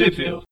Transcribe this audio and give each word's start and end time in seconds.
Sheffield. 0.00 0.44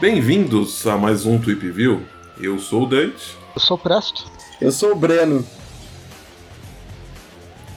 Bem-vindos 0.00 0.86
a 0.86 0.96
mais 0.96 1.26
um 1.26 1.40
Tweep 1.40 1.68
View. 1.72 2.02
Eu 2.40 2.60
sou 2.60 2.84
o 2.84 2.86
Dante. 2.86 3.36
Eu 3.56 3.60
sou 3.60 3.76
o 3.76 3.80
Presto. 3.80 4.30
Eu 4.60 4.70
sou 4.70 4.92
o 4.92 4.94
Breno. 4.94 5.44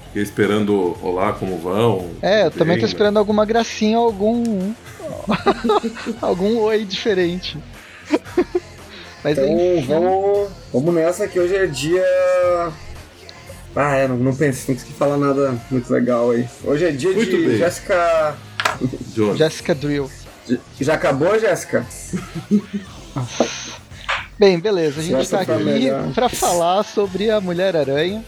Fiquei 0.06 0.21
esperando 0.21 1.00
olá, 1.02 1.34
como 1.34 1.58
vão? 1.58 2.12
É, 2.21 2.46
eu 2.46 2.52
também 2.52 2.76
tô 2.76 2.82
Bem, 2.82 2.92
esperando 2.92 3.18
alguma 3.18 3.44
gracinha, 3.44 3.98
algum. 3.98 4.71
algum 6.21 6.60
oi 6.60 6.86
diferente. 6.86 7.58
Mas 9.30 9.38
Então 9.38 9.77
enfim. 9.77 9.88
vamos, 9.88 10.50
vamos 10.74 10.93
nessa 10.93 11.28
que 11.28 11.39
hoje 11.39 11.56
é 11.56 11.65
dia. 11.68 12.04
Ah, 13.75 13.96
é, 13.96 14.07
não, 14.07 14.18
não 14.18 14.36
pensei, 14.36 14.74
não 14.74 14.79
consegui 14.82 14.97
falar 14.97 15.18
nada 15.18 15.56
muito 15.70 15.92
legal 15.93 16.32
aí. 16.32 16.47
Hoje 16.64 16.86
é 16.86 16.92
dia 16.92 17.11
Muito 17.11 17.29
de 17.29 17.46
bem. 17.47 17.57
Jéssica. 17.57 18.36
Jonas. 19.15 19.37
Jessica 19.37 19.75
Drill. 19.75 20.10
Já 20.82 20.96
acabou, 20.96 21.37
Jéssica? 21.39 21.86
Bem, 24.39 24.57
beleza, 24.60 25.00
a 25.00 25.04
gente 25.04 25.15
Essa 25.21 25.43
tá 25.46 25.54
aqui 25.54 25.64
melhor. 25.64 26.11
pra 26.14 26.29
falar 26.29 26.84
sobre 26.84 27.29
a 27.29 27.39
Mulher-Aranha. 27.42 28.23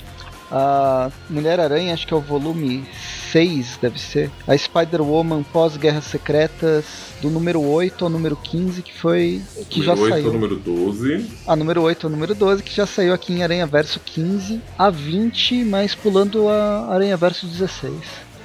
A 0.52 1.10
Mulher-Aranha, 1.30 1.94
acho 1.94 2.06
que 2.06 2.14
é 2.14 2.18
o 2.18 2.22
volume 2.22 2.84
6, 3.32 3.80
deve 3.82 4.00
ser. 4.00 4.30
A 4.46 4.58
Spider-Woman 4.58 5.44
pós-Guerras 5.44 6.06
Secretas, 6.06 6.86
do 7.22 7.30
número 7.30 7.62
8 7.62 8.04
ao 8.04 8.10
número 8.10 8.36
15, 8.36 8.82
que 8.82 8.94
foi. 8.94 9.42
que 9.70 9.82
já 9.82 9.96
número 9.96 10.14
8 10.14 10.14
saiu. 10.14 10.28
ao 10.28 10.34
número 10.34 10.56
12. 10.58 11.26
A 11.48 11.56
número 11.56 11.82
8 11.84 12.08
ao 12.08 12.12
número 12.12 12.36
12, 12.36 12.64
que 12.64 12.76
já 12.76 12.86
saiu 12.86 13.14
aqui 13.14 13.32
em 13.32 13.44
Aranha 13.44 13.66
Verso 13.66 14.00
15 14.00 14.62
a 14.78 14.90
20, 14.90 15.64
mas 15.64 15.96
pulando 15.96 16.50
a 16.50 16.94
Aranha 16.94 17.16
Verso 17.16 17.48
16. 17.48 17.94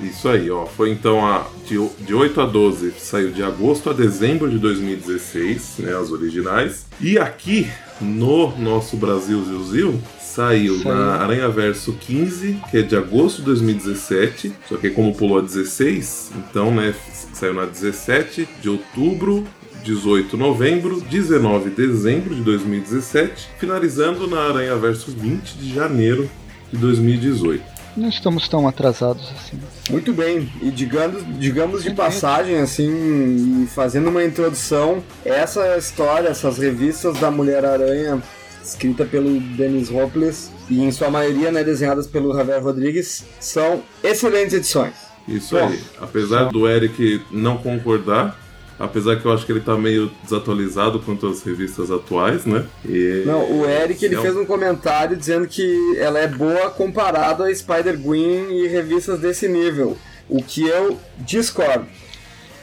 Isso 0.01 0.29
aí, 0.29 0.51
ó. 0.51 0.67
Foi 0.67 0.91
então 0.91 1.27
a, 1.27 1.47
de, 1.67 1.77
de 2.05 2.15
8 2.15 2.41
a 2.41 2.47
12, 2.47 2.95
saiu 2.99 3.33
de 3.33 3.43
agosto 3.43 3.89
a 3.91 3.93
dezembro 3.93 4.49
de 4.51 4.59
2016, 4.59 5.77
né? 5.79 5.97
As 5.97 6.11
originais. 6.11 6.87
E 7.01 7.19
aqui, 7.19 7.67
no 8.01 8.57
nosso 8.59 8.97
Brasil 8.97 9.43
Zil 9.65 10.01
saiu 10.37 10.79
Saiu. 10.83 10.95
na 10.95 11.17
Aranha 11.17 11.49
Verso 11.49 11.95
15, 11.95 12.61
que 12.71 12.79
é 12.79 12.83
de 12.83 12.95
agosto 12.95 13.39
de 13.39 13.45
2017. 13.47 14.53
Só 14.69 14.77
que 14.77 14.91
como 14.91 15.15
pulou 15.15 15.39
a 15.39 15.43
16, 15.43 16.33
então, 16.37 16.73
né? 16.73 16.95
Saiu 17.33 17.55
na 17.55 17.65
17 17.65 18.47
de 18.61 18.69
outubro 18.69 19.47
18 19.83 20.31
de 20.31 20.37
novembro, 20.37 21.01
19 21.01 21.71
de 21.71 21.77
dezembro 21.77 22.35
de 22.35 22.43
2017, 22.43 23.49
finalizando 23.59 24.27
na 24.27 24.41
Aranha 24.49 24.75
Verso 24.77 25.11
20 25.13 25.55
de 25.55 25.75
janeiro 25.75 26.29
de 26.73 26.79
2018. 26.79 27.77
Não 27.97 28.09
estamos 28.11 28.47
tão 28.47 28.69
atrasados 28.69 29.23
assim. 29.39 29.59
Muito 29.89 30.13
bem. 30.13 30.53
E 30.61 30.71
digamos, 30.71 31.25
digamos 31.39 31.83
de 31.83 31.95
passagem, 31.95 32.59
assim, 32.59 33.63
e 33.63 33.67
fazendo 33.69 34.11
uma 34.11 34.23
introdução, 34.23 35.03
essa 35.25 35.79
história, 35.79 36.29
essas 36.29 36.59
revistas 36.59 37.19
da 37.19 37.31
Mulher-Aranha, 37.31 38.21
escrita 38.67 39.05
pelo 39.05 39.39
Dennis 39.41 39.91
Hopeless, 39.91 40.51
e 40.69 40.83
em 40.83 40.91
sua 40.91 41.11
maioria 41.11 41.51
né, 41.53 41.63
desenhadas 41.63 42.07
pelo 42.07 42.35
Javier 42.35 42.63
Rodrigues, 42.63 43.25
são 43.41 43.83
excelentes 44.03 44.55
edições. 44.55 44.95
Isso 45.29 45.55
Bom, 45.57 45.67
aí. 45.69 45.81
Apesar 46.01 46.45
do 46.51 46.69
Eric 46.69 47.21
não 47.31 47.57
concordar, 47.59 48.39
apesar 48.79 49.17
que 49.17 49.25
eu 49.25 49.33
acho 49.33 49.45
que 49.47 49.53
ele 49.53 49.61
tá 49.61 49.77
meio 49.77 50.11
desatualizado 50.23 51.01
quanto 51.01 51.27
às 51.27 51.43
revistas 51.43 51.91
atuais, 51.91 52.45
né? 52.45 52.65
E- 52.85 53.23
Não, 53.27 53.61
o 53.61 53.65
Eric 53.69 54.05
ele 54.05 54.15
É 54.15 54.19
um- 54.19 54.23
fez 54.23 54.37
um 54.37 54.45
comentário 54.45 55.17
dizendo 55.17 55.47
que 55.47 55.97
ela 55.99 56.19
é 56.19 56.29
boa 56.29 56.71
comparado 56.71 57.43
a 57.43 57.53
Spider-Gwen 57.55 58.51
e 58.53 58.69
revistas 58.69 59.19
desse 59.21 59.49
nível. 59.49 59.97
O 60.29 60.43
que 60.43 60.67
eu 60.67 60.99
discordo. 61.19 61.87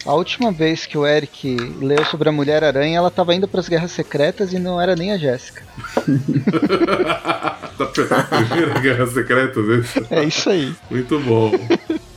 A 0.05 0.13
última 0.13 0.51
vez 0.51 0.85
que 0.85 0.97
o 0.97 1.07
Eric 1.07 1.55
leu 1.79 2.03
sobre 2.05 2.27
a 2.27 2.31
Mulher-Aranha, 2.31 2.97
ela 2.97 3.09
tava 3.09 3.33
indo 3.33 3.47
pras 3.47 3.69
Guerras 3.69 3.91
Secretas 3.91 4.51
e 4.51 4.59
não 4.59 4.79
era 4.79 4.95
nem 4.95 5.13
a 5.13 5.17
Jéssica. 5.17 5.63
da 7.77 7.85
primeira 7.85 8.79
Guerra 8.79 9.07
Secreta, 9.07 9.61
né? 9.61 9.83
É 10.11 10.23
isso 10.25 10.49
aí. 10.49 10.75
Muito 10.91 11.19
bom. 11.19 11.51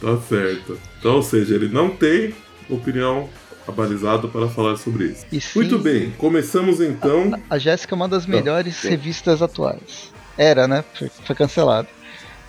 Tá 0.00 0.18
certo. 0.28 0.78
Então, 0.98 1.14
ou 1.16 1.22
seja, 1.22 1.54
ele 1.54 1.68
não 1.68 1.90
tem 1.90 2.34
opinião 2.68 3.28
abalizada 3.68 4.26
para 4.28 4.48
falar 4.48 4.76
sobre 4.76 5.06
isso. 5.06 5.24
Sim, 5.30 5.58
Muito 5.60 5.78
bem, 5.78 6.10
começamos 6.18 6.80
então. 6.80 7.40
A 7.48 7.58
Jéssica 7.58 7.94
é 7.94 7.96
uma 7.96 8.08
das 8.08 8.26
melhores 8.26 8.76
sim. 8.76 8.90
revistas 8.90 9.42
atuais. 9.42 10.12
Era, 10.36 10.68
né? 10.68 10.84
Foi, 10.94 11.08
foi 11.08 11.36
cancelada. 11.36 11.88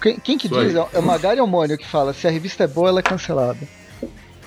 Quem, 0.02 0.20
quem 0.20 0.38
que 0.38 0.48
Isso 0.48 0.60
diz? 0.60 0.76
aí. 0.76 0.86
É 0.94 1.00
o 1.00 1.04
Magari 1.04 1.40
ou 1.40 1.48
o 1.48 1.50
Mônio 1.50 1.78
que 1.78 1.88
fala, 1.88 2.14
se 2.14 2.28
a 2.28 2.32
revista 2.32 2.64
é 2.64 2.68
boa, 2.68 2.90
ela 2.90 3.00
é 3.00 3.04
cancelada. 3.04 3.60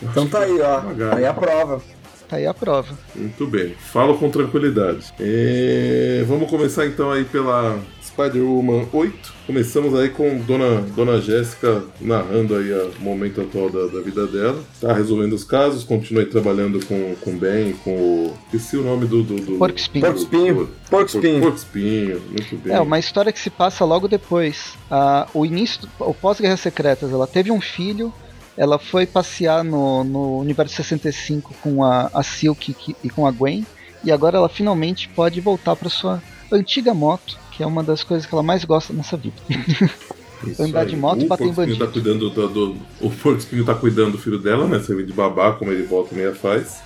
Então 0.03 0.27
tá 0.27 0.41
aí, 0.41 0.61
ó. 0.61 0.81
Devagar. 0.81 1.17
Aí 1.17 1.25
a 1.25 1.35
prova. 1.35 1.83
Tá 2.31 2.37
aí 2.37 2.47
a 2.47 2.55
prova. 2.55 2.97
Muito 3.13 3.45
bem, 3.49 3.75
falo 3.93 4.17
com 4.17 4.31
tranquilidade. 4.31 5.13
É, 5.19 6.25
Vamos 6.29 6.49
começar 6.49 6.87
então 6.87 7.11
aí 7.11 7.25
pela 7.25 7.81
Spider-Woman 8.03 8.87
8. 8.93 9.35
Começamos 9.47 9.99
aí 9.99 10.11
com 10.11 10.39
Dona, 10.39 10.81
Dona 10.95 11.21
Jéssica 11.21 11.83
narrando 12.01 12.55
aí 12.55 12.73
o 12.73 12.93
momento 13.01 13.41
atual 13.41 13.69
da, 13.69 13.87
da 13.87 14.01
vida 14.01 14.29
dela. 14.29 14.63
Tá 14.81 14.93
resolvendo 14.93 15.33
os 15.33 15.43
casos, 15.43 15.83
continua 15.83 16.23
aí 16.23 16.29
trabalhando 16.29 16.85
com, 16.87 17.17
com 17.17 17.31
o 17.33 17.37
Ben, 17.37 17.73
com 17.83 17.97
o. 17.97 18.35
Esqueci 18.47 18.77
o 18.77 18.85
nome 18.85 19.07
do. 19.07 19.25
do, 19.25 19.35
do 19.35 19.59
Porco 19.59 19.77
espinho. 19.79 20.05
Porco 20.05 20.19
espinho. 20.21 20.69
Porco 20.89 21.07
espinho. 21.07 21.41
Porco 21.41 21.57
espinho, 21.57 22.23
muito 22.31 22.57
bem. 22.59 22.73
É, 22.75 22.81
uma 22.81 22.99
história 23.01 23.33
que 23.33 23.41
se 23.41 23.51
passa 23.51 23.85
logo 23.85 24.07
depois. 24.07 24.75
Ah, 24.89 25.27
o 25.35 25.45
início, 25.45 25.89
o 25.99 26.15
pós-Guerras 26.15 26.61
Secretas, 26.61 27.11
ela 27.11 27.27
teve 27.27 27.51
um 27.51 27.61
filho, 27.61 28.13
ela 28.61 28.79
foi 28.79 29.07
passear 29.07 29.65
no, 29.65 30.05
no 30.05 30.39
Universo 30.39 30.75
65 30.77 31.55
com 31.63 31.83
a, 31.83 32.11
a 32.13 32.23
Silk 32.23 32.77
e 33.03 33.09
com 33.09 33.27
a 33.27 33.31
Gwen, 33.31 33.65
e 34.05 34.13
agora 34.13 34.37
ela 34.37 34.51
finalmente 34.51 35.09
pode 35.09 35.41
voltar 35.41 35.75
para 35.75 35.89
sua 35.89 36.23
antiga 36.53 36.93
moto, 36.93 37.39
que 37.53 37.63
é 37.63 37.67
uma 37.67 37.83
das 37.83 38.03
coisas 38.03 38.27
que 38.27 38.35
ela 38.35 38.43
mais 38.43 38.63
gosta 38.63 38.93
nessa 38.93 39.17
vida. 39.17 39.37
Isso 40.47 40.63
andar 40.63 40.81
aí. 40.81 40.89
de 40.89 40.97
moto 40.97 41.23
e 41.23 41.27
bater 41.27 41.47
em 41.47 41.51
tá 41.51 41.55
bandido. 41.55 41.89
cuidando 41.89 42.29
do, 42.31 42.49
do- 42.49 42.77
O 43.01 43.11
Porco 43.11 43.39
Espinho 43.39 43.65
tá 43.65 43.75
cuidando 43.75 44.13
do 44.13 44.19
filho 44.19 44.39
dela, 44.39 44.67
né? 44.67 44.79
Servindo 44.81 45.07
de 45.07 45.13
babá, 45.15 45.53
como 45.53 45.71
ele 45.73 45.83
volta 45.85 46.15
e 46.15 46.19
meia 46.19 46.35
faz. 46.35 46.81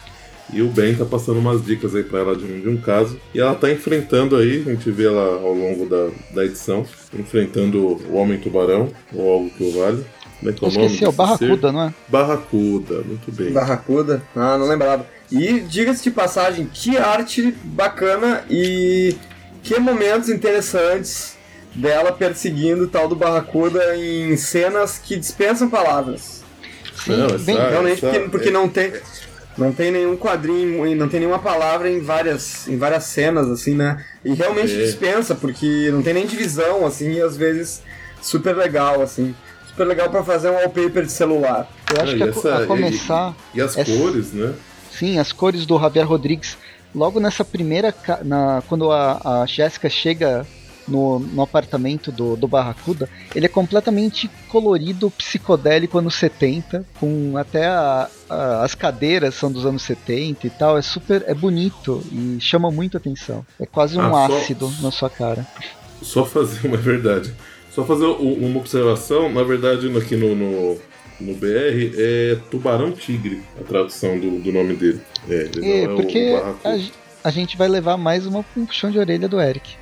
E 0.53 0.63
o 0.63 0.69
Ben 0.69 0.95
tá 0.95 1.05
passando 1.05 1.39
umas 1.41 1.65
dicas 1.65 1.95
aí 1.97 2.05
pra 2.05 2.21
ela 2.21 2.37
de 2.37 2.45
um, 2.45 2.61
de 2.61 2.69
um 2.69 2.77
caso. 2.77 3.19
E 3.35 3.41
ela 3.41 3.55
tá 3.57 3.71
enfrentando 3.73 4.37
aí, 4.37 4.63
a 4.67 4.71
gente 4.71 4.91
vê 4.93 5.07
ela 5.07 5.41
ao 5.41 5.55
longo 5.55 5.87
da, 5.87 6.11
da 6.35 6.45
edição, 6.45 6.85
enfrentando 7.19 7.79
o 8.09 8.15
Homem 8.15 8.39
Tubarão, 8.39 8.91
ou 9.13 9.33
algo 9.33 9.51
que 9.51 9.65
o 9.65 9.73
vale. 9.81 10.05
Como 10.39 10.51
é 10.51 10.53
que 10.55 10.65
é 10.65 10.69
o 10.69 10.71
nome? 10.71 10.85
esqueci, 10.87 11.05
é 11.05 11.09
o 11.09 11.11
desse 11.11 11.17
Barracuda, 11.19 11.69
ser? 11.69 11.73
não 11.73 11.83
é? 11.85 11.95
Barracuda, 12.09 12.95
muito 13.03 13.33
bem. 13.33 13.53
Barracuda. 13.53 14.23
Ah, 14.35 14.59
não 14.59 14.67
lembrava. 14.69 15.07
E 15.31 15.61
diga-se 15.61 16.03
de 16.03 16.11
passagem, 16.11 16.69
que 16.73 16.97
arte 16.99 17.55
bacana 17.65 18.45
e 18.51 19.17
que 19.63 19.79
momentos 19.81 20.29
interessantes 20.29 21.37
dela 21.75 22.13
perseguindo 22.13 22.85
o 22.85 22.89
tal 22.89 23.09
do 23.09 23.17
Barracuda 23.17 23.97
em 23.97 24.37
cenas 24.37 24.99
que 25.03 25.17
dispensam 25.17 25.69
palavras. 25.69 26.43
Sim, 27.05 27.17
Não, 27.17 27.27
bem, 27.39 27.57
essa- 27.57 27.71
Realmente, 27.71 28.05
essa- 28.07 28.19
porque, 28.19 28.29
porque 28.31 28.51
não 28.51 28.69
tem. 28.69 28.93
Não 29.57 29.73
tem 29.73 29.93
nenhum 29.93 30.17
quadrinho, 30.17 30.85
e 30.85 30.97
não 30.97 31.09
tem 31.09 31.21
nenhuma 31.21 31.39
palavra 31.39 31.89
em 31.89 32.01
várias, 32.01 32.67
em 32.67 32.77
várias 32.77 33.05
cenas, 33.05 33.49
assim, 33.49 33.73
né? 33.73 34.05
E 34.25 34.35
realmente 34.35 34.73
É. 34.75 34.79
dispensa, 34.85 35.33
porque 35.33 35.91
não 35.93 36.03
tem 36.03 36.13
nem 36.13 36.27
divisão, 36.27 36.85
assim, 36.85 37.13
e 37.13 37.21
às 37.23 37.37
vezes 37.37 37.81
super 38.21 38.57
legal, 38.57 39.01
assim. 39.01 39.33
Super 39.75 39.87
legal 39.89 40.09
pra 40.09 40.23
fazer 40.23 40.51
um 40.51 40.55
wallpaper 40.55 41.05
de 41.05 41.11
celular. 41.11 41.69
eu 41.93 42.01
acho 42.01 42.13
Não, 42.17 42.19
que 42.19 42.19
e 42.19 42.23
a, 42.23 42.31
essa- 42.31 42.63
a 42.63 42.67
começar. 42.67 43.35
E 43.53 43.61
as 43.61 43.77
essa- 43.77 43.97
cores, 43.99 44.33
né? 44.33 44.55
Sim, 44.97 45.19
as 45.19 45.33
cores 45.33 45.67
do 45.67 45.77
Javier 45.79 46.07
Rodrigues. 46.07 46.57
Logo 46.95 47.19
nessa 47.19 47.45
primeira. 47.45 47.93
Na, 48.25 48.63
quando 48.69 48.93
a, 48.93 49.43
a 49.43 49.47
Jéssica 49.47 49.91
chega 49.91 50.47
no, 50.87 51.19
no 51.19 51.43
apartamento 51.43 52.13
do, 52.13 52.37
do 52.37 52.47
Barracuda, 52.47 53.09
ele 53.35 53.47
é 53.47 53.49
completamente 53.49 54.31
colorido, 54.49 55.11
psicodélico 55.11 55.99
anos 55.99 56.15
70, 56.15 56.85
com 57.01 57.37
até 57.37 57.67
a- 57.67 58.09
a- 58.31 58.63
as 58.63 58.77
cadeiras 58.77 59.35
são 59.35 59.51
dos 59.51 59.67
anos 59.67 59.83
70 59.83 60.47
e 60.47 60.51
tal. 60.51 60.79
É 60.79 60.83
super. 60.83 61.25
É 61.27 61.35
bonito 61.35 62.01
e 62.13 62.39
chama 62.41 62.71
muito 62.71 62.97
atenção. 62.97 63.45
É 63.59 63.67
quase 63.67 63.99
um 63.99 64.03
Ah, 64.15 64.29
só- 64.29 64.37
ácido 64.37 64.73
na 64.81 64.93
sua 64.93 65.11
cara. 65.11 65.45
Só 66.01 66.25
fazer 66.25 66.69
uma 66.69 66.77
verdade. 66.77 67.35
Só 67.75 67.85
fazer 67.85 68.05
uma 68.05 68.59
observação, 68.59 69.33
na 69.33 69.43
verdade, 69.43 69.91
aqui 69.99 70.15
no, 70.17 70.35
no, 70.35 70.79
no 71.21 71.35
BR 71.35 71.93
é 71.99 72.37
Tubarão 72.51 72.93
Tigre, 72.93 73.43
a 73.61 73.65
tradução 73.65 74.19
do, 74.19 74.39
do 74.41 74.53
nome 74.53 74.75
dele. 74.75 75.01
É, 75.29 75.49
ele 75.57 75.71
É, 75.73 75.87
não 75.87 75.95
é 75.95 75.97
porque 76.03 76.37
a, 76.65 76.79
a 77.25 77.31
gente 77.31 77.57
vai 77.57 77.67
levar 77.69 77.97
mais 77.97 78.27
uma, 78.27 78.45
um 78.57 78.65
puxão 78.67 78.91
de 78.91 78.99
orelha 78.99 79.29
do 79.29 79.41
Eric. 79.41 79.75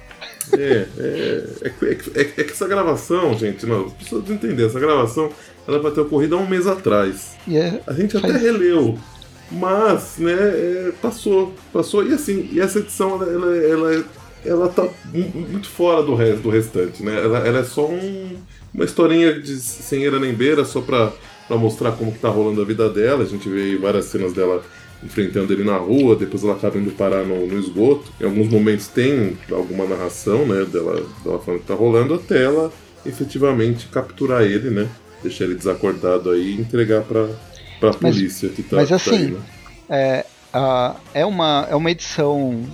É, 0.57 0.87
é, 0.99 1.45
é, 1.63 1.69
que- 1.71 1.87
é, 2.19 2.25
que- 2.25 2.41
é 2.41 2.45
essa 2.47 2.67
gravação, 2.67 3.37
gente, 3.39 3.67
não, 3.67 3.87
as 3.87 3.93
pessoas 3.93 4.29
entender, 4.31 4.67
essa 4.67 4.81
gravação 4.81 5.31
ela 5.69 5.79
vai 5.79 5.93
ter 5.93 6.01
ocorrido 6.01 6.35
há 6.37 6.39
um 6.39 6.47
mês 6.49 6.67
atrás. 6.67 7.33
E 7.47 7.57
é, 7.59 7.81
A 7.87 7.93
gente 7.93 8.17
até 8.17 8.33
releu, 8.33 8.99
mas, 9.51 10.15
né, 10.19 10.33
é, 10.33 10.93
passou, 11.03 11.55
passou. 11.73 12.07
E 12.09 12.15
assim, 12.15 12.49
e 12.53 12.59
essa 12.61 12.79
edição, 12.79 13.23
ela, 13.23 13.27
ela, 13.27 13.57
ela 13.57 13.95
é 13.97 14.05
ela 14.45 14.69
tá 14.69 14.89
muito 15.13 15.69
fora 15.69 16.03
do 16.03 16.15
resto 16.15 16.43
do 16.43 16.51
restante, 16.51 17.03
né? 17.03 17.23
Ela, 17.23 17.39
ela 17.47 17.59
é 17.61 17.65
só 17.65 17.87
um, 17.87 18.37
uma 18.75 18.85
historinha 18.85 19.41
de 19.41 19.57
sem 19.59 20.05
era 20.05 20.19
nem 20.19 20.33
beira, 20.33 20.65
só 20.65 20.81
pra, 20.81 21.13
pra 21.47 21.57
mostrar 21.57 21.93
como 21.93 22.13
que 22.13 22.19
tá 22.19 22.29
rolando 22.29 22.61
a 22.61 22.65
vida 22.65 22.89
dela. 22.89 23.23
A 23.23 23.27
gente 23.27 23.49
vê 23.49 23.77
várias 23.77 24.07
cenas 24.07 24.33
dela 24.33 24.63
enfrentando 25.03 25.53
ele 25.53 25.65
na 25.65 25.77
rua, 25.77 26.15
depois 26.15 26.45
ela 26.45 26.55
acaba 26.55 26.79
indo 26.79 26.93
parar 26.93 27.25
no, 27.25 27.47
no 27.47 27.59
esgoto. 27.59 28.13
Em 28.21 28.25
alguns 28.25 28.49
momentos 28.49 28.87
tem 28.89 29.37
alguma 29.51 29.87
narração, 29.87 30.47
né, 30.47 30.65
dela, 30.65 31.05
dela 31.25 31.41
falando 31.41 31.61
que 31.61 31.67
tá 31.67 31.75
rolando, 31.75 32.15
até 32.15 32.45
ela 32.45 32.73
efetivamente 33.05 33.89
capturar 33.89 34.43
ele, 34.43 34.71
né? 34.71 34.89
Deixar 35.23 35.45
ele 35.45 35.55
desacordado 35.55 36.31
aí 36.31 36.53
e 36.57 36.61
entregar 36.61 37.03
pra, 37.03 37.29
pra 37.81 37.93
polícia 37.93 38.49
mas, 38.49 38.57
que 38.57 38.63
tá, 38.63 38.77
mas 38.77 38.89
tá 38.89 38.97
assim, 38.97 39.17
aí, 39.17 39.31
né? 39.31 39.41
é, 39.89 40.27
a, 40.53 40.97
é, 41.15 41.27
uma, 41.27 41.67
é 41.69 41.75
uma 41.75 41.91
edição 41.91 42.65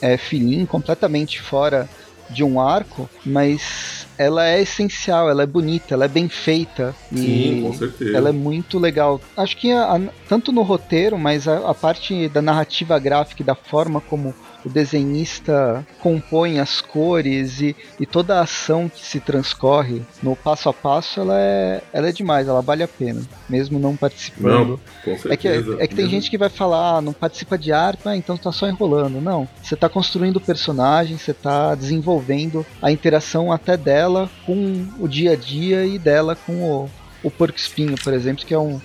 é, 0.00 0.16
filim, 0.16 0.66
completamente 0.66 1.40
fora 1.40 1.88
de 2.30 2.44
um 2.44 2.60
arco, 2.60 3.10
mas 3.24 4.06
ela 4.16 4.46
é 4.46 4.62
essencial, 4.62 5.28
ela 5.28 5.42
é 5.42 5.46
bonita, 5.46 5.94
ela 5.94 6.04
é 6.04 6.08
bem 6.08 6.28
feita. 6.28 6.94
Sim, 7.12 7.58
e 7.58 7.62
com 7.62 7.72
certeza. 7.72 8.16
Ela 8.16 8.28
é 8.28 8.32
muito 8.32 8.78
legal. 8.78 9.20
Acho 9.36 9.56
que 9.56 9.72
a, 9.72 9.96
a, 9.96 10.00
tanto 10.28 10.52
no 10.52 10.62
roteiro, 10.62 11.18
mas 11.18 11.48
a, 11.48 11.70
a, 11.70 11.74
parte 11.74 12.28
da 12.28 12.40
narrativa 12.40 12.98
gráfica 12.98 13.42
e 13.42 13.44
da 13.44 13.54
forma 13.54 14.00
como 14.00 14.34
o 14.64 14.68
desenhista 14.68 15.86
compõe 16.00 16.58
as 16.60 16.80
cores 16.80 17.60
e, 17.60 17.74
e 17.98 18.06
toda 18.06 18.38
a 18.38 18.42
ação 18.42 18.88
que 18.88 19.04
se 19.04 19.20
transcorre 19.20 20.02
no 20.22 20.36
passo 20.36 20.68
a 20.68 20.72
passo, 20.72 21.20
ela 21.20 21.38
é, 21.38 21.82
ela 21.92 22.08
é 22.08 22.12
demais, 22.12 22.46
ela 22.48 22.60
vale 22.60 22.82
a 22.82 22.88
pena, 22.88 23.20
mesmo 23.48 23.78
não 23.78 23.96
participando. 23.96 24.78
Não. 25.04 25.12
É 25.32 25.36
que, 25.36 25.48
é 25.48 25.86
que 25.86 25.94
tem 25.94 26.08
gente 26.08 26.30
que 26.30 26.36
vai 26.38 26.48
falar, 26.48 26.96
ah, 26.96 27.00
não 27.00 27.12
participa 27.12 27.56
de 27.56 27.72
arco, 27.72 28.08
ah, 28.08 28.16
então 28.16 28.36
tá 28.36 28.52
só 28.52 28.68
enrolando. 28.68 29.20
Não, 29.20 29.48
você 29.62 29.74
tá 29.76 29.88
construindo 29.88 30.36
o 30.36 30.40
personagem, 30.40 31.16
você 31.16 31.32
tá 31.32 31.74
desenvolvendo 31.74 32.64
a 32.82 32.90
interação 32.92 33.52
até 33.52 33.76
dela 33.76 34.30
com 34.46 34.86
o 34.98 35.08
dia 35.08 35.32
a 35.32 35.36
dia 35.36 35.84
e 35.86 35.98
dela 35.98 36.36
com 36.36 36.52
o, 36.62 36.90
o 37.22 37.30
porco 37.30 37.58
espinho, 37.58 37.96
por 38.02 38.12
exemplo, 38.12 38.44
que 38.44 38.52
é 38.54 38.58
um. 38.58 38.80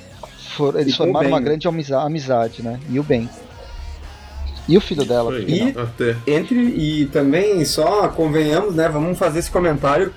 for- 0.56 0.76
eles 0.80 0.96
formaram 0.96 1.28
uma 1.30 1.40
grande 1.42 1.68
amiza- 1.68 2.00
amizade, 2.02 2.62
né? 2.64 2.80
E 2.90 3.00
o 3.00 3.04
Ben. 3.04 3.30
E 4.68 4.78
o 4.78 4.82
filho 4.82 5.06
dela, 5.06 5.32
até. 5.76 6.16
Entre 6.26 6.60
e 6.60 7.06
também, 7.08 7.64
só 7.66 8.08
convenhamos, 8.08 8.76
né? 8.76 8.90
Vamos 8.90 9.18
fazer 9.18 9.40
esse 9.40 9.52
comentário. 9.52 10.12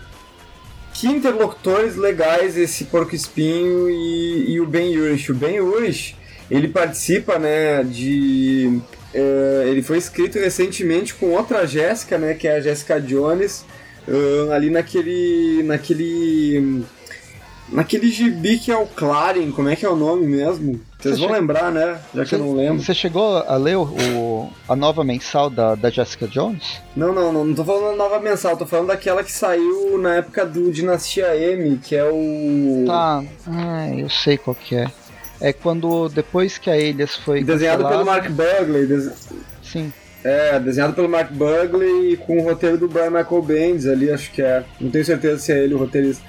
Que 0.95 1.07
interlocutores 1.07 1.97
legais 1.97 2.57
esse 2.57 2.87
Porco 2.87 3.15
Espinho 3.15 3.89
e, 3.89 4.53
e 4.53 4.61
o 4.61 4.67
Ben 4.67 4.97
Urich. 4.97 5.31
O 5.31 5.35
Ben 5.35 5.61
Urich, 5.61 6.17
ele 6.51 6.67
participa, 6.67 7.39
né, 7.39 7.85
de... 7.85 8.81
é, 9.15 9.67
ele 9.69 9.83
foi 9.83 9.99
escrito 9.99 10.39
recentemente 10.39 11.15
com 11.15 11.27
outra 11.27 11.67
Jéssica, 11.67 12.19
né, 12.19 12.35
que 12.35 12.49
é 12.49 12.57
a 12.57 12.61
Jéssica 12.61 13.01
Jones, 13.01 13.65
ah, 14.09 14.55
ali 14.55 14.71
naquele... 14.71 15.63
naquele... 15.63 16.83
naquele 17.69 18.11
gibi 18.11 18.59
que 18.59 18.73
é 18.73 18.77
o 18.77 18.87
Clarin, 18.87 19.53
como 19.53 19.69
é 19.69 19.77
que 19.77 19.87
é 19.87 19.89
o 19.89 19.95
nome 19.95 20.27
mesmo? 20.27 20.81
Vocês 20.99 21.15
Você 21.15 21.21
vão 21.21 21.29
che- 21.29 21.41
lembrar, 21.41 21.71
né? 21.71 21.99
Já 22.13 22.25
que 22.25 22.35
eu 22.35 22.39
não 22.41 22.55
lembro. 22.57 22.83
Você 22.83 22.93
chegou 22.93 23.39
a 23.39 23.57
ler 23.57 23.77
o, 23.77 23.83
o- 23.85 24.51
a 24.69 24.75
nova 24.75 25.05
mensal 25.05 25.49
da, 25.49 25.77
da 25.77 25.91
Jessica 25.91 26.27
Jones? 26.27 26.81
Não, 26.97 27.13
não, 27.15 27.33
não, 27.33 27.45
não 27.45 27.55
tô 27.55 27.65
falando 27.65 27.91
da 27.93 27.97
nova 27.97 28.19
mensal, 28.19 28.57
tô 28.57 28.67
falando 28.67 28.89
daquela 28.89 29.23
que 29.23 29.31
saiu 29.31 29.97
na 29.99 30.17
época 30.17 30.45
do 30.45 30.73
Dinastia 30.73 31.37
M, 31.37 31.79
que 31.79 31.95
é 31.95 32.05
o. 32.05 32.85
Tá, 32.87 33.23
ah, 33.47 33.89
eu 33.97 34.11
sei 34.11 34.37
qual 34.37 34.57
que 34.57 34.75
é. 34.75 34.91
É 35.41 35.53
quando 35.53 36.09
depois 36.09 36.59
que 36.59 36.69
a 36.69 36.77
Elias 36.77 37.15
foi 37.15 37.45
Desenhado 37.45 37.87
pelo 37.89 38.05
Mark 38.05 38.29
Bugley. 38.29 38.87
des- 38.87 39.29
Sim. 39.63 39.93
É, 40.25 40.59
desenhado 40.59 40.95
pelo 40.95 41.09
Mark 41.09 41.31
Bugley 41.31 42.15
e 42.15 42.17
com 42.17 42.39
o 42.41 42.43
roteiro 42.43 42.77
do 42.77 42.89
Brian 42.89 43.11
Michael 43.11 43.43
Bendis 43.43 43.87
ali, 43.87 44.11
acho 44.11 44.33
que 44.33 44.43
é. 44.43 44.65
Não 44.81 44.91
tenho 44.91 45.05
certeza 45.05 45.39
se 45.41 45.53
é 45.53 45.63
ele 45.63 45.75
o 45.75 45.79
roteirista. 45.79 46.25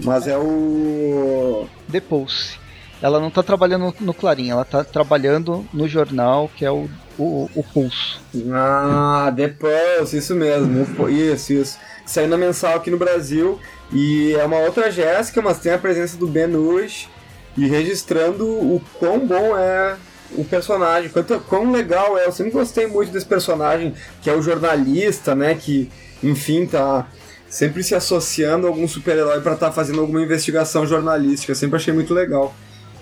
Mas 0.00 0.26
é 0.26 0.36
o. 0.36 1.68
The 1.92 2.00
Pulse. 2.00 2.58
Ela 3.02 3.18
não 3.18 3.30
tá 3.30 3.42
trabalhando 3.42 3.94
no 4.00 4.12
Clarim, 4.12 4.50
ela 4.50 4.64
tá 4.64 4.84
trabalhando 4.84 5.66
no 5.72 5.88
jornal 5.88 6.50
que 6.54 6.64
é 6.64 6.70
o, 6.70 6.88
o, 7.18 7.48
o 7.54 7.62
Pulso. 7.62 8.20
Ah, 8.52 9.32
The 9.34 9.48
Pulse, 9.48 10.18
isso 10.18 10.34
mesmo. 10.34 10.86
Isso, 11.08 11.52
isso. 11.52 11.78
Saiu 12.04 12.28
na 12.28 12.36
mensal 12.36 12.76
aqui 12.76 12.90
no 12.90 12.98
Brasil. 12.98 13.58
E 13.92 14.34
é 14.34 14.44
uma 14.44 14.58
outra 14.58 14.90
Jéssica, 14.90 15.42
mas 15.42 15.58
tem 15.58 15.72
a 15.72 15.78
presença 15.78 16.16
do 16.16 16.26
Ben. 16.26 16.50
E 17.56 17.66
registrando 17.66 18.46
o 18.46 18.80
quão 18.98 19.26
bom 19.26 19.56
é 19.56 19.96
o 20.32 20.44
personagem, 20.44 21.10
quanto, 21.10 21.40
quão 21.40 21.72
legal 21.72 22.16
é. 22.16 22.26
Eu 22.26 22.32
sempre 22.32 22.52
gostei 22.52 22.86
muito 22.86 23.10
desse 23.10 23.26
personagem, 23.26 23.94
que 24.22 24.30
é 24.30 24.34
o 24.34 24.42
jornalista, 24.42 25.34
né? 25.34 25.54
Que, 25.54 25.90
enfim, 26.22 26.66
tá 26.66 27.08
sempre 27.48 27.82
se 27.82 27.94
associando 27.94 28.66
a 28.66 28.70
algum 28.70 28.86
super-herói 28.86 29.40
pra 29.40 29.54
estar 29.54 29.72
fazendo 29.72 30.00
alguma 30.00 30.22
investigação 30.22 30.86
jornalística. 30.86 31.50
Eu 31.50 31.56
sempre 31.56 31.76
achei 31.76 31.92
muito 31.92 32.14
legal. 32.14 32.54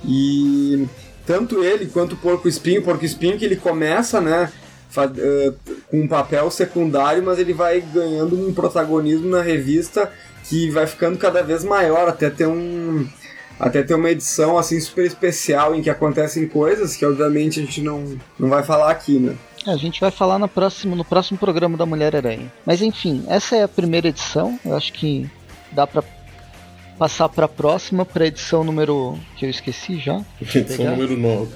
E 0.05 0.87
tanto 1.27 1.63
ele 1.63 1.87
quanto 1.87 2.13
o 2.13 2.17
Porco 2.17 2.49
Espinho, 2.49 2.83
Porco 2.83 3.05
Espinho 3.05 3.39
que 3.39 3.45
ele 3.45 3.57
começa, 3.57 4.21
né, 4.21 4.51
eh, 4.97 5.53
com 5.91 6.01
um 6.01 6.09
papel 6.09 6.51
secundário, 6.51 7.23
mas 7.23 7.39
ele 7.39 7.53
vai 7.53 7.81
ganhando 7.81 8.49
um 8.49 8.53
protagonismo 8.53 9.29
na 9.29 9.43
revista 9.43 10.11
que 10.45 10.71
vai 10.71 10.87
ficando 10.87 11.19
cada 11.19 11.43
vez 11.43 11.63
maior, 11.63 12.09
até 12.09 12.31
ter 12.31 12.47
um 12.47 13.07
até 13.61 13.83
ter 13.83 13.95
uma 13.95 14.09
edição 14.09 14.57
assim 14.57 14.81
super 14.81 15.05
especial 15.05 15.75
em 15.75 15.83
que 15.83 15.91
acontecem 15.91 16.47
coisas 16.47 16.97
que 16.97 17.05
obviamente 17.05 17.59
a 17.59 17.65
gente 17.65 17.83
não, 17.83 18.17
não 18.39 18.49
vai 18.49 18.63
falar 18.63 18.91
aqui, 18.91 19.19
né? 19.19 19.37
É, 19.67 19.71
a 19.73 19.77
gente 19.77 20.01
vai 20.01 20.11
falar 20.11 20.39
no 20.39 20.49
próximo, 20.49 20.95
no 20.95 21.05
próximo 21.05 21.37
programa 21.37 21.77
da 21.77 21.85
Mulher-Aranha. 21.85 22.51
Mas 22.65 22.81
enfim, 22.81 23.25
essa 23.29 23.57
é 23.57 23.65
a 23.65 23.69
primeira 23.69 24.09
edição. 24.09 24.59
Eu 24.65 24.77
acho 24.77 24.93
que 24.93 25.29
dá 25.73 25.87
pra 25.87 26.03
passar 26.99 27.29
pra 27.29 27.47
próxima, 27.49 28.05
pra 28.05 28.27
edição 28.27 28.65
número. 28.65 29.19
que 29.37 29.47
eu 29.47 29.51
esqueci 29.51 29.99
já. 29.99 30.21
Edição 30.41 30.65
Pegar. 30.77 30.91
número 30.93 31.17
9. 31.17 31.49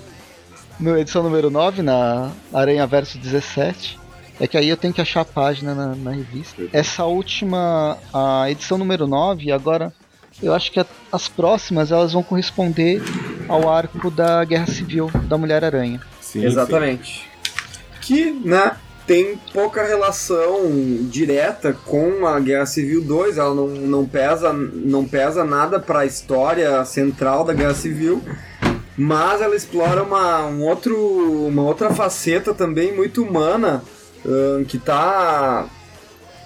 No 0.81 0.99
edição 0.99 1.23
número 1.23 1.51
9, 1.51 1.83
na 1.83 2.31
Aranha 2.53 2.87
Verso 2.87 3.19
17. 3.19 3.99
É 4.41 4.47
que 4.47 4.57
aí 4.57 4.69
eu 4.69 4.77
tenho 4.77 4.93
que 4.95 5.01
achar 5.01 5.21
a 5.21 5.25
página 5.25 5.75
na, 5.75 5.95
na 5.95 6.11
revista. 6.13 6.63
Essa 6.73 7.05
última, 7.05 7.99
a 8.13 8.51
edição 8.51 8.79
número 8.79 9.07
9, 9.07 9.53
agora 9.53 9.93
eu 10.43 10.53
acho 10.55 10.73
que 10.73 10.81
a- 10.81 10.87
as 11.13 11.29
próximas 11.29 11.93
elas 11.93 12.13
vão 12.15 12.23
corresponder 12.23 13.01
ao 13.49 13.69
arco 13.71 14.11
da 14.11 14.43
Guerra 14.45 14.67
Civil 14.67 15.11
da 15.29 15.37
Mulher-Aranha. 15.37 16.01
Sim, 16.21 16.45
Exatamente. 16.45 17.29
Que, 18.01 18.31
né, 18.33 18.73
tem 19.13 19.39
pouca 19.53 19.85
relação 19.85 20.71
direta 21.03 21.77
com 21.85 22.27
a 22.27 22.41
Guerra 22.41 22.65
Civil 22.65 23.03
2, 23.03 23.37
ela 23.37 23.55
não, 23.55 23.67
não, 23.67 24.07
pesa, 24.07 24.55
não 24.55 25.07
pesa 25.07 25.45
nada 25.45 25.79
para 25.79 25.99
a 25.99 26.07
história 26.07 26.83
central 26.87 27.45
da 27.45 27.53
Guerra 27.53 27.75
Civil, 27.75 28.23
mas 28.97 29.43
ela 29.43 29.55
explora 29.55 30.03
uma, 30.03 30.47
um 30.47 30.63
outro, 30.63 30.97
uma 31.47 31.63
outra 31.63 31.93
faceta 31.93 32.55
também 32.55 32.97
muito 32.97 33.23
humana 33.23 33.83
que 34.67 34.79
tá 34.79 35.67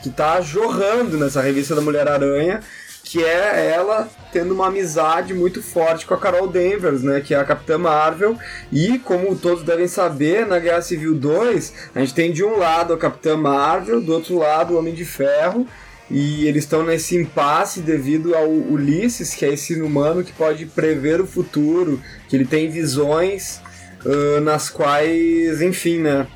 que 0.03 0.11
tá 0.11 0.41
jorrando 0.41 1.17
nessa 1.17 1.41
revista 1.41 1.73
da 1.73 1.81
Mulher-Aranha, 1.81 2.63
que 3.07 3.23
é 3.23 3.71
ela 3.73 4.09
tendo 4.33 4.53
uma 4.53 4.67
amizade 4.67 5.33
muito 5.33 5.63
forte 5.63 6.05
com 6.05 6.13
a 6.13 6.19
Carol 6.19 6.49
Danvers, 6.49 7.05
né, 7.05 7.21
que 7.21 7.33
é 7.33 7.39
a 7.39 7.45
Capitã 7.45 7.79
Marvel, 7.79 8.37
e 8.73 8.99
como 8.99 9.37
todos 9.37 9.63
devem 9.63 9.87
saber, 9.87 10.45
na 10.45 10.59
Guerra 10.59 10.83
Civil 10.83 11.15
2, 11.15 11.73
a 11.95 12.01
gente 12.01 12.13
tem 12.13 12.33
de 12.33 12.43
um 12.43 12.59
lado 12.59 12.93
a 12.93 12.99
Capitã 12.99 13.37
Marvel, 13.37 14.01
do 14.01 14.13
outro 14.13 14.37
lado 14.37 14.75
o 14.75 14.79
Homem 14.79 14.93
de 14.93 15.05
Ferro, 15.05 15.69
e 16.11 16.49
eles 16.49 16.65
estão 16.65 16.85
nesse 16.85 17.17
impasse 17.17 17.81
devido 17.81 18.35
ao 18.35 18.51
Ulisses, 18.51 19.35
que 19.35 19.45
é 19.45 19.55
esse 19.55 19.81
humano 19.81 20.25
que 20.25 20.33
pode 20.33 20.67
prever 20.67 21.21
o 21.21 21.27
futuro, 21.27 22.03
que 22.29 22.35
ele 22.35 22.45
tem 22.45 22.69
visões 22.69 23.61
ah, 24.05 24.41
nas 24.41 24.69
quais, 24.69 25.63
enfim, 25.63 26.01
né, 26.01 26.27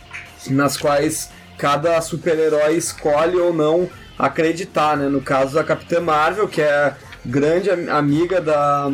nas 0.49 0.77
quais 0.77 1.31
cada 1.59 2.01
super-herói 2.01 2.77
escolhe 2.77 3.37
ou 3.37 3.53
não 3.53 3.91
acreditar, 4.27 4.97
né? 4.97 5.09
No 5.09 5.21
caso 5.21 5.55
da 5.55 5.65
Capitã 5.65 6.01
Marvel, 6.01 6.49
que 6.49 6.61
é 6.61 6.95
grande 7.25 7.71
am- 7.71 7.89
amiga 7.91 8.41
da, 8.41 8.89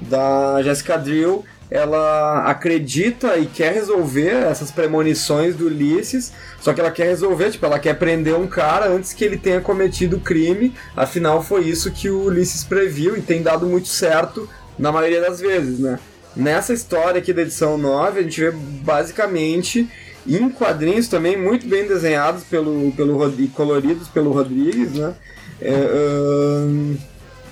da 0.00 0.62
Jessica 0.62 0.96
Drill, 0.96 1.44
ela 1.70 2.44
acredita 2.46 3.36
e 3.36 3.46
quer 3.46 3.72
resolver 3.72 4.28
essas 4.50 4.72
premonições 4.72 5.54
do 5.54 5.66
Ulisses, 5.66 6.32
só 6.60 6.72
que 6.72 6.80
ela 6.80 6.90
quer 6.90 7.04
resolver, 7.04 7.50
tipo, 7.50 7.64
ela 7.64 7.78
quer 7.78 7.94
prender 7.94 8.34
um 8.34 8.46
cara 8.48 8.88
antes 8.88 9.12
que 9.12 9.24
ele 9.24 9.36
tenha 9.36 9.60
cometido 9.60 10.16
o 10.16 10.20
crime, 10.20 10.74
afinal 10.96 11.42
foi 11.42 11.62
isso 11.62 11.92
que 11.92 12.10
o 12.10 12.24
Ulisses 12.24 12.64
previu 12.64 13.16
e 13.16 13.22
tem 13.22 13.40
dado 13.42 13.66
muito 13.66 13.86
certo 13.86 14.48
na 14.76 14.90
maioria 14.90 15.20
das 15.20 15.38
vezes, 15.40 15.78
né? 15.78 15.98
Nessa 16.34 16.72
história 16.72 17.18
aqui 17.20 17.32
da 17.32 17.42
edição 17.42 17.76
9, 17.78 18.20
a 18.20 18.22
gente 18.22 18.40
vê 18.40 18.50
basicamente 18.50 19.88
em 20.26 20.48
quadrinhos 20.50 21.08
também 21.08 21.36
muito 21.36 21.66
bem 21.66 21.86
desenhados 21.86 22.44
pelo, 22.44 22.92
pelo 22.92 23.16
e 23.40 23.48
coloridos 23.48 24.08
pelo 24.08 24.32
Rodrigues, 24.32 24.92
né? 24.92 25.14
É, 25.60 25.70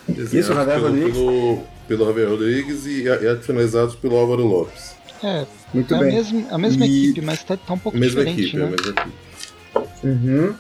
Desenhados 0.09 0.33
Isso, 0.33 0.55
Javier 0.55 0.77
pelo, 0.77 0.89
Rodrigues. 0.89 1.13
Pelo, 1.19 1.63
pelo 1.87 2.07
Javier 2.07 2.29
Rodrigues 2.29 2.87
e, 2.87 3.09
a- 3.09 3.33
e 3.35 3.37
finalizados 3.43 3.95
pelo 3.95 4.17
Álvaro 4.17 4.45
Lopes. 4.47 4.97
É, 5.23 5.47
muito 5.75 5.93
é 5.95 5.97
a, 5.97 6.01
bem. 6.01 6.15
mesma, 6.15 6.45
a 6.51 6.59
mesma 6.59 6.87
E- 6.87 7.05
equipe, 7.05 7.21
mas 7.21 7.43
tá, 7.43 7.57
tá 7.57 7.75
um 7.75 7.79
pouco 7.79 7.99
Mesma 7.99 8.25
diferente, 8.25 8.43
equipe, 8.43 8.57
né? 8.57 8.63
é 8.63 8.67
a 8.67 8.71
mesma 8.71 8.91
equipe. 8.91 10.07
Uhum. 10.07 10.55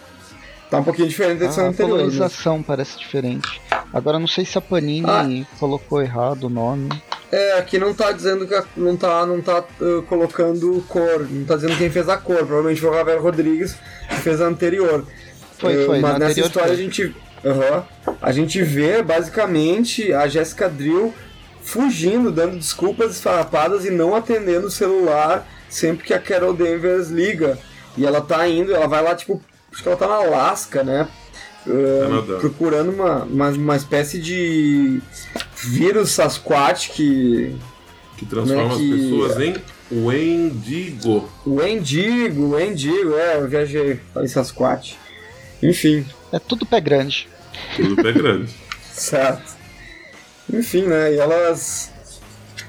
Tá 0.70 0.78
um 0.80 0.84
pouquinho 0.84 1.08
diferente 1.08 1.38
da 1.38 1.44
edição 1.46 1.64
a 1.64 1.68
anterior. 1.68 1.88
né? 1.96 1.96
colorização 2.02 2.62
parece 2.62 2.98
diferente. 2.98 3.60
Agora 3.92 4.18
não 4.18 4.26
sei 4.26 4.44
se 4.44 4.58
a 4.58 4.60
Panini 4.60 5.46
Ah. 5.50 5.56
colocou 5.58 6.02
errado 6.02 6.44
o 6.44 6.50
nome. 6.50 6.88
É, 7.30 7.58
aqui 7.58 7.78
não 7.78 7.92
tá 7.92 8.10
dizendo 8.12 8.46
que 8.46 8.54
a- 8.54 8.64
não 8.76 8.96
tá, 8.96 9.26
não 9.26 9.40
tá 9.42 9.62
uh, 9.80 10.02
colocando 10.02 10.82
cor, 10.88 11.26
não 11.30 11.44
tá 11.44 11.56
dizendo 11.56 11.76
quem 11.76 11.90
fez 11.90 12.08
a 12.08 12.16
cor, 12.16 12.38
provavelmente 12.38 12.80
foi 12.80 12.88
o 12.90 12.94
Ravel 12.94 13.20
Rodrigues 13.20 13.76
que 14.08 14.16
fez 14.16 14.40
a 14.40 14.46
anterior. 14.46 15.04
Foi, 15.58 15.76
Uh, 15.82 15.86
foi, 15.86 16.00
Mas 16.00 16.12
na 16.14 16.18
nessa 16.20 16.40
história 16.40 16.68
foi. 16.68 16.76
a 16.76 16.78
gente, 16.80 17.14
Aham. 17.44 17.84
a 18.22 18.32
gente 18.32 18.62
vê 18.62 19.02
basicamente 19.02 20.12
a 20.12 20.26
Jessica 20.26 20.68
Drill 20.68 21.12
fugindo, 21.62 22.30
dando 22.30 22.56
desculpas 22.56 23.12
esfarrapadas 23.12 23.84
e 23.84 23.90
não 23.90 24.14
atendendo 24.14 24.68
o 24.68 24.70
celular 24.70 25.46
sempre 25.68 26.06
que 26.06 26.14
a 26.14 26.18
Carol 26.18 26.54
Danvers 26.54 27.08
liga. 27.08 27.58
E 27.96 28.06
ela 28.06 28.20
tá 28.22 28.48
indo, 28.48 28.74
ela 28.74 28.86
vai 28.86 29.02
lá, 29.02 29.14
tipo, 29.14 29.42
acho 29.70 29.82
que 29.82 29.88
ela 29.88 29.98
tá 29.98 30.06
na 30.06 30.14
Alaska, 30.14 30.82
né? 30.82 31.06
Uh, 31.68 32.08
Canadá. 32.08 32.38
procurando 32.40 32.90
uma, 32.90 33.24
uma, 33.24 33.48
uma 33.50 33.76
espécie 33.76 34.18
de 34.18 35.00
vírus 35.56 36.10
Sasquatch 36.12 36.90
que. 36.90 37.54
Que 38.16 38.26
transforma 38.26 38.64
Né, 38.68 38.72
as 38.74 38.78
que- 38.80 38.90
pessoas 38.90 39.40
em 39.40 39.54
Wendigo. 39.92 41.28
O 41.46 41.62
Endigo, 41.62 42.42
o 42.54 42.60
Endigo, 42.60 43.14
é, 43.16 43.36
eu 43.36 43.48
viajei, 43.48 44.00
falei 44.12 44.28
Sasquatch. 44.28 44.96
Enfim, 45.62 46.04
É 46.32 46.38
tudo 46.38 46.66
pé 46.66 46.80
grande. 46.80 47.28
Tudo 47.76 47.96
pé 48.02 48.12
grande. 48.12 48.52
certo. 48.92 49.56
Enfim, 50.52 50.82
né, 50.82 51.14
e 51.14 51.18
elas 51.18 51.92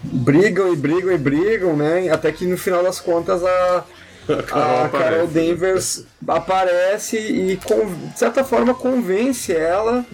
brigam 0.04 0.72
e 0.74 0.76
brigam 0.76 1.12
e 1.12 1.18
brigam, 1.18 1.76
né, 1.76 2.10
até 2.10 2.32
que 2.32 2.46
no 2.46 2.58
final 2.58 2.84
das 2.84 3.00
contas 3.00 3.44
a, 3.44 3.86
a 4.52 4.90
Carol 4.90 5.28
né? 5.28 5.34
Danvers 5.34 6.06
aparece 6.28 7.18
e, 7.18 7.56
de 7.58 8.20
certa 8.20 8.44
forma, 8.44 8.74
convence 8.74 9.52
ela 9.54 10.06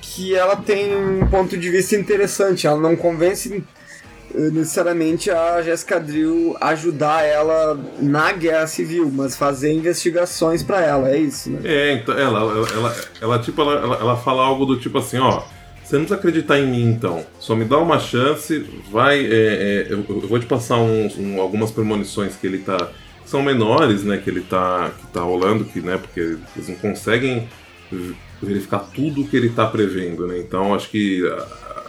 que 0.00 0.34
ela 0.34 0.56
tem 0.56 0.94
um 0.96 1.26
ponto 1.26 1.56
de 1.56 1.68
vista 1.70 1.96
interessante. 1.96 2.66
Ela 2.66 2.80
não 2.80 2.96
convence 2.96 3.62
eh, 4.34 4.38
necessariamente 4.50 5.30
a 5.30 5.60
Jessica 5.62 5.98
Drill 6.00 6.56
ajudar 6.60 7.24
ela 7.24 7.78
na 8.00 8.32
guerra 8.32 8.66
civil, 8.66 9.10
mas 9.12 9.36
fazer 9.36 9.72
investigações 9.72 10.62
pra 10.62 10.80
ela, 10.80 11.10
é 11.10 11.18
isso, 11.18 11.50
né? 11.50 11.60
É, 11.64 11.92
então, 11.94 12.16
ela, 12.16 12.40
ela, 12.40 12.68
ela, 12.72 12.96
ela, 13.20 13.38
tipo, 13.40 13.60
ela, 13.60 13.72
ela, 13.74 13.96
ela 13.96 14.16
fala 14.16 14.42
algo 14.42 14.64
do 14.64 14.78
tipo 14.78 14.98
assim, 14.98 15.18
ó. 15.18 15.42
Você 15.84 15.94
não 15.96 16.00
precisa 16.02 16.16
acreditar 16.18 16.58
em 16.58 16.66
mim, 16.66 16.82
então. 16.90 17.24
Só 17.38 17.54
me 17.54 17.64
dá 17.64 17.78
uma 17.78 18.00
chance, 18.00 18.58
vai. 18.90 19.20
é, 19.20 19.28
é, 19.28 19.86
eu, 19.88 20.04
eu 20.08 20.20
vou 20.28 20.38
te 20.40 20.46
passar 20.46 20.78
uns- 20.78 21.16
um- 21.16 21.40
algumas 21.40 21.70
premonições 21.70 22.34
que 22.36 22.46
ele 22.46 22.58
tá. 22.58 22.88
São 23.26 23.42
menores, 23.42 24.02
né? 24.04 24.16
Que 24.18 24.30
ele 24.30 24.40
tá. 24.40 24.90
que 24.98 25.06
tá 25.08 25.20
rolando, 25.20 25.64
que, 25.64 25.80
né? 25.80 25.98
Porque 25.98 26.20
eles 26.20 26.68
não 26.68 26.76
conseguem 26.76 27.48
verificar 28.42 28.80
tudo 28.94 29.22
o 29.22 29.28
que 29.28 29.36
ele 29.36 29.50
tá 29.50 29.66
prevendo, 29.66 30.26
né? 30.26 30.38
Então 30.38 30.74
acho 30.74 30.88
que. 30.90 31.22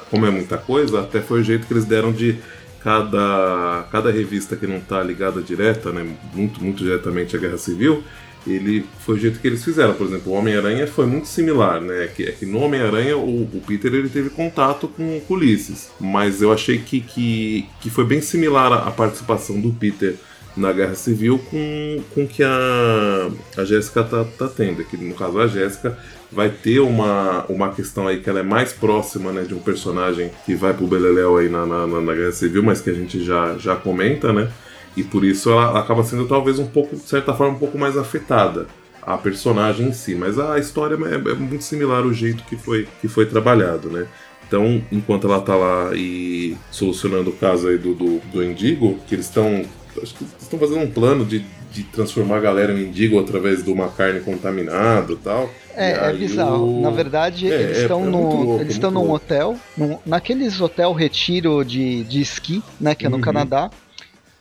Como 0.09 0.25
é 0.25 0.29
muita 0.29 0.57
coisa, 0.57 1.01
até 1.01 1.19
foi 1.19 1.41
o 1.41 1.43
jeito 1.43 1.67
que 1.67 1.73
eles 1.73 1.83
deram 1.83 2.13
de 2.13 2.37
cada, 2.81 3.85
cada 3.91 4.09
revista 4.09 4.55
que 4.55 4.65
não 4.65 4.79
tá 4.79 5.03
ligada 5.03 5.41
direta, 5.41 5.91
né? 5.91 6.15
Muito, 6.33 6.63
muito 6.63 6.81
diretamente 6.81 7.35
à 7.35 7.39
Guerra 7.39 7.57
Civil 7.57 8.03
ele 8.49 8.85
foi 8.99 9.15
o 9.15 9.19
jeito 9.19 9.39
que 9.39 9.47
eles 9.47 9.63
fizeram. 9.63 9.93
Por 9.93 10.07
exemplo, 10.07 10.31
o 10.31 10.35
Homem-Aranha 10.35 10.87
foi 10.87 11.05
muito 11.05 11.27
similar, 11.27 11.81
né? 11.81 12.05
É 12.05 12.07
que, 12.07 12.23
é 12.23 12.31
que 12.31 12.45
no 12.45 12.59
Homem-Aranha 12.59 13.17
o, 13.17 13.43
o 13.43 13.61
Peter 13.65 13.93
ele 13.93 14.09
teve 14.09 14.29
contato 14.29 14.87
com 14.87 15.03
o 15.03 15.33
Ulisses, 15.33 15.89
mas 15.99 16.41
eu 16.41 16.51
achei 16.51 16.77
que, 16.77 17.01
que, 17.01 17.65
que 17.81 17.89
foi 17.89 18.05
bem 18.05 18.21
similar 18.21 18.71
a, 18.71 18.87
a 18.87 18.91
participação 18.91 19.59
do 19.59 19.71
Peter 19.71 20.15
na 20.57 20.71
Guerra 20.73 20.95
Civil 20.95 21.39
com 21.49 22.01
com 22.13 22.27
que 22.27 22.43
a, 22.43 23.29
a 23.57 23.63
Jéssica 23.65 24.03
tá, 24.03 24.25
tá 24.37 24.47
tendo. 24.47 24.83
Que 24.83 24.97
no 24.97 25.13
caso 25.15 25.39
a 25.39 25.47
Jéssica 25.47 25.97
vai 26.31 26.49
ter 26.49 26.79
uma, 26.79 27.45
uma 27.47 27.69
questão 27.71 28.07
aí 28.07 28.19
que 28.19 28.29
ela 28.29 28.39
é 28.39 28.43
mais 28.43 28.73
próxima 28.73 29.31
né, 29.31 29.43
de 29.43 29.53
um 29.53 29.59
personagem 29.59 30.31
que 30.45 30.55
vai 30.55 30.73
pro 30.73 30.87
Beleléu 30.87 31.37
aí 31.37 31.47
na, 31.49 31.65
na, 31.65 31.87
na- 31.87 32.13
Guerra 32.13 32.31
Civil, 32.33 32.63
mas 32.63 32.81
que 32.81 32.89
a 32.89 32.93
gente 32.93 33.23
já, 33.23 33.55
já 33.57 33.75
comenta, 33.75 34.33
né? 34.33 34.49
E 34.95 35.03
por 35.03 35.23
isso 35.23 35.49
ela 35.51 35.79
acaba 35.79 36.03
sendo 36.03 36.27
talvez 36.27 36.59
um 36.59 36.67
pouco, 36.67 36.95
de 36.95 37.03
certa 37.03 37.33
forma, 37.33 37.55
um 37.55 37.59
pouco 37.59 37.77
mais 37.77 37.95
afetada 37.97 38.65
a 39.01 39.17
personagem 39.17 39.87
em 39.87 39.93
si. 39.93 40.15
Mas 40.15 40.37
a 40.39 40.57
história 40.59 40.95
é, 40.95 41.31
é 41.31 41.33
muito 41.35 41.63
similar 41.63 42.05
o 42.05 42.13
jeito 42.13 42.43
que 42.45 42.57
foi, 42.57 42.87
que 42.99 43.07
foi 43.07 43.25
trabalhado, 43.25 43.89
né? 43.89 44.07
Então, 44.47 44.81
enquanto 44.91 45.27
ela 45.27 45.41
tá 45.41 45.55
lá 45.55 45.91
e 45.93 46.55
solucionando 46.71 47.29
o 47.29 47.33
caso 47.33 47.67
aí 47.67 47.77
do, 47.77 47.93
do, 47.93 48.19
do 48.31 48.43
Indigo, 48.43 48.97
que 49.07 49.15
eles 49.15 49.25
estão. 49.25 49.63
Acho 50.01 50.13
que 50.15 50.23
eles 50.23 50.35
estão 50.41 50.59
fazendo 50.59 50.79
um 50.81 50.91
plano 50.91 51.25
de, 51.25 51.43
de 51.71 51.83
transformar 51.83 52.37
a 52.37 52.41
galera 52.41 52.73
em 52.73 52.83
Indigo 52.87 53.19
através 53.19 53.63
de 53.63 53.71
uma 53.71 53.89
carne 53.89 54.19
contaminada 54.21 55.13
e 55.13 55.17
tal. 55.17 55.49
É, 55.75 55.91
é 56.09 56.13
bizarro. 56.13 56.77
o- 56.79 56.81
Na 56.81 56.89
verdade, 56.89 57.51
É, 57.51 57.61
eles 57.61 57.77
é, 57.77 57.81
estão 57.81 58.01
é 58.01 58.05
no, 58.09 58.17
muito 58.19 58.35
louco, 58.35 58.61
eles 58.61 58.73
estão 58.73 58.91
muito 58.91 59.03
num 59.05 59.09
louco. 59.11 59.25
hotel, 59.25 59.57
num, 59.77 59.97
naqueles 60.05 60.59
hotel 60.61 60.93
retiro 60.93 61.63
de, 61.63 62.03
de 62.03 62.21
esqui, 62.21 62.63
né, 62.79 62.95
que 62.95 63.05
é 63.05 63.09
no 63.09 63.15
Uhum. 63.17 63.21
Canadá. 63.21 63.69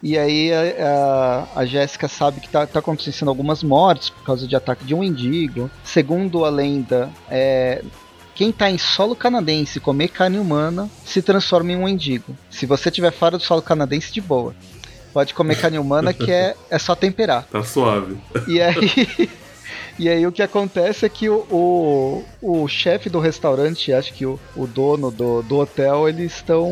E 0.02 0.16
aí 0.18 0.52
a, 0.52 1.46
a, 1.56 1.60
a 1.60 1.66
Jéssica 1.66 2.06
sabe 2.06 2.40
que 2.40 2.48
tá, 2.48 2.66
tá 2.66 2.78
acontecendo 2.78 3.28
algumas 3.28 3.62
mortes 3.62 4.10
por 4.10 4.22
causa 4.24 4.46
de 4.46 4.54
ataque 4.54 4.84
de 4.84 4.94
um 4.94 5.02
indigo. 5.02 5.70
Segundo 5.82 6.44
a 6.44 6.50
lenda, 6.50 7.08
é, 7.30 7.82
quem 8.34 8.52
tá 8.52 8.70
em 8.70 8.76
solo 8.76 9.16
canadense 9.16 9.80
comer 9.80 10.08
carne 10.08 10.38
humana 10.38 10.88
se 11.04 11.22
transforma 11.22 11.72
em 11.72 11.76
um 11.76 11.88
indigo. 11.88 12.36
Se 12.50 12.66
você 12.66 12.90
estiver 12.90 13.10
fora 13.10 13.38
do 13.38 13.42
solo 13.42 13.62
canadense, 13.62 14.12
de 14.12 14.20
boa. 14.20 14.54
Pode 15.16 15.32
comer 15.32 15.56
carne 15.58 15.78
humana 15.78 16.12
que 16.12 16.30
é, 16.30 16.54
é 16.70 16.78
só 16.78 16.94
temperar. 16.94 17.46
Tá 17.50 17.64
suave. 17.64 18.18
E 18.46 18.60
aí, 18.60 19.08
e 19.98 20.10
aí 20.10 20.26
o 20.26 20.30
que 20.30 20.42
acontece 20.42 21.06
é 21.06 21.08
que 21.08 21.26
o, 21.26 21.36
o, 21.50 22.24
o 22.42 22.68
chefe 22.68 23.08
do 23.08 23.18
restaurante, 23.18 23.94
acho 23.94 24.12
que 24.12 24.26
o, 24.26 24.38
o 24.54 24.66
dono 24.66 25.10
do, 25.10 25.40
do 25.40 25.56
hotel, 25.56 26.06
eles 26.06 26.34
estão. 26.34 26.70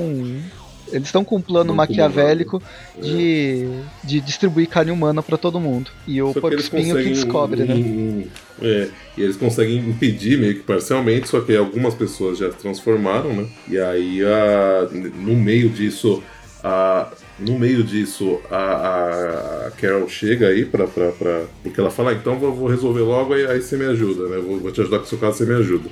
Eles 0.93 1.09
estão 1.09 1.25
com 1.25 1.37
um 1.37 1.41
plano 1.41 1.69
Não 1.69 1.75
maquiavélico 1.75 2.63
de, 3.01 3.67
de 4.05 4.21
distribuir 4.21 4.69
carne 4.69 4.91
humana 4.91 5.23
pra 5.23 5.39
todo 5.39 5.59
mundo. 5.59 5.91
E 6.07 6.21
o 6.21 6.35
porco 6.35 6.61
espinho 6.61 6.95
que 6.99 7.09
descobre, 7.09 7.65
né? 7.65 7.75
im- 7.75 8.31
É, 8.61 8.89
e 9.17 9.23
eles 9.23 9.39
conseguem 9.39 9.79
impedir 9.79 10.39
meio 10.39 10.57
que 10.57 10.63
parcialmente, 10.65 11.29
só 11.29 11.41
que 11.41 11.57
algumas 11.57 11.95
pessoas 11.95 12.37
já 12.37 12.51
se 12.53 12.59
transformaram, 12.59 13.33
né? 13.33 13.47
E 13.67 13.79
aí, 13.79 14.21
a, 14.23 14.87
no 14.93 15.35
meio 15.35 15.71
disso, 15.71 16.23
a, 16.63 17.09
no 17.39 17.59
meio 17.59 17.83
disso, 17.83 18.41
a, 18.51 19.67
a 19.67 19.71
Carol 19.73 20.09
chega 20.09 20.49
aí 20.49 20.65
pra, 20.65 20.87
pra, 20.87 21.11
pra- 21.13 21.43
Porque 21.63 21.81
ela 21.81 21.91
fala, 21.91 22.11
ah, 22.11 22.15
então 22.15 22.39
vou, 22.39 22.55
vou 22.55 22.69
resolver 22.69 23.01
logo, 23.01 23.35
aí, 23.35 23.47
aí 23.47 23.61
você 23.61 23.77
me 23.77 23.87
ajuda, 23.87 24.29
né? 24.29 24.39
Vou, 24.39 24.59
vou 24.59 24.71
te 24.73 24.81
ajudar 24.81 24.99
com 24.99 25.05
o 25.05 25.09
seu 25.09 25.19
caso, 25.19 25.39
você 25.39 25.45
me 25.47 25.55
ajuda. 25.55 25.89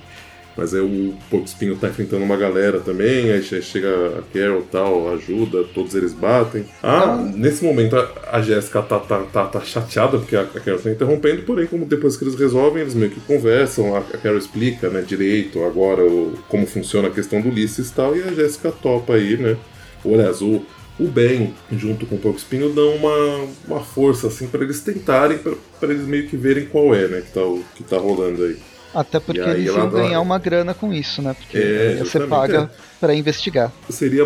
Mas 0.54 0.74
aí 0.74 0.82
o 0.82 1.14
Porco 1.30 1.46
Espinho 1.46 1.74
tá 1.76 1.88
enfrentando 1.88 2.22
uma 2.22 2.36
galera 2.36 2.78
também, 2.78 3.32
aí 3.32 3.42
che- 3.42 3.62
chega 3.62 3.88
a 4.18 4.22
Carol 4.38 4.60
e 4.60 4.64
tal, 4.64 5.10
ajuda, 5.14 5.64
todos 5.74 5.94
eles 5.94 6.12
batem. 6.12 6.66
Ah, 6.82 7.16
nesse 7.34 7.64
momento 7.64 7.96
a, 7.96 8.12
a 8.32 8.42
Jéssica 8.42 8.82
tá, 8.82 8.98
tá, 9.00 9.20
tá, 9.32 9.46
tá 9.46 9.60
chateada 9.62 10.18
porque 10.18 10.36
a, 10.36 10.42
a 10.42 10.60
Carol 10.60 10.78
tá 10.78 10.90
interrompendo, 10.90 11.42
porém, 11.44 11.66
como 11.66 11.86
depois 11.86 12.18
que 12.18 12.24
eles 12.24 12.34
resolvem, 12.34 12.82
eles 12.82 12.94
meio 12.94 13.10
que 13.10 13.20
conversam, 13.20 13.96
a, 13.96 14.00
a 14.00 14.18
Carol 14.18 14.36
explica, 14.36 14.90
né, 14.90 15.00
direito 15.00 15.64
agora 15.64 16.04
o- 16.04 16.34
como 16.48 16.66
funciona 16.66 17.08
a 17.08 17.10
questão 17.10 17.40
do 17.40 17.48
Ulisses 17.48 17.88
e 17.88 17.94
tal, 17.94 18.14
e 18.14 18.22
a 18.22 18.30
Jéssica 18.34 18.70
topa 18.70 19.14
aí, 19.14 19.38
né? 19.38 19.56
O 20.04 20.12
aliás, 20.12 20.42
o, 20.42 20.60
o 21.04 21.08
Ben, 21.08 21.54
junto 21.72 22.06
com 22.06 22.14
o 22.14 22.18
Porco 22.18 22.38
Espinho, 22.38 22.72
dão 22.72 22.94
uma, 22.96 23.46
uma 23.66 23.80
força, 23.80 24.28
assim, 24.28 24.46
para 24.46 24.62
eles 24.62 24.80
tentarem, 24.80 25.38
para 25.38 25.92
eles 25.92 26.06
meio 26.06 26.28
que 26.28 26.36
verem 26.36 26.66
qual 26.66 26.94
é, 26.94 27.08
né, 27.08 27.20
que 27.22 27.32
tá, 27.32 27.40
o- 27.42 27.64
que 27.74 27.82
tá 27.82 27.96
rolando 27.98 28.44
aí. 28.44 28.56
Até 28.94 29.18
porque 29.18 29.40
eles 29.40 29.74
dá- 29.74 29.86
ganhar 29.86 30.20
uma 30.20 30.38
grana 30.38 30.74
com 30.74 30.92
isso, 30.92 31.22
né? 31.22 31.34
Porque 31.38 31.56
É, 31.56 31.96
você 31.96 32.20
paga 32.20 32.70
pra 33.02 33.12
investigar. 33.16 33.72
seria 33.90 34.24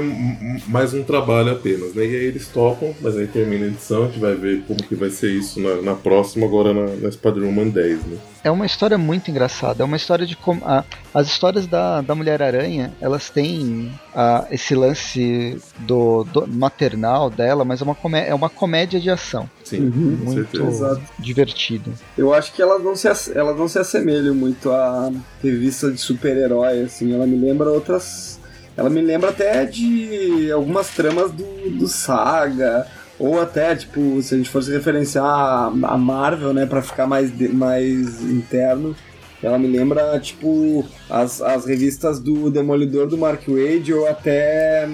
mais 0.69 0.93
um 0.93 1.03
trabalho 1.03 1.51
apenas, 1.53 1.95
né? 1.95 2.05
E 2.05 2.09
aí 2.15 2.25
eles 2.27 2.47
topam, 2.49 2.95
mas 3.01 3.17
aí 3.17 3.27
termina 3.27 3.65
a 3.65 3.69
edição, 3.69 4.05
a 4.05 4.07
gente 4.09 4.19
vai 4.21 4.35
ver 4.35 4.63
como 4.69 4.83
que 4.83 4.95
vai 4.95 5.09
ser 5.09 5.31
isso 5.33 5.59
na, 5.59 5.81
na 5.81 5.95
próxima, 5.95 6.45
agora 6.45 6.75
na, 6.75 6.87
na 6.97 7.11
Squadron 7.11 7.51
Man 7.51 7.69
10, 7.69 8.05
né? 8.05 8.19
É 8.45 8.51
uma 8.51 8.67
história 8.67 8.97
muito 8.99 9.29
engraçada. 9.31 9.83
É 9.83 9.85
uma 9.87 9.97
história 9.97 10.25
de 10.27 10.37
como. 10.37 10.63
a- 10.65 10.85
as 11.13 11.27
histórias 11.29 11.67
da, 11.67 12.03
da 12.03 12.15
Mulher-Aranha, 12.15 12.93
elas 13.01 13.31
têm 13.31 13.91
ah, 14.15 14.47
esse 14.51 14.75
lance 14.75 15.57
do, 15.79 16.25
do 16.25 16.47
maternal 16.47 17.31
dela, 17.31 17.65
mas 17.65 17.81
é 17.81 17.85
uma, 17.85 17.95
comé 17.95 18.29
é 18.29 18.35
uma 18.35 18.51
comédia 18.51 19.01
de 19.01 19.09
ação. 19.11 19.49
Sim, 19.65 19.81
Uhum, 19.87 20.19
muito 20.23 20.51
certeza. 20.59 21.01
Divertida. 21.19 21.91
Eu 22.19 22.33
acho 22.35 22.53
que 22.53 22.61
elas 22.63 22.85
não 22.85 22.95
se, 22.95 23.09
elas 23.35 23.57
não 23.57 23.67
se 23.67 23.79
assemelham 23.79 24.35
muito 24.35 24.71
a 24.71 25.11
revista 25.43 25.91
de 25.91 25.99
super-herói, 25.99 26.83
assim. 26.83 27.13
Ela 27.15 27.27
me 27.27 27.37
lembra 27.37 27.71
outras. 27.71 28.36
Ela 28.77 28.91
me 28.91 29.01
lembra 29.01 29.31
até 29.31 29.65
de 29.65 30.51
algumas 30.53 30.91
tramas 30.91 31.33
do, 31.33 31.71
do 31.71 31.89
Saga. 31.89 32.87
Ou 33.19 33.41
até, 33.41 33.75
tipo, 33.75 34.21
se 34.21 34.35
a 34.35 34.37
gente 34.37 34.51
fosse 34.51 34.71
referenciar 34.71 35.25
a 35.25 35.97
Marvel, 35.97 36.53
né, 36.53 36.67
pra 36.67 36.83
ficar 36.83 37.07
mais, 37.07 37.33
mais 37.53 38.21
interno. 38.23 38.95
Ela 39.43 39.59
me 39.59 39.69
lembra, 39.69 40.19
tipo, 40.21 40.85
as, 41.09 41.41
as 41.41 41.65
revistas 41.65 42.21
do 42.21 42.51
Demolidor 42.51 43.07
do 43.07 43.17
Mark 43.17 43.43
Wade 43.49 43.95
ou 43.95 44.07
até 44.07 44.89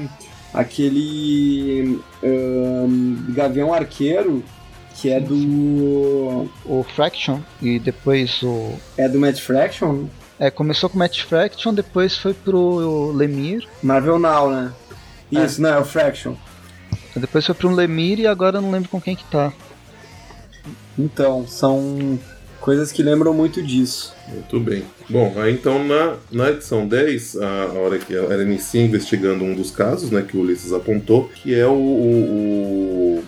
aquele 0.52 1.98
ahn, 2.22 3.16
Gavião 3.30 3.72
Arqueiro 3.72 4.44
Que 4.94 5.10
é 5.10 5.18
do. 5.18 6.48
O 6.66 6.84
Fraction 6.94 7.40
e 7.60 7.78
depois 7.78 8.42
o. 8.42 8.74
É 8.96 9.08
do 9.08 9.18
Matt 9.18 9.40
Fraction? 9.40 10.04
É, 10.42 10.50
começou 10.50 10.90
com 10.90 10.96
o 10.96 10.98
Matt 10.98 11.20
Fraction, 11.22 11.72
depois 11.72 12.18
foi 12.18 12.34
pro 12.34 13.12
Lemire. 13.12 13.68
Marvel 13.80 14.18
Now, 14.18 14.50
né? 14.50 14.72
Isso, 15.30 15.60
é. 15.60 15.62
não, 15.62 15.70
é 15.70 15.78
o 15.78 15.84
Fraction. 15.84 16.34
Depois 17.14 17.46
foi 17.46 17.54
pro 17.54 17.70
Lemire 17.70 18.22
e 18.22 18.26
agora 18.26 18.58
eu 18.58 18.60
não 18.60 18.72
lembro 18.72 18.88
com 18.88 19.00
quem 19.00 19.14
que 19.14 19.22
tá. 19.30 19.52
Então, 20.98 21.46
são 21.46 22.18
coisas 22.60 22.90
que 22.90 23.04
lembram 23.04 23.32
muito 23.32 23.62
disso. 23.62 24.16
Muito 24.26 24.58
bem. 24.58 24.82
Bom, 25.08 25.32
aí 25.36 25.54
então 25.54 25.84
na, 25.84 26.16
na 26.32 26.50
edição 26.50 26.88
10, 26.88 27.36
a, 27.36 27.46
a 27.46 27.72
hora 27.74 27.98
que 28.00 28.12
ela 28.12 28.42
inicia 28.42 28.82
investigando 28.82 29.44
um 29.44 29.54
dos 29.54 29.70
casos, 29.70 30.10
né, 30.10 30.22
que 30.22 30.36
o 30.36 30.40
Ulisses 30.40 30.72
apontou, 30.72 31.28
que 31.28 31.54
é 31.54 31.68
o, 31.68 31.70
o, 31.70 33.18
o 33.18 33.24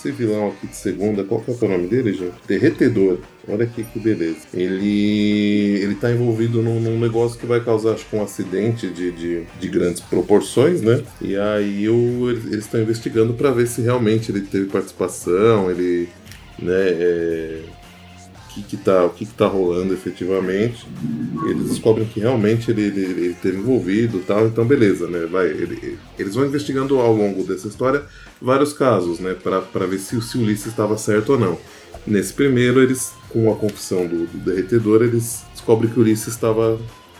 esse, 0.00 0.10
vilão 0.10 0.48
aqui 0.48 0.66
de 0.66 0.76
segunda, 0.76 1.24
qual 1.24 1.40
que 1.40 1.50
é 1.50 1.54
o 1.54 1.68
nome 1.68 1.86
dele, 1.86 2.12
gente? 2.12 2.34
Derretedor. 2.46 3.18
Olha 3.48 3.64
aqui 3.64 3.84
que 3.84 3.98
beleza. 3.98 4.38
Ele 4.54 5.80
ele 5.82 5.94
tá 5.94 6.10
envolvido 6.10 6.62
num, 6.62 6.80
num 6.80 6.98
negócio 6.98 7.38
que 7.38 7.46
vai 7.46 7.62
causar, 7.62 7.92
acho 7.92 8.06
que 8.06 8.16
um 8.16 8.22
acidente 8.22 8.88
de, 8.88 9.10
de, 9.12 9.42
de 9.58 9.68
grandes 9.68 10.00
proporções, 10.00 10.80
né? 10.82 11.02
E 11.20 11.36
aí 11.36 11.88
o, 11.88 12.30
eles 12.30 12.64
estão 12.64 12.80
investigando 12.80 13.34
para 13.34 13.50
ver 13.50 13.66
se 13.66 13.82
realmente 13.82 14.30
ele 14.30 14.42
teve 14.42 14.66
participação, 14.66 15.70
ele 15.70 16.08
né, 16.58 16.72
é, 16.74 17.60
que 18.54 18.62
que 18.62 18.76
tá, 18.76 19.04
o 19.04 19.10
que, 19.10 19.24
que 19.24 19.34
tá 19.34 19.46
rolando 19.46 19.94
efetivamente. 19.94 20.86
Eles 21.48 21.70
descobrem 21.70 22.06
que 22.06 22.20
realmente 22.20 22.70
ele, 22.70 22.82
ele, 22.82 23.00
ele 23.00 23.36
teve 23.40 23.58
envolvido 23.58 24.18
e 24.18 24.22
tal, 24.22 24.46
então 24.46 24.64
beleza, 24.64 25.06
né? 25.06 25.26
Vai, 25.26 25.46
ele, 25.46 25.98
eles 26.18 26.34
vão 26.34 26.46
investigando 26.46 26.98
ao 26.98 27.14
longo 27.14 27.44
dessa 27.44 27.68
história 27.68 28.04
vários 28.40 28.72
casos, 28.72 29.20
né? 29.20 29.34
para 29.34 29.86
ver 29.86 29.98
se, 29.98 30.20
se 30.20 30.36
o 30.36 30.42
Ulisses 30.42 30.66
estava 30.66 30.98
certo 30.98 31.32
ou 31.32 31.38
não. 31.38 31.58
Nesse 32.06 32.32
primeiro, 32.32 32.82
eles, 32.82 33.12
com 33.28 33.52
a 33.52 33.56
confissão 33.56 34.06
do, 34.06 34.26
do 34.26 34.38
derretedor, 34.38 35.02
eles 35.02 35.44
descobrem 35.52 35.90
que 35.90 35.98
o 35.98 36.02
Ulisses 36.02 36.28
estava 36.28 36.78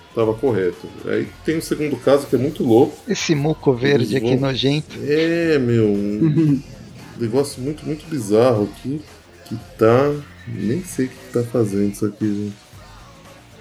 estava 0.08 0.34
correto. 0.34 0.88
Aí 1.06 1.28
tem 1.44 1.58
o 1.58 1.62
segundo 1.62 1.96
caso 1.96 2.26
que 2.26 2.34
é 2.34 2.38
muito 2.38 2.64
louco. 2.64 2.96
Esse 3.06 3.32
muco 3.32 3.72
verde 3.72 4.18
vão... 4.18 4.28
aqui 4.28 4.40
nojento. 4.40 4.98
É, 5.04 5.56
meu. 5.58 5.86
Um 5.86 6.60
negócio 7.16 7.62
muito, 7.62 7.86
muito 7.86 8.04
bizarro 8.06 8.68
aqui. 8.72 9.00
Que 9.46 9.56
tá 9.78 10.12
nem 10.54 10.82
sei 10.84 11.06
o 11.06 11.08
que 11.08 11.32
tá 11.32 11.42
fazendo 11.42 11.92
isso 11.92 12.06
aqui, 12.06 12.26
gente. 12.26 12.70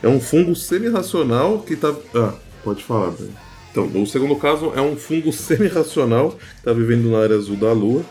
É 0.02 0.08
um 0.08 0.20
fungo 0.20 0.56
semi-racional 0.56 1.60
que 1.60 1.76
tá. 1.76 1.94
Ah, 2.16 2.34
pode 2.64 2.84
falar, 2.84 3.10
velho. 3.10 3.34
Então, 3.72 3.86
no 3.88 4.08
segundo 4.08 4.36
caso, 4.36 4.72
é 4.76 4.82
um 4.82 4.96
fungo 4.96 5.32
semi-racional 5.34 6.32
que 6.32 6.64
tá 6.64 6.74
vivendo 6.74 7.12
na 7.12 7.20
área 7.20 7.36
azul 7.36 7.56
da 7.58 7.72
Lua. 7.72 8.04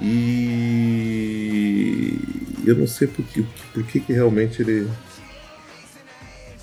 E. 0.00 0.92
Eu 2.64 2.76
não 2.76 2.86
sei 2.86 3.08
por 3.08 3.24
que, 3.24 3.44
por 3.74 3.82
que, 3.84 4.00
que 4.00 4.12
realmente 4.12 4.62
ele. 4.62 4.88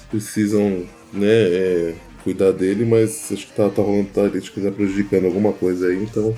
Precisam, 0.09 0.87
né, 1.13 1.27
é, 1.27 1.93
cuidar 2.23 2.51
dele, 2.51 2.83
mas 2.83 3.31
acho 3.31 3.45
que 3.45 3.53
tá, 3.53 3.69
tá 3.69 3.81
rolando, 3.81 4.09
tá, 4.09 4.23
tá 4.23 4.71
prejudicando 4.71 5.25
alguma 5.25 5.53
coisa 5.53 5.87
aí, 5.87 6.01
então. 6.01 6.33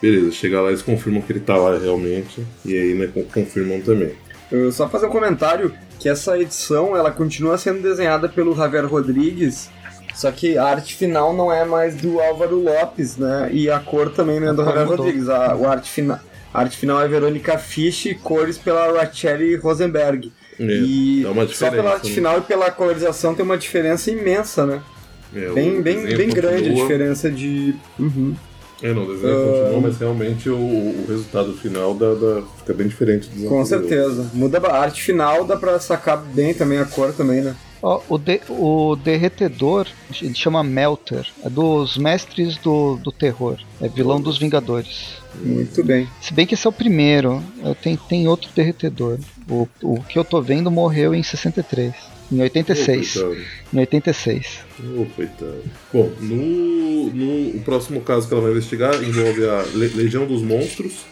Beleza, 0.00 0.30
chegar 0.30 0.60
lá 0.60 0.68
eles 0.68 0.82
confirmam 0.82 1.20
que 1.22 1.32
ele 1.32 1.40
tá 1.40 1.56
lá 1.56 1.76
realmente. 1.78 2.46
E 2.64 2.76
aí, 2.76 2.94
né, 2.94 3.10
confirmam 3.32 3.80
também. 3.80 4.12
Uh, 4.50 4.70
só 4.70 4.88
fazer 4.88 5.06
um 5.06 5.10
comentário 5.10 5.74
que 5.98 6.08
essa 6.08 6.38
edição 6.38 6.96
ela 6.96 7.10
continua 7.10 7.58
sendo 7.58 7.82
desenhada 7.82 8.28
pelo 8.28 8.54
Javier 8.54 8.86
Rodrigues, 8.86 9.70
só 10.14 10.30
que 10.30 10.56
a 10.56 10.64
arte 10.64 10.94
final 10.94 11.34
não 11.34 11.52
é 11.52 11.64
mais 11.64 11.96
do 11.96 12.20
Álvaro 12.20 12.62
Lopes, 12.62 13.16
né? 13.16 13.48
E 13.52 13.70
a 13.70 13.78
cor 13.78 14.10
também 14.10 14.40
não 14.40 14.48
é 14.48 14.54
do 14.54 14.64
Javier 14.64 14.88
Rodrigues. 14.88 15.28
A, 15.28 15.52
a, 15.52 15.70
arte 15.70 15.90
fina, 15.90 16.22
a 16.52 16.60
arte 16.60 16.76
final 16.76 17.00
é 17.00 17.08
Verônica 17.08 17.58
Fisch 17.58 18.06
e 18.06 18.14
cores 18.14 18.56
pela 18.56 18.92
Rachel 18.92 19.60
Rosenberg. 19.60 20.32
É, 20.58 20.64
e 20.64 21.26
só 21.52 21.70
pela 21.70 21.92
arte 21.92 22.08
né? 22.08 22.14
final 22.14 22.38
e 22.38 22.40
pela 22.40 22.70
colorização 22.70 23.34
tem 23.34 23.44
uma 23.44 23.58
diferença 23.58 24.10
imensa, 24.10 24.64
né? 24.64 24.80
É, 25.34 25.50
bem, 25.50 25.82
bem, 25.82 26.02
bem 26.06 26.30
grande 26.30 26.70
a 26.70 26.74
diferença 26.74 27.30
de. 27.30 27.74
Uhum. 27.98 28.34
É, 28.82 28.92
não, 28.92 29.04
o 29.04 29.14
desenho 29.14 29.36
uh... 29.36 29.60
continua, 29.60 29.80
mas 29.80 29.98
realmente 29.98 30.50
o, 30.50 30.56
o 30.56 31.04
resultado 31.08 31.54
final 31.54 31.94
dá, 31.94 32.14
dá, 32.14 32.42
fica 32.58 32.74
bem 32.74 32.86
diferente 32.86 33.28
do 33.28 33.48
Com 33.48 33.64
certeza. 33.64 34.30
Muda 34.34 34.58
a 34.58 34.78
arte 34.78 35.02
final, 35.02 35.44
dá 35.44 35.56
pra 35.56 35.78
sacar 35.80 36.18
bem 36.18 36.52
também 36.52 36.78
a 36.78 36.84
cor 36.84 37.12
também, 37.12 37.40
né? 37.40 37.56
Ó, 37.82 38.00
o, 38.08 38.18
de, 38.18 38.40
o 38.48 38.96
derretedor, 38.96 39.86
ele 40.20 40.34
chama 40.34 40.64
Melter, 40.64 41.26
é 41.44 41.48
dos 41.48 41.96
mestres 41.96 42.56
do, 42.56 42.96
do 42.96 43.12
terror, 43.12 43.58
é 43.80 43.88
vilão 43.88 44.20
dos 44.20 44.38
Vingadores. 44.38 45.18
Muito 45.40 45.84
bem. 45.84 46.08
Se 46.20 46.32
bem 46.32 46.46
que 46.46 46.54
esse 46.54 46.66
é 46.66 46.70
o 46.70 46.72
primeiro, 46.72 47.42
tem, 47.82 47.96
tem 47.96 48.26
outro 48.26 48.50
derretedor. 48.54 49.18
O, 49.48 49.68
o 49.82 50.02
que 50.02 50.18
eu 50.18 50.24
tô 50.24 50.40
vendo 50.40 50.70
morreu 50.70 51.14
em 51.14 51.22
63. 51.22 51.94
Em 52.30 52.40
86. 52.40 53.16
Oh, 53.16 53.34
em 53.72 53.80
86. 53.80 54.58
Ô, 54.80 55.02
oh, 55.02 55.06
coitado. 55.14 55.62
Bom, 55.92 56.10
no, 56.20 57.10
no 57.10 57.56
o 57.56 57.60
próximo 57.64 58.00
caso 58.00 58.26
que 58.26 58.34
ela 58.34 58.42
vai 58.42 58.50
investigar 58.50 58.94
envolve 59.02 59.48
a 59.48 59.62
Le 59.74 59.88
Legião 59.88 60.26
dos 60.26 60.42
Monstros, 60.42 61.04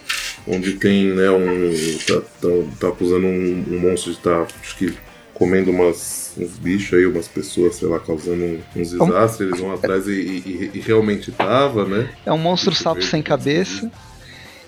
onde 0.46 0.72
tem, 0.74 1.06
né, 1.14 1.30
um. 1.30 1.72
tá, 2.06 2.20
tá, 2.20 2.48
tá 2.80 2.88
acusando 2.88 3.26
um, 3.26 3.64
um, 3.70 3.78
monstro 3.78 4.12
de 4.12 4.18
estar, 4.18 4.44
tá, 4.44 4.54
acho 4.60 4.76
que, 4.76 4.92
comendo 5.32 5.70
umas, 5.70 6.32
uns 6.36 6.58
bichos 6.58 6.98
aí, 6.98 7.06
umas 7.06 7.28
pessoas, 7.28 7.76
sei 7.76 7.88
lá, 7.88 8.00
causando 8.00 8.60
uns 8.74 8.90
desastres. 8.90 9.48
Eles 9.48 9.60
vão 9.60 9.72
atrás 9.72 10.08
e, 10.08 10.12
e, 10.12 10.70
e 10.74 10.80
realmente 10.80 11.30
tava, 11.30 11.84
né? 11.84 12.10
É 12.26 12.32
um 12.32 12.38
monstro 12.38 12.74
sapo 12.74 13.02
sem 13.02 13.22
cabeça. 13.22 13.90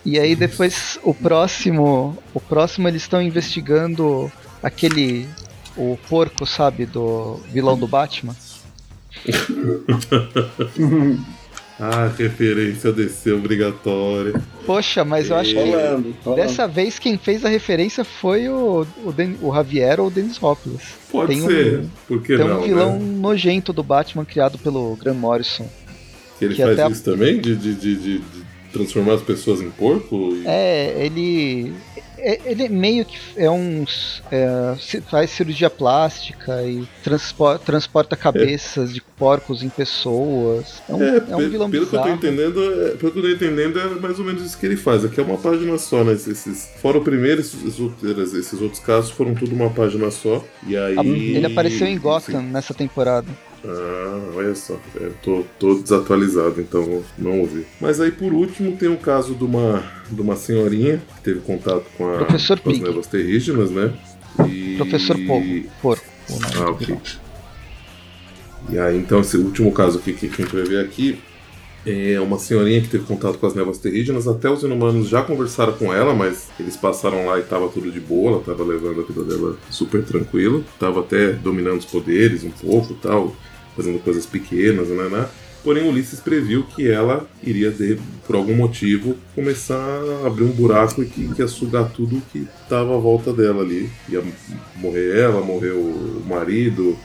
E 0.04 0.20
aí 0.20 0.36
depois 0.36 1.00
o 1.02 1.12
próximo, 1.12 2.16
o 2.32 2.38
próximo 2.38 2.86
eles 2.86 3.02
estão 3.02 3.20
investigando 3.20 4.30
aquele 4.62 5.26
o 5.76 5.98
porco, 6.08 6.46
sabe, 6.46 6.86
do 6.86 7.36
vilão 7.52 7.78
do 7.78 7.86
Batman. 7.86 8.34
ah, 11.78 12.10
referência 12.16 12.92
DC 12.92 13.32
obrigatória. 13.32 14.40
Poxa, 14.64 15.04
mas 15.04 15.30
eu 15.30 15.36
acho 15.36 15.54
que 15.54 15.56
falando, 15.56 16.14
falando. 16.22 16.38
dessa 16.38 16.66
vez 16.66 16.98
quem 16.98 17.18
fez 17.18 17.44
a 17.44 17.48
referência 17.48 18.04
foi 18.04 18.48
o, 18.48 18.86
o, 19.04 19.12
Den, 19.12 19.36
o 19.40 19.54
Javier 19.54 20.00
ou 20.00 20.08
o 20.08 20.10
Dennis 20.10 20.42
Hopkins. 20.42 20.82
Pode 21.10 21.28
tem 21.28 21.46
ser, 21.46 21.80
um, 21.80 21.88
por 22.08 22.22
que 22.22 22.36
tem 22.36 22.46
não? 22.46 22.60
um 22.60 22.62
vilão 22.62 22.98
né? 22.98 23.18
nojento 23.18 23.72
do 23.72 23.82
Batman 23.82 24.24
criado 24.24 24.58
pelo 24.58 24.96
Grant 24.96 25.16
Morrison. 25.16 25.68
Que 26.38 26.44
ele 26.44 26.54
que 26.54 26.62
faz 26.62 26.92
isso 26.92 27.08
a... 27.08 27.12
também? 27.12 27.40
De, 27.40 27.56
de, 27.56 27.74
de, 27.74 27.96
de, 27.96 28.22
transformar 28.76 29.14
as 29.14 29.22
pessoas 29.22 29.60
em 29.60 29.70
porco? 29.70 30.34
E... 30.34 30.46
É, 30.46 31.04
ele 31.04 31.74
é, 32.18 32.40
ele 32.44 32.68
meio 32.68 33.04
que 33.04 33.16
é 33.36 33.50
um. 33.50 33.84
É, 34.32 34.74
faz 35.08 35.30
cirurgia 35.30 35.68
plástica 35.68 36.62
e 36.62 36.84
transporta, 37.04 37.64
transporta 37.64 38.16
cabeças 38.16 38.90
é. 38.90 38.94
de 38.94 39.00
porcos 39.00 39.62
em 39.62 39.68
pessoas. 39.68 40.82
É 40.88 40.94
um, 40.94 41.02
é, 41.02 41.16
é 41.30 41.36
um 41.36 41.48
vilão 41.48 41.70
pelo 41.70 41.84
bizarro. 41.86 42.04
Que 42.04 42.10
eu 42.10 42.18
tô 42.18 42.26
entendendo, 42.26 42.62
é, 42.62 42.88
pelo 42.96 43.12
que 43.12 43.18
eu 43.18 43.22
tô 43.22 43.28
entendendo, 43.28 43.78
é 43.78 43.86
mais 44.00 44.18
ou 44.18 44.24
menos 44.24 44.42
isso 44.42 44.58
que 44.58 44.66
ele 44.66 44.76
faz. 44.76 45.04
Aqui 45.04 45.20
é 45.20 45.22
uma 45.22 45.36
página 45.36 45.76
só, 45.78 46.02
né? 46.02 46.14
Esses, 46.14 46.70
fora 46.80 46.98
o 46.98 47.04
primeiro, 47.04 47.40
esses, 47.40 47.62
esses 48.34 48.60
outros 48.60 48.80
casos 48.80 49.10
foram 49.10 49.34
tudo 49.34 49.54
uma 49.54 49.70
página 49.70 50.10
só. 50.10 50.42
E 50.66 50.76
aí. 50.76 51.36
Ele 51.36 51.46
apareceu 51.46 51.86
em 51.86 51.98
Gotham 51.98 52.42
nessa 52.42 52.74
temporada. 52.74 53.28
Ah, 53.68 54.32
olha 54.34 54.54
só, 54.54 54.78
é, 55.00 55.10
tô, 55.22 55.74
desatualizado, 55.74 56.60
então 56.60 57.02
não 57.18 57.40
ouvi. 57.40 57.66
Mas 57.80 58.00
aí 58.00 58.10
por 58.10 58.32
último 58.32 58.76
tem 58.76 58.88
o 58.88 58.96
caso 58.96 59.34
de 59.34 59.44
uma, 59.44 59.82
de 60.10 60.20
uma 60.20 60.36
senhorinha 60.36 61.02
que 61.16 61.22
teve 61.22 61.40
contato 61.40 61.84
com, 61.96 62.08
a, 62.14 62.18
Professor 62.18 62.60
com 62.60 62.70
as 62.70 62.78
nevas 62.78 63.06
terrígenas, 63.06 63.70
né? 63.70 63.92
E... 64.48 64.76
Professor 64.76 65.16
Porco. 65.26 65.68
Porco 65.82 66.04
ah, 66.56 66.70
ok. 66.70 66.96
E 68.68 68.78
aí 68.78 68.96
então 68.96 69.20
esse 69.20 69.36
último 69.36 69.72
caso 69.72 69.98
aqui 69.98 70.12
que 70.12 70.26
a 70.26 70.28
gente 70.28 70.54
vai 70.54 70.64
ver 70.64 70.84
aqui 70.84 71.18
é 71.86 72.20
uma 72.20 72.36
senhorinha 72.36 72.80
que 72.80 72.88
teve 72.88 73.04
contato 73.04 73.38
com 73.38 73.46
as 73.46 73.54
névoas 73.54 73.78
terrígenas. 73.78 74.26
Até 74.26 74.50
os 74.50 74.62
inumanos 74.64 75.08
já 75.08 75.22
conversaram 75.22 75.72
com 75.74 75.94
ela, 75.94 76.12
mas 76.12 76.48
eles 76.58 76.76
passaram 76.76 77.26
lá 77.26 77.38
e 77.38 77.42
tava 77.42 77.68
tudo 77.68 77.92
de 77.92 78.00
boa. 78.00 78.32
Ela 78.32 78.40
tava 78.42 78.64
levando 78.64 79.00
a 79.00 79.04
vida 79.04 79.22
dela 79.22 79.56
super 79.70 80.02
tranquilo. 80.02 80.64
Tava 80.80 81.00
até 81.00 81.32
dominando 81.32 81.78
os 81.78 81.84
poderes 81.84 82.42
um 82.42 82.50
pouco 82.50 82.94
tal 82.94 83.36
fazendo 83.76 84.02
coisas 84.02 84.26
pequenas, 84.26 84.88
né, 84.88 85.08
né? 85.08 85.28
Porém, 85.62 85.88
Ulisses 85.88 86.20
previu 86.20 86.62
que 86.62 86.88
ela 86.88 87.28
iria, 87.42 87.72
de, 87.72 87.98
por 88.24 88.36
algum 88.36 88.54
motivo, 88.54 89.16
começar 89.34 89.74
a 89.74 90.26
abrir 90.26 90.44
um 90.44 90.52
buraco 90.52 91.02
e 91.02 91.06
que, 91.06 91.26
que 91.34 91.42
ia 91.42 91.48
sugar 91.48 91.90
tudo 91.90 92.22
que 92.30 92.46
estava 92.62 92.94
à 92.94 92.98
volta 93.00 93.32
dela 93.32 93.62
ali. 93.62 93.90
Ia 94.08 94.22
morrer 94.76 95.18
ela, 95.18 95.40
morrer 95.40 95.72
o 95.72 96.22
marido, 96.24 96.96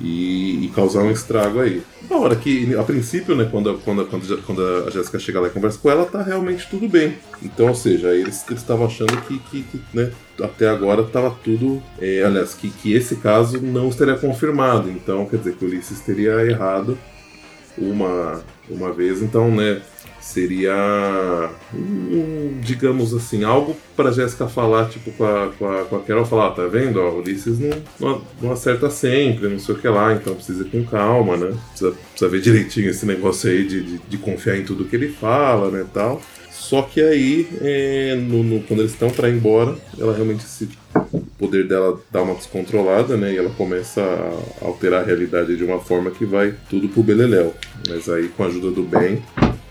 e, 0.00 0.64
e, 0.64 0.68
causar 0.74 1.02
um 1.02 1.10
estrago 1.10 1.60
aí. 1.60 1.82
Na 2.08 2.16
hora 2.16 2.36
que, 2.36 2.74
a 2.76 2.82
princípio, 2.82 3.34
né, 3.34 3.48
quando, 3.50 3.78
quando, 3.84 4.06
quando, 4.06 4.42
quando 4.42 4.62
a 4.86 4.90
Jéssica 4.90 5.18
chega 5.18 5.40
lá 5.40 5.48
e 5.48 5.50
conversa 5.50 5.78
com 5.78 5.90
ela, 5.90 6.06
tá 6.06 6.22
realmente 6.22 6.68
tudo 6.68 6.88
bem. 6.88 7.16
Então, 7.42 7.68
ou 7.68 7.74
seja, 7.74 8.14
eles 8.14 8.44
estavam 8.50 8.86
achando 8.86 9.16
que, 9.22 9.38
que, 9.38 9.62
que, 9.62 9.80
né, 9.92 10.10
até 10.40 10.68
agora 10.68 11.02
estava 11.02 11.30
tudo. 11.42 11.82
É, 12.00 12.22
aliás, 12.22 12.54
que, 12.54 12.70
que 12.70 12.92
esse 12.92 13.16
caso 13.16 13.60
não 13.60 13.88
estaria 13.88 14.16
confirmado. 14.16 14.88
Então, 14.90 15.26
quer 15.26 15.38
dizer, 15.38 15.54
que 15.54 15.64
o 15.64 15.68
Ulisses 15.68 16.00
teria 16.00 16.32
errado. 16.46 16.96
Uma, 17.80 18.42
uma 18.68 18.92
vez, 18.92 19.22
então, 19.22 19.50
né? 19.50 19.80
Seria, 20.20 21.50
um, 21.72 22.60
digamos 22.60 23.14
assim, 23.14 23.44
algo 23.44 23.74
pra 23.96 24.12
Jéssica 24.12 24.46
falar, 24.46 24.88
tipo, 24.88 25.10
com 25.12 25.24
a, 25.24 25.50
com 25.58 25.66
a, 25.66 25.84
com 25.84 25.96
a 25.96 26.00
Carol, 26.00 26.26
falar, 26.26 26.48
ah, 26.48 26.50
tá 26.50 26.66
vendo, 26.66 27.00
ó, 27.00 27.14
Ulisses 27.14 27.58
não, 27.58 27.70
não, 27.98 28.22
não, 28.42 28.52
acerta 28.52 28.90
sempre, 28.90 29.48
não 29.48 29.58
sei 29.58 29.74
o 29.74 29.78
que 29.78 29.88
lá, 29.88 30.12
então 30.12 30.34
precisa 30.34 30.66
ir 30.66 30.70
com 30.70 30.84
calma, 30.84 31.36
né? 31.36 31.56
Precisa, 31.70 31.92
precisa 32.10 32.30
ver 32.30 32.40
direitinho 32.42 32.90
esse 32.90 33.06
negócio 33.06 33.48
aí 33.48 33.66
de, 33.66 33.82
de, 33.82 33.98
de 33.98 34.18
confiar 34.18 34.58
em 34.58 34.64
tudo 34.64 34.84
que 34.84 34.96
ele 34.96 35.08
fala, 35.08 35.70
né, 35.70 35.86
tal. 35.94 36.20
Só 36.68 36.82
que 36.82 37.00
aí, 37.00 37.48
é, 37.62 38.14
no, 38.16 38.42
no, 38.42 38.60
quando 38.64 38.80
eles 38.80 38.92
estão 38.92 39.08
para 39.08 39.30
ir 39.30 39.36
embora, 39.36 39.74
ela 39.98 40.14
realmente 40.14 40.42
se 40.42 40.68
poder 41.38 41.66
dela 41.66 42.00
dá 42.10 42.22
uma 42.22 42.34
descontrolada, 42.34 43.16
né? 43.16 43.32
E 43.32 43.38
ela 43.38 43.50
começa 43.50 44.02
a 44.02 44.66
alterar 44.66 45.02
a 45.02 45.06
realidade 45.06 45.56
de 45.56 45.64
uma 45.64 45.78
forma 45.78 46.10
que 46.10 46.24
vai 46.24 46.54
tudo 46.68 46.88
pro 46.88 47.02
beleléu. 47.02 47.54
Mas 47.88 48.08
aí, 48.08 48.28
com 48.28 48.42
a 48.42 48.46
ajuda 48.46 48.70
do 48.70 48.82
bem, 48.82 49.22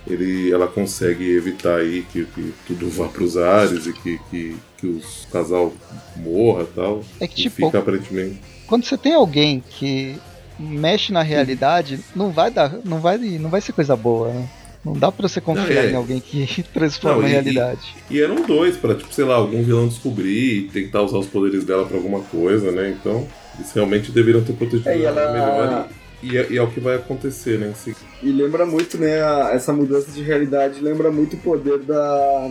ele, 0.08 0.52
ela 0.52 0.68
consegue 0.68 1.30
evitar 1.36 1.80
aí 1.80 2.06
que, 2.12 2.26
que 2.26 2.54
tudo 2.66 2.90
vá 2.90 3.08
pros 3.08 3.38
ares 3.38 3.86
e 3.86 3.94
que, 3.94 4.20
que, 4.30 4.56
que 4.78 4.88
os 4.88 5.28
casal 5.32 5.74
morra 6.16 6.66
tal. 6.74 7.04
É 7.20 7.28
que 7.28 7.44
tipo, 7.44 7.66
fica 7.66 7.80
aparentemente. 7.80 8.40
quando 8.66 8.86
você 8.86 8.98
tem 8.98 9.14
alguém 9.14 9.62
que 9.70 10.16
mexe 10.58 11.12
na 11.12 11.22
realidade, 11.22 12.00
não 12.16 12.32
vai 12.32 12.50
dar, 12.50 12.80
não 12.84 13.00
vai, 13.00 13.18
não 13.18 13.50
vai 13.50 13.62
ser 13.62 13.74
coisa 13.74 13.96
boa, 13.96 14.30
né? 14.30 14.50
Não 14.88 15.00
dá 15.00 15.12
pra 15.12 15.28
você 15.28 15.40
confiar 15.42 15.68
Não, 15.68 15.82
é. 15.82 15.92
em 15.92 15.96
alguém 15.96 16.20
que 16.20 16.64
transforma 16.74 17.18
Não, 17.20 17.26
a 17.26 17.30
e- 17.30 17.32
realidade. 17.32 17.96
E 18.10 18.22
eram 18.22 18.36
dois 18.46 18.76
pra, 18.78 18.96
tipo, 18.96 19.14
sei 19.14 19.26
lá, 19.26 19.36
algum 19.36 19.64
vilão 19.64 19.88
descobrir 19.88 20.58
e 20.58 20.62
tentar 20.70 21.02
usar 21.04 21.18
os 21.18 21.28
poderes 21.28 21.64
dela 21.64 21.86
pra 21.86 21.98
alguma 21.98 22.22
coisa, 22.22 22.72
né? 22.72 22.96
Então, 23.00 23.28
eles 23.58 23.72
realmente 23.72 24.12
deveriam 24.12 24.44
ter 24.44 24.54
protegido 24.54 24.90
É, 24.90 24.98
e 24.98 25.04
ela 25.06 25.22
ela- 25.22 25.32
melhor. 25.34 25.88
E, 26.24 26.28
e 26.34 26.38
é, 26.38 26.48
e 26.52 26.58
é 26.58 26.62
o 26.64 26.68
que 26.68 26.80
vai 26.80 26.96
acontecer, 26.96 27.60
né? 27.60 27.72
seguida. 27.76 28.02
E 28.24 28.32
lembra 28.32 28.66
muito, 28.66 28.98
né, 28.98 29.22
a- 29.22 29.52
essa 29.54 29.72
mudança 29.72 30.12
de 30.12 30.24
realidade 30.24 30.80
lembra 30.82 31.12
muito 31.12 31.36
o 31.36 31.40
poder 31.40 31.78
da, 31.80 32.48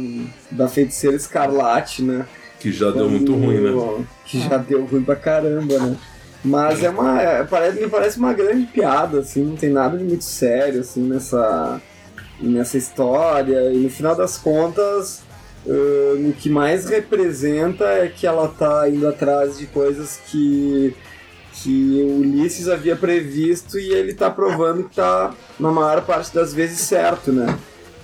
da 0.53 0.69
feiticeira 0.69 1.17
escarlate, 1.17 2.03
né? 2.03 2.27
Que 2.61 2.71
já 2.73 2.91
deu 2.91 3.09
muito 3.11 3.35
ruim, 3.35 3.61
né? 3.61 4.05
Que 4.25 4.41
já 4.41 4.57
deu 4.57 4.85
ruim 4.87 5.03
pra 5.03 5.17
caramba, 5.17 5.79
né? 5.79 5.97
Mas 6.45 6.83
é 6.85 6.91
uma. 6.91 7.21
é- 7.21 7.43
parece, 7.45 7.81
me 7.81 7.89
parece 7.89 8.19
uma 8.19 8.33
grande 8.33 8.67
piada, 8.67 9.19
assim, 9.19 9.43
não 9.43 9.57
tem 9.57 9.71
nada 9.71 9.99
de 9.99 10.05
muito 10.05 10.23
sério, 10.25 10.81
assim, 10.81 11.03
nessa, 11.03 11.81
nessa 12.41 12.77
história. 12.77 13.73
E 13.73 13.79
no 13.79 13.91
final 13.91 14.15
das 14.15 14.37
contas, 14.39 15.23
ah, 15.69 16.29
o 16.29 16.33
que 16.33 16.49
mais 16.49 16.89
representa 16.89 17.85
é 17.85 18.09
que 18.09 18.27
ela 18.27 18.49
tá 18.49 18.89
indo 18.89 19.07
atrás 19.07 19.59
de 19.59 19.67
coisas 19.67 20.21
que. 20.27 20.95
Que 21.63 22.03
o 22.03 22.21
Ulisses 22.21 22.69
havia 22.69 22.95
previsto 22.95 23.79
e 23.79 23.91
ele 23.91 24.13
tá 24.13 24.29
provando 24.29 24.85
que 24.85 24.97
tá, 24.97 25.33
na 25.59 25.73
maior 25.73 26.05
parte 26.05 26.35
das 26.35 26.53
vezes, 26.53 26.81
certo, 26.81 27.33
né? 27.33 27.59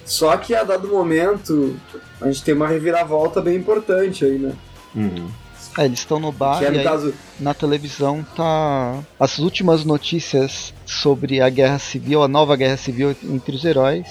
Só 0.06 0.34
que 0.38 0.54
a 0.54 0.64
dado 0.64 0.88
momento, 0.88 1.76
a 2.18 2.28
gente 2.28 2.42
tem 2.42 2.54
uma 2.54 2.66
reviravolta 2.66 3.42
bem 3.42 3.56
importante 3.56 4.24
aí, 4.24 4.38
né? 4.38 4.54
Uhum. 4.94 5.28
É, 5.78 5.86
eles 5.86 6.00
estão 6.00 6.20
no 6.20 6.30
bar 6.30 6.58
que 6.58 6.66
é, 6.66 6.72
e 6.72 6.78
aí, 6.78 6.84
caso, 6.84 7.14
na 7.40 7.54
televisão 7.54 8.24
tá 8.36 8.98
as 9.18 9.38
últimas 9.38 9.84
notícias 9.84 10.74
sobre 10.84 11.40
a 11.40 11.48
guerra 11.48 11.78
civil, 11.78 12.22
a 12.22 12.28
nova 12.28 12.56
guerra 12.56 12.76
civil 12.76 13.16
entre 13.24 13.56
os 13.56 13.64
heróis 13.64 14.06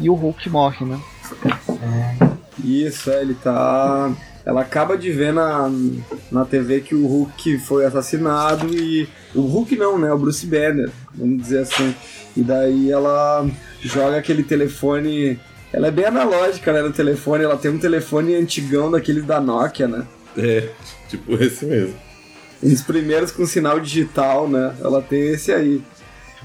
e 0.00 0.08
o 0.08 0.14
Hulk 0.14 0.48
morre, 0.48 0.86
né? 0.86 1.00
Isso, 2.62 3.10
é, 3.10 3.20
ele 3.20 3.34
tá. 3.34 4.12
Ela 4.44 4.60
acaba 4.60 4.96
de 4.96 5.10
ver 5.10 5.32
na, 5.32 5.70
na 6.30 6.44
TV 6.44 6.80
que 6.80 6.94
o 6.94 7.06
Hulk 7.06 7.58
foi 7.58 7.84
assassinado 7.84 8.74
e. 8.74 9.08
O 9.34 9.42
Hulk 9.42 9.76
não, 9.76 9.98
né? 9.98 10.12
O 10.12 10.18
Bruce 10.18 10.46
Banner, 10.46 10.90
vamos 11.14 11.42
dizer 11.42 11.60
assim. 11.60 11.94
E 12.36 12.42
daí 12.42 12.90
ela 12.90 13.46
joga 13.80 14.16
aquele 14.16 14.42
telefone. 14.42 15.38
Ela 15.72 15.88
é 15.88 15.90
bem 15.90 16.06
analógica, 16.06 16.72
né? 16.72 16.80
No 16.80 16.92
telefone, 16.92 17.44
ela 17.44 17.56
tem 17.56 17.70
um 17.70 17.78
telefone 17.78 18.34
antigão 18.34 18.90
daqueles 18.90 19.24
da 19.24 19.40
Nokia, 19.40 19.88
né? 19.88 20.06
É, 20.42 20.68
tipo 21.08 21.32
esse 21.42 21.64
mesmo. 21.64 21.94
Os 22.62 22.82
primeiros 22.82 23.30
com 23.32 23.46
sinal 23.46 23.80
digital, 23.80 24.48
né? 24.48 24.74
Ela 24.82 25.00
tem 25.02 25.28
esse 25.28 25.52
aí. 25.52 25.82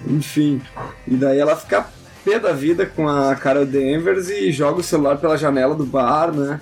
Enfim. 0.07 0.61
E 1.07 1.15
daí 1.15 1.39
ela 1.39 1.55
fica 1.55 1.85
pé 2.23 2.39
da 2.39 2.51
vida 2.53 2.85
com 2.85 3.07
a 3.07 3.35
Carol 3.35 3.65
Danvers 3.65 4.29
e 4.29 4.51
joga 4.51 4.79
o 4.79 4.83
celular 4.83 5.17
pela 5.17 5.37
janela 5.37 5.75
do 5.75 5.85
bar, 5.85 6.31
né? 6.33 6.59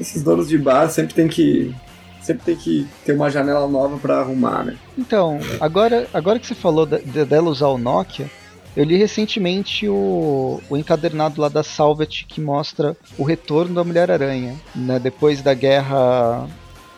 Esses 0.00 0.22
donos 0.22 0.48
de 0.48 0.58
bar 0.58 0.88
sempre 0.90 1.14
tem 1.14 1.28
que. 1.28 1.74
Sempre 2.22 2.44
tem 2.44 2.56
que 2.56 2.86
ter 3.04 3.12
uma 3.14 3.28
janela 3.30 3.66
nova 3.66 3.98
pra 3.98 4.20
arrumar, 4.20 4.64
né? 4.64 4.76
Então, 4.96 5.40
agora, 5.60 6.06
agora 6.14 6.38
que 6.38 6.46
você 6.46 6.54
falou 6.54 6.86
da- 6.86 6.98
de- 6.98 7.24
dela 7.24 7.50
usar 7.50 7.66
o 7.66 7.76
Nokia, 7.78 8.30
eu 8.76 8.84
li 8.84 8.96
recentemente 8.96 9.88
o, 9.88 10.60
o 10.70 10.76
encadernado 10.76 11.40
lá 11.40 11.48
da 11.48 11.62
Salvet 11.62 12.24
que 12.26 12.40
mostra 12.40 12.96
o 13.18 13.24
retorno 13.24 13.74
da 13.74 13.84
Mulher-Aranha, 13.84 14.56
né, 14.74 14.98
depois 14.98 15.42
da 15.42 15.54
guerra 15.54 16.48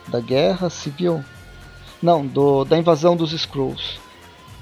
da 0.07 0.19
guerra 0.19 0.69
civil, 0.69 1.23
não, 2.01 2.25
do, 2.25 2.63
da 2.63 2.77
invasão 2.77 3.15
dos 3.15 3.33
Skrulls. 3.33 3.99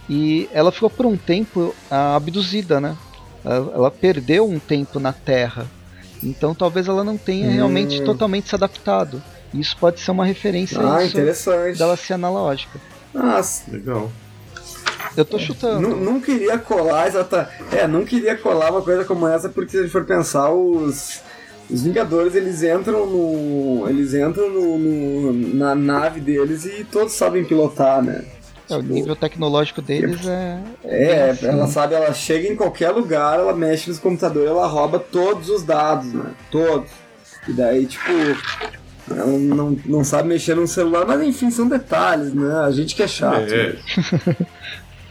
E 0.09 0.49
ela 0.53 0.71
ficou 0.71 0.89
por 0.89 1.05
um 1.05 1.17
tempo 1.17 1.75
ah, 1.91 2.15
abduzida, 2.15 2.79
né? 2.79 2.95
Ela, 3.43 3.91
perdeu 3.91 4.47
um 4.49 4.57
tempo 4.57 4.99
na 5.01 5.11
Terra. 5.11 5.65
Então 6.23 6.55
talvez 6.55 6.87
ela 6.87 7.03
não 7.03 7.17
tenha 7.17 7.47
Hum. 7.49 7.53
realmente 7.53 8.01
totalmente 8.03 8.47
se 8.49 8.55
adaptado. 8.55 9.21
Isso 9.53 9.75
pode 9.77 9.99
ser 9.99 10.11
uma 10.11 10.25
referência 10.25 10.79
Ah, 10.79 11.03
interessante. 11.05 11.77
dela 11.77 11.97
ser 11.97 12.13
analógica. 12.13 12.79
Ah, 13.13 13.41
Legal. 13.67 14.09
Eu 15.15 15.25
tô 15.25 15.37
chutando. 15.39 15.81
não, 15.87 15.95
não 15.97 16.19
queria 16.21 16.57
colar 16.57 17.07
exata. 17.07 17.49
É, 17.71 17.87
não 17.87 18.03
queria 18.05 18.35
colar 18.35 18.71
uma 18.71 18.81
coisa 18.81 19.05
como 19.05 19.27
essa, 19.27 19.47
porque 19.49 19.71
se 19.71 19.77
a 19.77 19.81
gente 19.81 19.91
for 19.91 20.05
pensar, 20.05 20.49
os. 20.51 21.21
Os 21.69 21.81
Vingadores 21.83 22.35
eles 22.35 22.61
entram 22.61 23.05
no. 23.07 23.87
Eles 23.87 24.13
entram 24.13 24.49
no, 24.49 24.77
no- 24.77 25.33
na 25.55 25.73
nave 25.73 26.19
deles 26.19 26.65
e 26.65 26.83
todos 26.83 27.13
sabem 27.13 27.45
pilotar, 27.45 28.01
né? 28.03 28.25
É, 28.69 28.75
o 28.75 28.81
nível 28.81 29.15
tecnológico 29.15 29.81
deles 29.81 30.25
é. 30.27 30.59
É, 30.83 31.29
assim. 31.31 31.47
ela 31.47 31.67
sabe, 31.67 31.95
ela 31.95 32.13
chega 32.13 32.47
em 32.49 32.55
qualquer 32.55 32.89
lugar, 32.91 33.39
ela 33.39 33.53
mexe 33.55 33.89
nos 33.89 33.97
computadores, 33.99 34.49
ela 34.49 34.67
rouba 34.67 34.99
todos 34.99 35.49
os 35.49 35.63
dados, 35.63 36.11
né? 36.13 36.31
Todos. 36.51 36.89
E 37.47 37.53
daí, 37.53 37.85
tipo, 37.85 38.09
ela 39.09 39.25
não, 39.27 39.77
não 39.85 40.03
sabe 40.03 40.27
mexer 40.29 40.55
no 40.55 40.67
celular, 40.67 41.05
mas 41.05 41.21
enfim, 41.21 41.49
são 41.49 41.67
detalhes, 41.67 42.33
né? 42.33 42.55
A 42.65 42.71
gente 42.71 42.93
que 42.95 43.03
é 43.03 43.07
chato. 43.07 43.51
É. 43.53 43.73
né? 43.73 44.35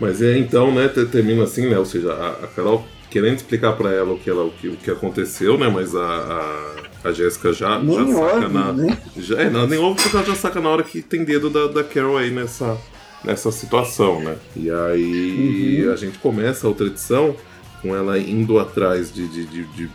Mas 0.02 0.20
é 0.22 0.36
então, 0.38 0.74
né, 0.74 0.88
te- 0.88 1.04
termina 1.06 1.44
assim, 1.44 1.68
né? 1.68 1.78
Ou 1.78 1.84
seja, 1.86 2.12
a, 2.12 2.30
a 2.44 2.46
Carol 2.48 2.84
querendo 3.10 3.36
explicar 3.36 3.72
pra 3.74 3.90
ela 3.90 4.12
o 4.12 4.18
que, 4.18 4.28
ela, 4.30 4.44
o 4.44 4.50
que, 4.50 4.68
o 4.68 4.76
que 4.76 4.90
aconteceu, 4.90 5.56
né? 5.58 5.68
Mas 5.68 5.94
a, 5.94 6.00
a, 7.04 7.08
a 7.08 7.12
Jéssica 7.12 7.52
já, 7.52 7.78
Nem 7.78 7.94
já 8.08 8.14
saca 8.14 8.34
ouve, 8.44 8.54
na. 8.54 8.72
né? 8.72 8.98
Já, 9.16 9.40
é, 9.42 9.50
não, 9.50 9.66
nem 9.66 9.78
ouve 9.78 10.00
porque 10.02 10.16
ela 10.16 10.24
já 10.26 10.34
saca 10.34 10.60
na 10.60 10.68
hora 10.70 10.82
que 10.82 11.02
tem 11.02 11.24
dedo 11.24 11.48
da, 11.50 11.66
da 11.66 11.84
Carol 11.84 12.16
aí 12.16 12.30
nessa, 12.30 12.76
nessa 13.24 13.50
situação, 13.52 14.20
né? 14.22 14.36
E 14.56 14.70
aí 14.70 15.84
Uhum. 15.86 15.92
a 15.92 15.96
gente 15.96 16.18
começa 16.18 16.66
a 16.66 16.68
outra 16.70 16.86
edição 16.86 17.36
com 17.82 17.94
ela 17.94 18.18
indo 18.18 18.58
atrás 18.58 19.12
de, 19.12 19.26
de, 19.28 19.44
de, 19.46 19.64
de, 19.64 19.86
de- 19.86 19.90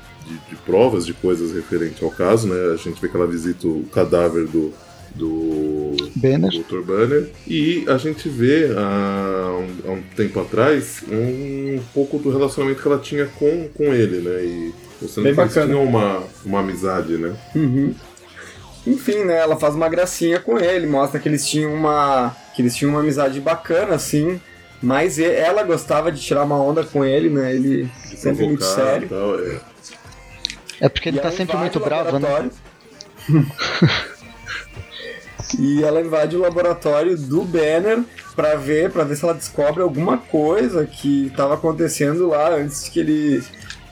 de 0.50 0.56
provas, 0.66 1.06
de 1.06 1.14
coisas 1.14 1.54
referentes 1.54 2.04
ao 2.04 2.12
caso, 2.12 2.48
né? 2.48 2.74
A 2.74 2.76
gente 2.76 3.00
vê 3.02 3.08
que 3.08 3.16
ela 3.16 3.26
visita 3.28 3.66
o 3.68 3.84
cadáver 3.94 4.46
do. 4.46 4.74
do 5.16 5.77
Banner. 6.16 6.52
Dr. 6.52 6.82
Banner. 6.82 7.30
E 7.48 7.86
a 7.88 7.98
gente 7.98 8.28
vê 8.30 8.72
há 8.76 9.52
um, 9.58 9.90
há 9.90 9.92
um 9.94 10.02
tempo 10.16 10.40
atrás 10.40 11.04
um 11.10 11.80
pouco 11.94 12.18
do 12.18 12.30
relacionamento 12.30 12.82
que 12.82 12.88
ela 12.88 13.00
tinha 13.00 13.26
com, 13.26 13.68
com 13.70 13.94
ele, 13.94 14.18
né? 14.18 14.44
E 14.44 14.74
você 15.02 15.22
não 15.22 15.48
que 15.48 15.54
tinham 15.54 15.84
uma, 15.84 16.24
uma 16.46 16.60
amizade, 16.60 17.18
né? 17.18 17.36
Uhum. 17.56 17.94
Enfim, 18.86 19.26
né? 19.26 19.38
Ela 19.38 19.58
faz 19.58 19.76
uma 19.76 19.90
gracinha 19.90 20.40
com 20.40 20.58
ele, 20.58 20.88
mostra 20.88 21.20
que 21.20 21.28
eles 21.28 21.46
tinham 21.46 21.74
uma. 21.74 22.36
que 22.56 22.62
eles 22.62 22.76
tinham 22.76 22.92
uma 22.92 23.02
amizade 23.02 23.40
bacana, 23.40 23.96
assim. 23.96 24.40
Mas 24.82 25.20
ela 25.20 25.64
gostava 25.64 26.12
de 26.12 26.22
tirar 26.22 26.44
uma 26.44 26.62
onda 26.62 26.84
com 26.84 27.04
ele, 27.04 27.30
né? 27.30 27.54
Ele 27.54 27.90
De 28.10 28.18
sempre 28.18 28.46
muito 28.46 28.64
sério. 28.64 29.10
tal, 29.10 29.40
é. 29.40 29.60
É 30.80 30.90
porque 30.90 31.10
ele 31.10 31.18
E 31.18 31.22
tá 31.22 31.32
sempre 31.32 31.58
muito 31.58 31.80
bravo, 31.80 32.20
né? 32.20 32.50
e 35.58 35.84
ela 35.84 36.02
invade 36.02 36.36
o 36.36 36.40
laboratório 36.40 37.18
do 37.18 37.44
Banner 37.44 38.04
pra 38.36 38.56
ver, 38.56 38.92
para 38.92 39.04
ver 39.04 39.16
se 39.16 39.24
ela 39.24 39.34
descobre 39.34 39.82
alguma 39.82 40.18
coisa 40.18 40.86
que 40.86 41.28
estava 41.28 41.56
acontecendo 41.56 42.28
lá 42.28 42.56
antes 42.56 42.88
que 42.90 43.00
ele 43.00 43.44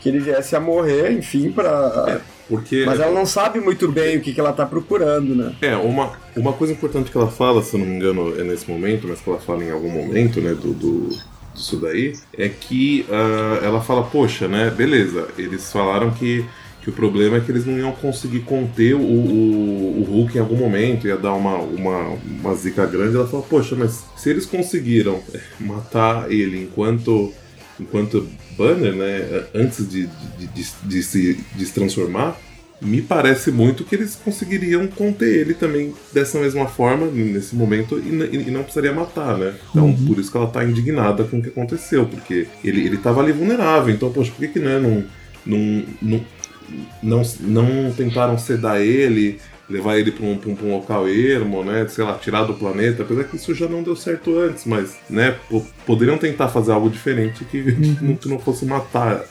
que 0.01 0.09
ele 0.09 0.19
viesse 0.19 0.55
a 0.55 0.59
morrer, 0.59 1.11
enfim, 1.13 1.51
para 1.51 2.21
Porque. 2.47 2.83
Mas 2.85 2.99
ela 2.99 3.11
não 3.11 3.25
sabe 3.25 3.59
muito 3.59 3.91
bem 3.91 4.17
o 4.17 4.21
que, 4.21 4.33
que 4.33 4.39
ela 4.39 4.53
tá 4.53 4.65
procurando, 4.65 5.35
né? 5.35 5.55
É, 5.61 5.75
uma, 5.75 6.13
uma 6.37 6.53
coisa 6.53 6.73
importante 6.73 7.09
que 7.09 7.17
ela 7.17 7.27
fala, 7.27 7.63
se 7.63 7.75
eu 7.75 7.79
não 7.79 7.87
me 7.87 7.95
engano, 7.95 8.39
é 8.39 8.43
nesse 8.43 8.69
momento, 8.69 9.07
mas 9.07 9.19
que 9.19 9.29
ela 9.29 9.39
fala 9.39 9.63
em 9.63 9.71
algum 9.71 9.89
momento, 9.89 10.39
né, 10.39 10.53
do, 10.53 10.73
do, 10.73 11.09
disso 11.55 11.77
daí, 11.77 12.13
é 12.37 12.47
que 12.49 13.05
ah, 13.09 13.59
ela 13.63 13.81
fala, 13.81 14.03
poxa, 14.03 14.47
né, 14.47 14.69
beleza, 14.69 15.27
eles 15.37 15.71
falaram 15.71 16.11
que, 16.11 16.45
que 16.85 16.91
o 16.91 16.93
problema 16.93 17.37
é 17.37 17.39
que 17.39 17.51
eles 17.51 17.65
não 17.65 17.79
iam 17.79 17.91
conseguir 17.91 18.41
conter 18.41 18.93
o, 18.93 18.99
o, 18.99 20.01
o 20.01 20.03
Hulk 20.03 20.37
em 20.37 20.39
algum 20.39 20.55
momento, 20.55 21.07
ia 21.07 21.17
dar 21.17 21.33
uma, 21.33 21.57
uma, 21.57 22.15
uma 22.23 22.53
zica 22.53 22.85
grande, 22.85 23.15
ela 23.15 23.27
fala, 23.27 23.41
poxa, 23.41 23.75
mas 23.75 24.03
se 24.15 24.29
eles 24.29 24.45
conseguiram 24.45 25.19
é, 25.33 25.39
matar 25.59 26.31
ele 26.31 26.61
enquanto 26.61 27.33
enquanto 27.79 28.29
Banner, 28.55 28.93
né, 28.93 29.45
antes 29.53 29.89
de, 29.89 30.07
de, 30.37 30.47
de, 30.47 30.67
de, 30.83 31.03
se, 31.03 31.43
de 31.55 31.65
se 31.65 31.73
transformar, 31.73 32.39
me 32.79 33.01
parece 33.01 33.51
muito 33.51 33.83
que 33.83 33.95
eles 33.95 34.15
conseguiriam 34.15 34.85
conter 34.87 35.39
ele 35.39 35.55
também 35.55 35.91
dessa 36.13 36.39
mesma 36.39 36.67
forma, 36.67 37.07
nesse 37.07 37.55
momento, 37.55 37.99
e, 37.99 38.09
e 38.47 38.51
não 38.51 38.61
precisaria 38.61 38.93
matar, 38.93 39.37
né? 39.37 39.55
Então, 39.71 39.87
uhum. 39.87 40.05
por 40.05 40.19
isso 40.19 40.31
que 40.31 40.37
ela 40.37 40.47
tá 40.47 40.63
indignada 40.63 41.23
com 41.23 41.39
o 41.39 41.41
que 41.41 41.49
aconteceu, 41.49 42.05
porque 42.05 42.47
ele, 42.63 42.85
ele 42.85 42.97
tava 42.97 43.21
ali 43.21 43.31
vulnerável, 43.31 43.93
então, 43.93 44.11
poxa, 44.11 44.31
por 44.31 44.39
que 44.39 44.47
que 44.47 44.59
né, 44.59 44.79
não, 44.79 45.03
não, 45.45 45.83
não, 46.01 46.25
não, 47.01 47.21
não 47.41 47.91
tentaram 47.91 48.37
sedar 48.37 48.81
ele, 48.81 49.39
levar 49.69 49.97
ele 49.97 50.11
para 50.11 50.25
um, 50.25 50.33
um, 50.33 50.57
um, 50.63 50.75
local 50.75 51.07
ermo, 51.07 51.63
né? 51.63 51.87
Sei 51.87 52.03
lá, 52.03 52.13
tirar 52.17 52.43
do 52.43 52.53
planeta, 52.53 53.03
apesar 53.03 53.23
que 53.23 53.35
isso 53.35 53.53
já 53.53 53.67
não 53.67 53.83
deu 53.83 53.95
certo 53.95 54.37
antes, 54.37 54.65
mas, 54.65 54.97
né, 55.09 55.35
poderiam 55.85 56.17
tentar 56.17 56.47
fazer 56.49 56.71
algo 56.71 56.89
diferente 56.89 57.43
que, 57.45 57.59
uhum. 57.59 58.15
que 58.19 58.29
não 58.29 58.39
fosse 58.39 58.65
matar 58.65 59.23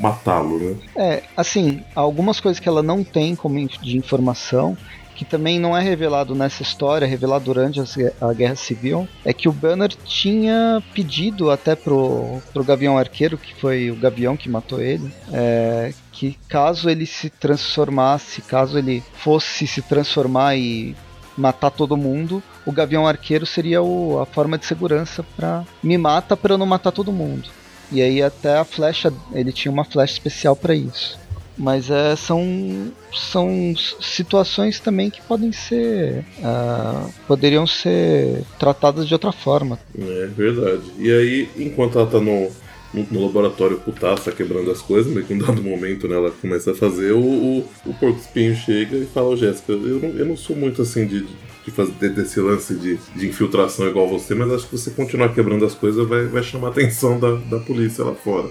matá-lo, 0.00 0.58
né? 0.58 0.76
É, 0.96 1.22
assim, 1.36 1.82
algumas 1.94 2.40
coisas 2.40 2.58
que 2.60 2.68
ela 2.68 2.82
não 2.82 3.04
tem 3.04 3.34
como 3.36 3.58
de 3.66 3.96
informação 3.96 4.76
que 5.18 5.24
também 5.24 5.58
não 5.58 5.76
é 5.76 5.82
revelado 5.82 6.32
nessa 6.32 6.62
história, 6.62 7.04
é 7.04 7.08
revelado 7.08 7.46
durante 7.46 7.80
a 8.20 8.32
Guerra 8.32 8.54
Civil, 8.54 9.08
é 9.24 9.32
que 9.32 9.48
o 9.48 9.52
Banner 9.52 9.92
tinha 10.04 10.80
pedido 10.94 11.50
até 11.50 11.74
pro, 11.74 12.40
pro 12.52 12.62
Gavião 12.62 12.96
Arqueiro, 12.96 13.36
que 13.36 13.52
foi 13.52 13.90
o 13.90 13.96
Gavião 13.96 14.36
que 14.36 14.48
matou 14.48 14.80
ele, 14.80 15.12
é, 15.32 15.92
que 16.12 16.38
caso 16.48 16.88
ele 16.88 17.04
se 17.04 17.28
transformasse, 17.30 18.42
caso 18.42 18.78
ele 18.78 19.02
fosse 19.14 19.66
se 19.66 19.82
transformar 19.82 20.56
e 20.56 20.94
matar 21.36 21.72
todo 21.72 21.96
mundo, 21.96 22.40
o 22.64 22.70
Gavião 22.70 23.04
Arqueiro 23.04 23.44
seria 23.44 23.82
o, 23.82 24.20
a 24.20 24.26
forma 24.26 24.56
de 24.56 24.66
segurança 24.66 25.26
para 25.36 25.64
me 25.82 25.98
mata 25.98 26.36
para 26.36 26.54
eu 26.54 26.58
não 26.58 26.66
matar 26.66 26.92
todo 26.92 27.12
mundo. 27.12 27.48
E 27.90 28.00
aí 28.00 28.22
até 28.22 28.56
a 28.56 28.64
flecha, 28.64 29.12
ele 29.32 29.50
tinha 29.50 29.72
uma 29.72 29.84
flecha 29.84 30.12
especial 30.12 30.54
para 30.54 30.76
isso. 30.76 31.18
Mas 31.58 31.90
é, 31.90 32.14
são, 32.14 32.92
são 33.12 33.74
situações 34.00 34.78
também 34.78 35.10
que 35.10 35.20
podem 35.22 35.50
ser. 35.50 36.24
Uh, 36.38 37.12
poderiam 37.26 37.66
ser 37.66 38.44
tratadas 38.58 39.08
de 39.08 39.14
outra 39.14 39.32
forma. 39.32 39.78
É 39.98 40.26
verdade. 40.26 40.84
E 40.98 41.10
aí, 41.10 41.48
enquanto 41.56 41.98
ela 41.98 42.06
tá 42.06 42.20
no, 42.20 42.48
no, 42.94 43.06
no 43.10 43.26
laboratório 43.26 43.78
putaça 43.78 44.32
quebrando 44.32 44.70
as 44.70 44.80
coisas, 44.80 45.12
mas 45.12 45.26
que 45.26 45.34
em 45.34 45.38
dado 45.38 45.62
momento 45.62 46.06
né, 46.06 46.16
ela 46.16 46.30
começa 46.30 46.70
a 46.70 46.74
fazer, 46.74 47.12
o, 47.12 47.20
o, 47.20 47.68
o 47.86 47.94
porco 47.94 48.18
espinho 48.18 48.54
chega 48.54 48.96
e 48.96 49.06
fala, 49.06 49.36
Jéssica, 49.36 49.72
eu 49.72 50.00
não, 50.00 50.08
eu 50.10 50.26
não 50.26 50.36
sou 50.36 50.56
muito 50.56 50.82
assim 50.82 51.06
de 51.06 51.26
fazer 51.70 52.10
desse 52.10 52.40
lance 52.40 52.74
de, 52.74 52.98
de 53.14 53.28
infiltração 53.28 53.86
igual 53.88 54.08
você, 54.08 54.34
mas 54.34 54.52
acho 54.52 54.66
que 54.68 54.76
você 54.76 54.90
continuar 54.90 55.34
quebrando 55.34 55.64
as 55.64 55.74
coisas 55.74 56.06
vai, 56.06 56.26
vai 56.26 56.42
chamar 56.42 56.68
a 56.68 56.70
atenção 56.70 57.18
da, 57.18 57.34
da 57.34 57.58
polícia 57.58 58.04
lá 58.04 58.14
fora. 58.14 58.48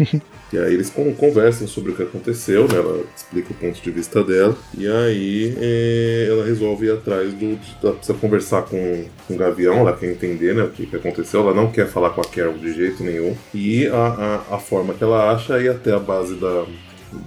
e 0.52 0.58
aí 0.58 0.74
eles 0.74 0.90
conversam 0.90 1.66
sobre 1.66 1.92
o 1.92 1.94
que 1.94 2.02
aconteceu, 2.02 2.66
né? 2.68 2.76
Ela 2.76 3.04
explica 3.16 3.52
o 3.52 3.56
ponto 3.56 3.80
de 3.80 3.90
vista 3.90 4.22
dela. 4.22 4.56
E 4.76 4.86
aí 4.86 5.56
é, 5.58 6.26
ela 6.30 6.44
resolve 6.44 6.86
ir 6.86 6.92
atrás 6.92 7.32
do. 7.34 7.58
Ela 7.82 7.94
precisa 7.94 8.18
conversar 8.18 8.62
com, 8.62 9.04
com 9.26 9.34
o 9.34 9.36
Gavião, 9.36 9.78
ela 9.78 9.96
quer 9.96 10.10
entender 10.10 10.54
né, 10.54 10.62
o 10.62 10.70
que, 10.70 10.86
que 10.86 10.96
aconteceu. 10.96 11.40
Ela 11.40 11.54
não 11.54 11.70
quer 11.70 11.86
falar 11.86 12.10
com 12.10 12.20
a 12.20 12.24
Carol 12.24 12.58
de 12.58 12.72
jeito 12.72 13.02
nenhum. 13.02 13.36
E 13.54 13.86
a, 13.86 14.42
a, 14.50 14.56
a 14.56 14.58
forma 14.58 14.94
que 14.94 15.04
ela 15.04 15.32
acha 15.32 15.58
é 15.58 15.64
ir 15.64 15.68
até 15.68 15.92
a 15.92 15.98
base 15.98 16.34
da. 16.34 16.64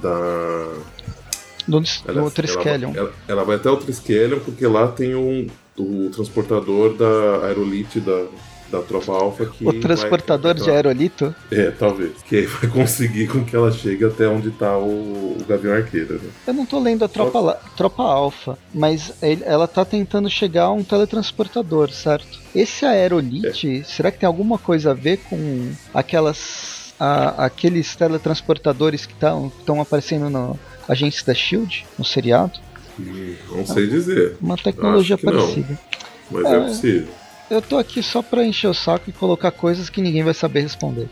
da 0.02 0.68
do, 1.68 1.84
ela, 2.08 2.22
do 2.22 2.32
Triskelion. 2.32 2.94
Ela, 2.96 3.14
ela, 3.28 3.44
vai 3.44 3.56
até 3.56 3.70
o 3.70 3.78
Triskelion 3.78 4.40
porque 4.40 4.66
lá 4.66 4.88
tem 4.88 5.16
um, 5.16 5.48
o 5.78 6.10
transportador 6.10 6.94
da 6.96 7.46
aerolite 7.48 8.00
da, 8.00 8.26
da 8.72 8.82
tropa 8.82 9.12
alfa 9.12 9.46
que. 9.46 9.68
O 9.68 9.80
transportador 9.80 10.56
vai, 10.56 10.64
de 10.64 10.72
aerolito? 10.72 11.36
É, 11.52 11.70
talvez. 11.72 12.14
Que 12.24 12.38
aí 12.38 12.46
vai 12.46 12.70
conseguir 12.72 13.28
com 13.28 13.44
que 13.44 13.56
ela 13.56 13.72
chegue 13.72 14.06
até 14.06 14.28
onde 14.28 14.48
está 14.48 14.78
o, 14.78 15.38
o 15.40 15.46
Gavião 15.48 15.76
Arqueiro. 15.76 16.16
Né? 16.16 16.30
Eu 16.48 16.54
não 16.54 16.66
tô 16.66 16.80
lendo 16.80 17.04
a 17.04 17.08
tropa, 17.08 17.40
Só... 17.40 17.60
tropa 17.76 18.04
alfa, 18.04 18.58
mas 18.74 19.14
ele, 19.22 19.44
ela 19.46 19.68
tá 19.68 19.84
tentando 19.84 20.30
chegar 20.30 20.64
a 20.64 20.72
um 20.72 20.84
teletransportador, 20.84 21.92
certo? 21.92 22.40
Esse 22.56 22.86
aerolite, 22.86 23.80
é. 23.80 23.84
será 23.84 24.12
que 24.12 24.20
tem 24.20 24.28
alguma 24.28 24.58
coisa 24.58 24.92
a 24.92 24.94
ver 24.94 25.18
com 25.18 25.72
aquelas. 25.94 26.80
A, 27.00 27.46
aqueles 27.46 27.96
teletransportadores 27.96 29.08
que 29.08 29.14
estão 29.14 29.82
aparecendo 29.82 30.30
no, 30.30 30.60
Agentes 30.92 31.24
da 31.24 31.34
Shield, 31.34 31.86
no 31.98 32.04
seriado? 32.04 32.60
Hum, 33.00 33.36
não 33.50 33.66
sei 33.66 33.88
dizer. 33.88 34.36
Uma 34.42 34.58
tecnologia 34.58 35.18
parecida. 35.18 35.80
Não, 36.30 36.42
mas 36.42 36.46
é, 36.46 36.56
é 36.56 36.60
possível. 36.60 37.08
Eu 37.50 37.62
tô 37.62 37.78
aqui 37.78 38.04
só 38.04 38.22
pra 38.22 38.46
encher 38.46 38.68
o 38.68 38.74
saco 38.74 39.10
e 39.10 39.14
colocar 39.14 39.52
coisas 39.52 39.90
que 39.90 40.02
ninguém 40.02 40.24
vai 40.24 40.34
saber 40.34 40.62
responder. 40.62 41.08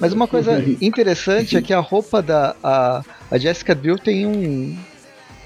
Mas 0.00 0.12
uma 0.12 0.26
coisa 0.26 0.62
interessante 0.82 1.56
é 1.56 1.62
que 1.62 1.72
a 1.72 1.78
roupa 1.78 2.20
da 2.20 2.56
a, 2.62 3.02
a 3.30 3.38
Jessica 3.38 3.74
Biel 3.74 3.96
tem 3.96 4.26
um, 4.26 4.76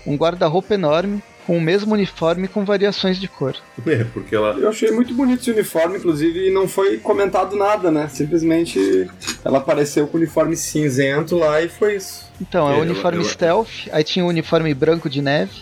um 0.06 0.16
guarda-roupa 0.16 0.72
enorme 0.72 1.22
com 1.46 1.56
o 1.56 1.60
mesmo 1.60 1.94
uniforme 1.94 2.48
com 2.48 2.64
variações 2.64 3.20
de 3.20 3.28
cor. 3.28 3.54
É, 3.86 4.04
porque 4.04 4.34
ela. 4.34 4.54
Eu 4.58 4.68
achei 4.68 4.90
muito 4.90 5.14
bonito 5.14 5.40
esse 5.40 5.50
uniforme, 5.52 5.98
inclusive, 5.98 6.48
e 6.48 6.50
não 6.50 6.66
foi 6.66 6.98
comentado 6.98 7.54
nada, 7.54 7.90
né? 7.90 8.08
Simplesmente 8.08 9.08
ela 9.44 9.58
apareceu 9.58 10.08
com 10.08 10.16
o 10.16 10.20
uniforme 10.20 10.56
cinzento 10.56 11.38
lá 11.38 11.62
e 11.62 11.68
foi 11.68 11.96
isso. 11.96 12.26
Então, 12.40 12.68
é, 12.68 12.74
é 12.74 12.78
o 12.78 12.82
uniforme 12.82 13.18
ela, 13.18 13.28
stealth, 13.28 13.88
aí 13.92 14.02
tinha 14.02 14.24
o 14.24 14.28
uniforme 14.28 14.74
branco 14.74 15.08
de 15.08 15.22
neve. 15.22 15.52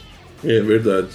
É 0.43 0.61
verdade. 0.61 1.09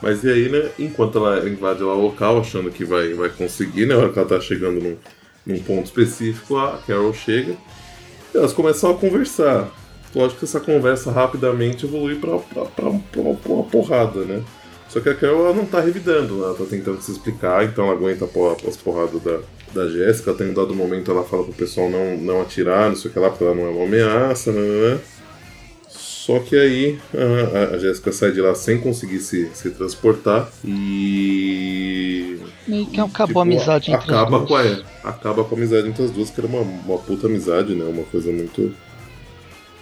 Mas 0.00 0.24
e 0.24 0.30
aí, 0.30 0.48
né, 0.48 0.70
enquanto 0.78 1.18
ela 1.18 1.48
invade 1.48 1.82
lá 1.82 1.94
o 1.94 2.00
local, 2.00 2.40
achando 2.40 2.70
que 2.70 2.84
vai, 2.84 3.12
vai 3.14 3.28
conseguir, 3.28 3.86
né, 3.86 3.94
na 3.94 4.02
hora 4.02 4.12
que 4.12 4.18
ela 4.18 4.28
tá 4.28 4.40
chegando 4.40 4.80
num, 4.80 4.96
num 5.44 5.58
ponto 5.62 5.84
específico, 5.84 6.56
a 6.56 6.78
Carol 6.86 7.12
chega, 7.12 7.56
e 8.34 8.36
elas 8.36 8.52
começam 8.52 8.90
a 8.90 8.94
conversar 8.94 9.70
lógico 10.16 10.38
que 10.38 10.44
essa 10.46 10.58
conversa 10.58 11.12
rapidamente 11.12 11.84
evolui 11.84 12.16
pra, 12.16 12.38
pra, 12.38 12.64
pra, 12.64 12.90
pra, 12.90 13.52
uma 13.52 13.64
porrada, 13.64 14.24
né? 14.24 14.42
Só 14.88 15.00
que 15.00 15.08
a 15.08 15.14
Carol 15.14 15.46
ela 15.46 15.54
não 15.54 15.66
tá 15.66 15.80
revidando, 15.80 16.42
ela 16.42 16.54
tá 16.54 16.64
tentando 16.64 17.02
se 17.02 17.12
explicar, 17.12 17.64
então 17.64 17.84
ela 17.84 17.94
aguenta 17.94 18.24
as 18.66 18.76
porradas 18.76 19.20
da, 19.22 19.40
da 19.74 19.88
Jéssica, 19.90 20.30
até 20.30 20.44
um 20.44 20.54
dado 20.54 20.74
momento 20.74 21.10
ela 21.10 21.22
fala 21.22 21.44
pro 21.44 21.52
pessoal 21.52 21.90
não, 21.90 22.16
não 22.16 22.40
atirar, 22.40 22.88
não 22.88 22.96
sei 22.96 23.10
o 23.10 23.12
que 23.12 23.18
lá, 23.18 23.28
porque 23.28 23.44
ela 23.44 23.54
não 23.54 23.66
é 23.66 23.70
uma 23.70 23.84
ameaça, 23.84 24.52
né? 24.52 24.60
né, 24.60 24.94
né. 24.94 25.00
Só 25.88 26.40
que 26.40 26.56
aí 26.56 26.98
a, 27.14 27.74
a 27.74 27.78
Jéssica 27.78 28.10
sai 28.10 28.32
de 28.32 28.40
lá 28.40 28.52
sem 28.54 28.80
conseguir 28.80 29.20
se, 29.20 29.48
se 29.54 29.70
transportar 29.70 30.50
e. 30.64 32.38
Meio 32.66 32.86
que 32.86 33.00
acabou 33.00 33.26
tipo, 33.26 33.38
a 33.38 33.42
amizade 33.42 33.92
entre 33.92 34.10
acaba 34.10 34.38
as 34.38 34.48
duas. 34.48 34.48
Com 34.48 34.82
a, 35.06 35.10
acaba 35.10 35.44
com 35.44 35.54
a 35.54 35.58
amizade 35.58 35.88
entre 35.88 36.02
as 36.02 36.10
duas, 36.10 36.28
que 36.28 36.40
era 36.40 36.48
uma, 36.48 36.62
uma 36.62 36.98
puta 36.98 37.28
amizade, 37.28 37.76
né? 37.76 37.84
Uma 37.84 38.02
coisa 38.02 38.32
muito 38.32 38.74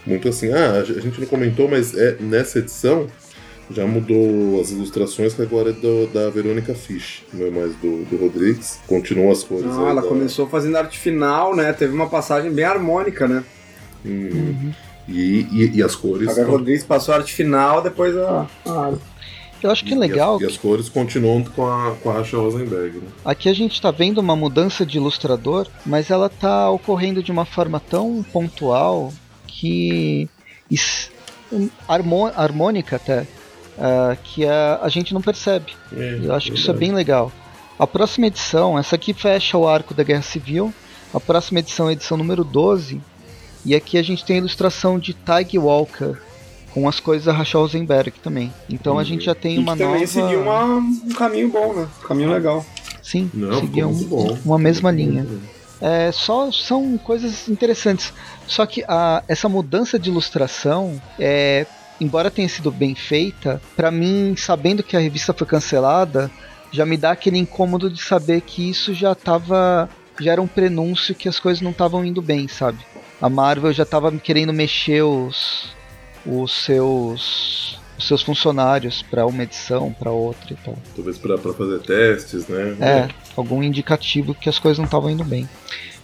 muito 0.05 0.27
assim. 0.27 0.51
Ah, 0.51 0.79
a 0.79 0.83
gente 0.83 1.19
não 1.19 1.27
comentou, 1.27 1.67
mas 1.67 1.95
é 1.95 2.17
nessa 2.19 2.59
edição 2.59 3.07
já 3.69 3.85
mudou 3.85 4.61
as 4.61 4.71
ilustrações, 4.71 5.33
que 5.33 5.41
agora 5.41 5.71
é 5.71 5.73
do, 5.73 6.07
da 6.07 6.29
Verônica 6.29 6.73
Fish, 6.75 7.23
não 7.33 7.47
é 7.47 7.49
mais 7.49 7.75
do, 7.77 8.05
do 8.05 8.17
Rodrigues. 8.17 8.79
Continuam 8.87 9.31
as 9.31 9.43
cores. 9.43 9.65
Ah, 9.65 9.89
ela 9.89 10.01
da... 10.01 10.07
começou 10.07 10.47
fazendo 10.47 10.77
arte 10.77 10.97
final, 10.97 11.55
né? 11.55 11.73
Teve 11.73 11.93
uma 11.93 12.07
passagem 12.07 12.51
bem 12.51 12.65
harmônica, 12.65 13.27
né? 13.27 13.43
Hum. 14.05 14.29
Uhum. 14.31 14.73
E, 15.07 15.47
e, 15.51 15.71
e, 15.75 15.83
as 15.83 15.95
cores. 15.95 16.29
Agora 16.29 16.47
o 16.47 16.51
Rodrigues 16.51 16.83
passou 16.83 17.13
a 17.13 17.17
arte 17.17 17.33
final, 17.33 17.81
depois 17.81 18.15
a. 18.17 18.47
a... 18.67 18.93
Eu 19.61 19.71
acho 19.71 19.83
que 19.83 19.93
é 19.93 19.97
legal. 19.97 20.39
E 20.39 20.45
as, 20.45 20.51
e 20.51 20.53
as, 20.53 20.57
cores 20.57 20.89
continuam 20.89 21.43
com 21.43 21.65
a, 21.65 21.95
com 22.01 22.09
a 22.11 22.19
Asha 22.19 22.37
Rosenberg. 22.37 22.97
Né? 22.97 23.07
Aqui 23.23 23.49
a 23.49 23.53
gente 23.53 23.73
está 23.73 23.89
vendo 23.89 24.19
uma 24.19 24.35
mudança 24.35 24.85
de 24.85 24.97
ilustrador, 24.97 25.67
mas 25.85 26.11
ela 26.11 26.27
está 26.27 26.69
ocorrendo 26.69 27.23
de 27.23 27.31
uma 27.31 27.45
forma 27.45 27.79
tão 27.79 28.23
pontual 28.31 29.11
que 29.59 30.29
harmônica 32.35 32.95
até, 32.95 33.21
uh, 33.21 34.17
que 34.23 34.45
a, 34.45 34.79
a 34.81 34.89
gente 34.89 35.13
não 35.13 35.21
percebe. 35.21 35.73
É, 35.95 36.19
Eu 36.23 36.33
acho 36.33 36.51
que 36.51 36.57
isso 36.57 36.69
é 36.69 36.73
bem 36.73 36.91
legal. 36.91 37.31
A 37.77 37.87
próxima 37.87 38.27
edição, 38.27 38.77
essa 38.77 38.95
aqui 38.95 39.13
fecha 39.13 39.57
o 39.57 39.67
arco 39.67 39.93
da 39.93 40.03
Guerra 40.03 40.21
Civil. 40.21 40.73
A 41.13 41.19
próxima 41.19 41.59
edição 41.59 41.87
é 41.87 41.89
a 41.89 41.93
edição 41.93 42.17
número 42.17 42.43
12. 42.43 43.01
E 43.65 43.73
aqui 43.75 43.97
a 43.97 44.03
gente 44.03 44.23
tem 44.23 44.37
a 44.37 44.39
ilustração 44.39 44.99
de 44.99 45.13
Tig 45.13 45.57
Walker, 45.57 46.15
com 46.71 46.87
as 46.87 46.99
coisas 46.99 47.25
da 47.25 47.33
Rachel 47.33 47.61
Rosenberg 47.61 48.11
também. 48.21 48.53
Então 48.69 48.99
a 48.99 49.03
gente 49.03 49.25
já 49.25 49.35
tem 49.35 49.57
uma 49.57 49.75
também 49.75 50.01
nova. 50.01 50.07
seguiu 50.07 50.41
uma, 50.41 50.65
um 50.65 51.09
caminho 51.17 51.49
bom, 51.49 51.73
né? 51.73 51.87
Um 52.03 52.07
caminho 52.07 52.31
legal. 52.31 52.65
Sim, 53.01 53.29
Não, 53.33 53.59
seguiu 53.59 53.87
um, 53.89 54.37
uma 54.45 54.57
mesma 54.57 54.91
linha. 54.91 55.25
É, 55.81 56.11
só 56.11 56.51
são 56.51 56.97
coisas 56.97 57.49
interessantes. 57.49 58.13
Só 58.47 58.65
que 58.65 58.83
a, 58.87 59.23
essa 59.27 59.49
mudança 59.49 59.99
de 59.99 60.09
ilustração 60.09 61.01
é, 61.19 61.65
embora 61.99 62.31
tenha 62.31 62.49
sido 62.49 62.71
bem 62.71 62.95
feita, 62.95 63.61
para 63.75 63.91
mim, 63.91 64.35
sabendo 64.37 64.83
que 64.83 64.97
a 64.97 64.99
revista 64.99 65.33
foi 65.33 65.47
cancelada, 65.47 66.29
já 66.71 66.85
me 66.85 66.97
dá 66.97 67.11
aquele 67.11 67.37
incômodo 67.37 67.89
de 67.89 68.01
saber 68.01 68.41
que 68.41 68.69
isso 68.69 68.93
já 68.93 69.15
tava. 69.15 69.89
já 70.19 70.33
era 70.33 70.41
um 70.41 70.47
prenúncio 70.47 71.15
que 71.15 71.29
as 71.29 71.39
coisas 71.39 71.61
não 71.61 71.71
estavam 71.71 72.03
indo 72.05 72.21
bem, 72.21 72.47
sabe? 72.47 72.79
A 73.21 73.29
Marvel 73.29 73.71
já 73.71 73.85
tava 73.85 74.11
querendo 74.17 74.51
mexer 74.51 75.03
os, 75.03 75.73
os 76.25 76.51
seus 76.65 77.79
os 78.05 78.07
seus 78.07 78.21
funcionários 78.21 79.01
para 79.01 79.25
uma 79.25 79.43
edição, 79.43 79.91
para 79.91 80.11
outra 80.11 80.53
e 80.53 80.55
tal. 80.55 80.77
Talvez 80.95 81.17
para 81.17 81.37
fazer 81.37 81.79
testes, 81.79 82.47
né? 82.47 82.77
É, 82.79 83.07
algum 83.35 83.63
indicativo 83.63 84.35
que 84.35 84.47
as 84.47 84.59
coisas 84.59 84.77
não 84.77 84.85
estavam 84.85 85.09
indo 85.09 85.23
bem. 85.23 85.49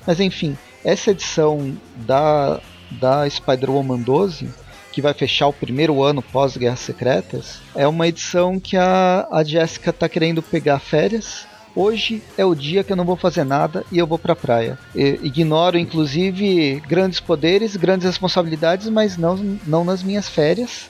Mas 0.05 0.19
enfim, 0.19 0.57
essa 0.83 1.11
edição 1.11 1.77
da, 1.95 2.59
da 2.89 3.29
Spider-Woman 3.29 3.99
12, 3.99 4.49
que 4.91 5.01
vai 5.01 5.13
fechar 5.13 5.47
o 5.47 5.53
primeiro 5.53 6.01
ano 6.01 6.23
pós-Guerras 6.23 6.79
Secretas, 6.79 7.59
é 7.75 7.87
uma 7.87 8.07
edição 8.07 8.59
que 8.59 8.75
a, 8.75 9.27
a 9.31 9.43
Jessica 9.43 9.93
tá 9.93 10.09
querendo 10.09 10.41
pegar 10.41 10.79
férias. 10.79 11.45
Hoje 11.75 12.21
é 12.35 12.43
o 12.43 12.55
dia 12.55 12.83
que 12.83 12.91
eu 12.91 12.97
não 12.97 13.05
vou 13.05 13.15
fazer 13.15 13.43
nada 13.43 13.85
e 13.91 13.99
eu 13.99 14.07
vou 14.07 14.17
pra 14.17 14.35
praia. 14.35 14.77
E, 14.95 15.19
ignoro, 15.21 15.77
inclusive, 15.77 16.81
grandes 16.87 17.19
poderes, 17.19 17.75
grandes 17.75 18.07
responsabilidades, 18.07 18.89
mas 18.89 19.17
não, 19.17 19.37
não 19.67 19.85
nas 19.85 20.01
minhas 20.01 20.27
férias 20.27 20.89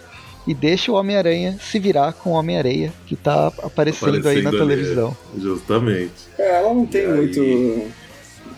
e 0.51 0.53
deixa 0.53 0.91
o 0.91 0.95
Homem-Aranha 0.95 1.57
se 1.61 1.79
virar 1.79 2.11
com 2.11 2.31
o 2.31 2.33
Homem-Areia, 2.33 2.91
que 3.07 3.15
tá 3.15 3.47
aparecendo, 3.47 4.17
aparecendo 4.17 4.27
aí 4.27 4.41
na 4.41 4.49
ali, 4.49 4.57
televisão. 4.57 5.17
Justamente. 5.37 6.11
É, 6.37 6.57
ela 6.57 6.73
não 6.73 6.85
tem 6.85 7.05
e 7.05 7.07
muito. 7.07 7.39
Aí... 7.39 7.87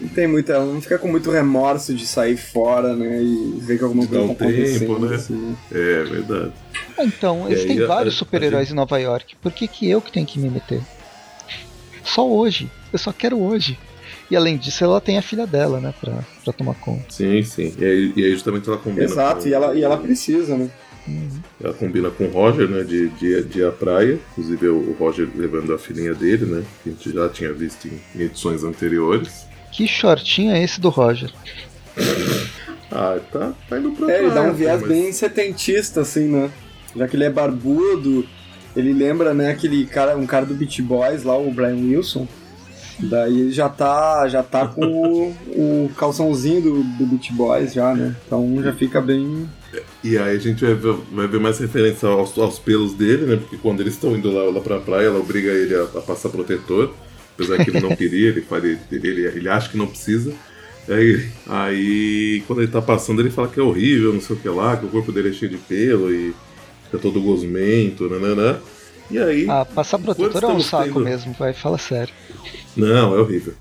Não 0.01 0.09
tem 0.09 0.27
muita. 0.27 0.53
Ela 0.53 0.65
não 0.65 0.81
fica 0.81 0.97
com 0.97 1.07
muito 1.07 1.29
remorso 1.29 1.93
de 1.93 2.07
sair 2.07 2.35
fora, 2.35 2.95
né? 2.95 3.21
E 3.21 3.59
ver 3.61 3.77
que 3.77 3.83
alguma 3.83 4.07
coisa 4.07 4.23
um 4.23 4.33
tá 4.33 4.47
tempo, 4.47 4.97
né? 4.97 5.15
Assim. 5.15 5.55
É 5.71 6.03
verdade. 6.03 6.51
Então, 6.97 7.47
eles 7.47 7.63
têm 7.63 7.85
vários 7.85 8.15
super-heróis 8.15 8.63
gente... 8.63 8.73
em 8.73 8.75
Nova 8.75 8.97
York. 8.97 9.35
Por 9.35 9.51
que, 9.51 9.67
que 9.67 9.87
eu 9.87 10.01
que 10.01 10.11
tenho 10.11 10.25
que 10.25 10.39
me 10.39 10.49
meter? 10.49 10.81
Só 12.03 12.27
hoje. 12.27 12.71
Eu 12.91 12.97
só 12.97 13.13
quero 13.13 13.39
hoje. 13.39 13.77
E 14.31 14.35
além 14.35 14.57
disso, 14.57 14.83
ela 14.83 14.99
tem 14.99 15.19
a 15.19 15.21
filha 15.21 15.45
dela, 15.45 15.79
né? 15.79 15.93
Pra, 16.01 16.23
pra 16.43 16.53
tomar 16.53 16.73
conta. 16.73 17.05
Sim, 17.09 17.43
sim. 17.43 17.71
E 17.77 17.85
aí, 17.85 18.13
e 18.15 18.25
aí 18.25 18.31
justamente 18.31 18.67
ela 18.67 18.79
combina. 18.79 19.03
Exato, 19.03 19.43
com... 19.43 19.47
e, 19.47 19.53
ela, 19.53 19.75
e 19.75 19.83
ela 19.83 19.97
precisa, 19.97 20.57
né? 20.57 20.71
Uhum. 21.07 21.29
Ela 21.61 21.73
combina 21.73 22.09
com 22.09 22.25
o 22.25 22.29
Roger, 22.29 22.69
né, 22.69 22.83
de, 22.83 23.09
de, 23.09 23.43
de 23.43 23.59
ir 23.59 23.65
à 23.65 23.71
praia. 23.71 24.19
Inclusive 24.31 24.67
o 24.67 24.95
Roger 24.97 25.27
levando 25.35 25.73
a 25.73 25.77
filhinha 25.77 26.13
dele, 26.13 26.45
né, 26.45 26.63
que 26.83 26.89
a 26.89 26.91
gente 26.93 27.11
já 27.11 27.29
tinha 27.29 27.53
visto 27.53 27.87
em, 27.87 27.99
em 28.15 28.25
edições 28.25 28.63
anteriores. 28.63 29.45
Que 29.71 29.87
shortinho 29.87 30.51
é 30.51 30.63
esse 30.63 30.79
do 30.79 30.89
Roger? 30.89 31.31
ah, 32.91 33.19
tá, 33.31 33.53
tá 33.69 33.79
indo 33.79 33.91
pra 33.91 34.11
É, 34.11 34.19
ele 34.19 34.31
dá 34.31 34.43
um 34.43 34.53
viés 34.53 34.81
mas... 34.81 34.89
bem 34.89 35.11
setentista, 35.11 36.01
assim, 36.01 36.27
né? 36.27 36.49
Já 36.95 37.07
que 37.07 37.15
ele 37.15 37.23
é 37.23 37.29
barbudo, 37.29 38.25
ele 38.75 38.93
lembra, 38.93 39.33
né, 39.33 39.51
aquele 39.51 39.85
cara, 39.85 40.15
um 40.17 40.25
cara 40.25 40.45
do 40.45 40.53
Beat 40.53 40.81
Boys 40.81 41.23
lá, 41.23 41.37
o 41.37 41.51
Brian 41.51 41.75
Wilson. 41.75 42.27
Daí 42.99 43.39
ele 43.39 43.51
já 43.51 43.69
tá, 43.69 44.27
já 44.27 44.43
tá 44.43 44.67
com 44.67 44.85
o, 44.85 45.85
o 45.85 45.91
calçãozinho 45.97 46.61
do, 46.61 46.83
do 46.83 47.05
Beat 47.05 47.31
Boys 47.31 47.73
já, 47.73 47.93
né? 47.93 48.15
Então 48.25 48.61
já 48.61 48.73
fica 48.73 49.01
bem, 49.01 49.47
e 50.03 50.17
aí 50.17 50.35
a 50.35 50.39
gente 50.39 50.63
vai 50.63 50.75
ver, 50.75 50.95
vai 51.11 51.27
ver 51.27 51.39
mais 51.39 51.57
referência 51.59 52.07
aos, 52.07 52.37
aos, 52.37 52.59
pelos 52.59 52.93
dele, 52.93 53.25
né? 53.25 53.35
Porque 53.37 53.57
quando 53.57 53.81
eles 53.81 53.93
estão 53.93 54.15
indo 54.15 54.31
lá, 54.31 54.43
lá 54.51 54.61
pra 54.61 54.79
praia, 54.79 55.07
ela 55.07 55.19
obriga 55.19 55.49
ele 55.51 55.75
a, 55.75 55.83
a 55.83 56.01
passar 56.01 56.29
protetor. 56.29 56.93
Apesar 57.33 57.63
que 57.63 57.71
ele 57.71 57.79
não 57.79 57.95
queria, 57.95 58.29
ele, 58.29 58.41
fala, 58.41 58.67
ele, 58.67 58.79
ele, 58.91 59.25
ele 59.25 59.49
acha 59.49 59.69
que 59.69 59.77
não 59.77 59.87
precisa. 59.87 60.33
Aí, 60.87 61.29
aí, 61.47 62.43
quando 62.45 62.61
ele 62.61 62.71
tá 62.71 62.81
passando, 62.81 63.21
ele 63.21 63.31
fala 63.31 63.47
que 63.47 63.59
é 63.59 63.63
horrível, 63.63 64.13
não 64.13 64.21
sei 64.21 64.35
o 64.35 64.39
que 64.39 64.49
lá, 64.49 64.75
que 64.75 64.85
o 64.85 64.89
corpo 64.89 65.11
dele 65.11 65.29
é 65.29 65.33
cheio 65.33 65.49
de 65.49 65.57
pelo 65.57 66.13
e 66.13 66.35
fica 66.85 66.97
todo 66.97 67.21
gosmento, 67.21 68.09
nananã. 68.09 68.59
E 69.09 69.17
aí. 69.17 69.49
Ah, 69.49 69.65
passar 69.65 69.97
protetor 69.99 70.43
é 70.43 70.47
um 70.47 70.59
saco 70.59 70.85
tendo... 70.85 70.99
mesmo, 70.99 71.33
vai, 71.39 71.53
fala 71.53 71.77
sério. 71.77 72.13
Não, 72.75 73.15
é 73.15 73.19
horrível. 73.19 73.53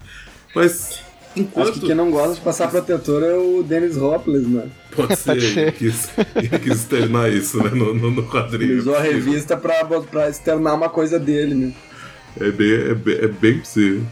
Mas 0.55 1.03
Enquanto... 1.35 1.71
Acho 1.71 1.81
que 1.81 1.87
quem 1.87 1.95
não 1.95 2.11
gosta 2.11 2.35
de 2.35 2.41
passar 2.41 2.69
protetor 2.69 3.23
é 3.23 3.35
o 3.35 3.63
Dennis 3.63 3.97
Hopeless, 3.97 4.47
né? 4.47 4.69
Pode 4.95 5.17
ser, 5.17 5.33
Pode 5.33 5.41
ser. 5.47 5.61
Ele, 5.61 5.73
quis, 5.73 6.11
ele 6.37 6.59
quis 6.59 6.77
externar 6.77 7.33
isso, 7.33 7.63
né, 7.63 7.71
no, 7.71 7.95
no, 7.95 8.11
no 8.11 8.29
quadrinho. 8.29 8.73
Ele 8.73 8.81
usou 8.81 8.95
a 8.95 9.01
revista 9.01 9.57
pra, 9.57 9.85
pra 9.85 10.29
externar 10.29 10.75
uma 10.75 10.91
coisa 10.91 11.19
dele, 11.19 11.55
né? 11.55 11.73
É 12.39 12.51
bem, 12.51 12.73
é 12.73 12.95
bem, 12.95 13.15
é 13.17 13.29
bem 13.29 13.59
possível. 13.59 14.03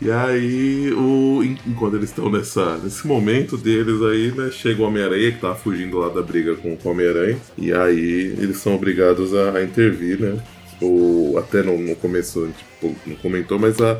E 0.00 0.10
aí, 0.10 0.92
o, 0.92 1.42
enquanto 1.66 1.96
eles 1.96 2.10
estão 2.10 2.30
nessa, 2.30 2.76
nesse 2.76 3.06
momento 3.06 3.56
deles 3.56 4.02
aí, 4.02 4.30
né, 4.30 4.50
chega 4.50 4.82
o 4.82 4.86
Homem-Aranha, 4.86 5.32
que 5.32 5.40
tá 5.40 5.54
fugindo 5.54 5.98
lá 5.98 6.10
da 6.10 6.20
briga 6.20 6.54
com 6.54 6.74
o 6.74 6.88
Homem-Aranha, 6.88 7.38
e 7.56 7.72
aí 7.72 8.36
eles 8.38 8.58
são 8.58 8.74
obrigados 8.74 9.34
a, 9.34 9.52
a 9.52 9.64
intervir, 9.64 10.20
né? 10.20 10.38
O, 10.80 11.36
até 11.38 11.62
no, 11.62 11.78
no 11.78 11.96
começo, 11.96 12.44
a 12.44 12.48
tipo, 12.48 12.94
não 13.06 13.16
comentou, 13.16 13.58
mas 13.58 13.80
a, 13.80 13.98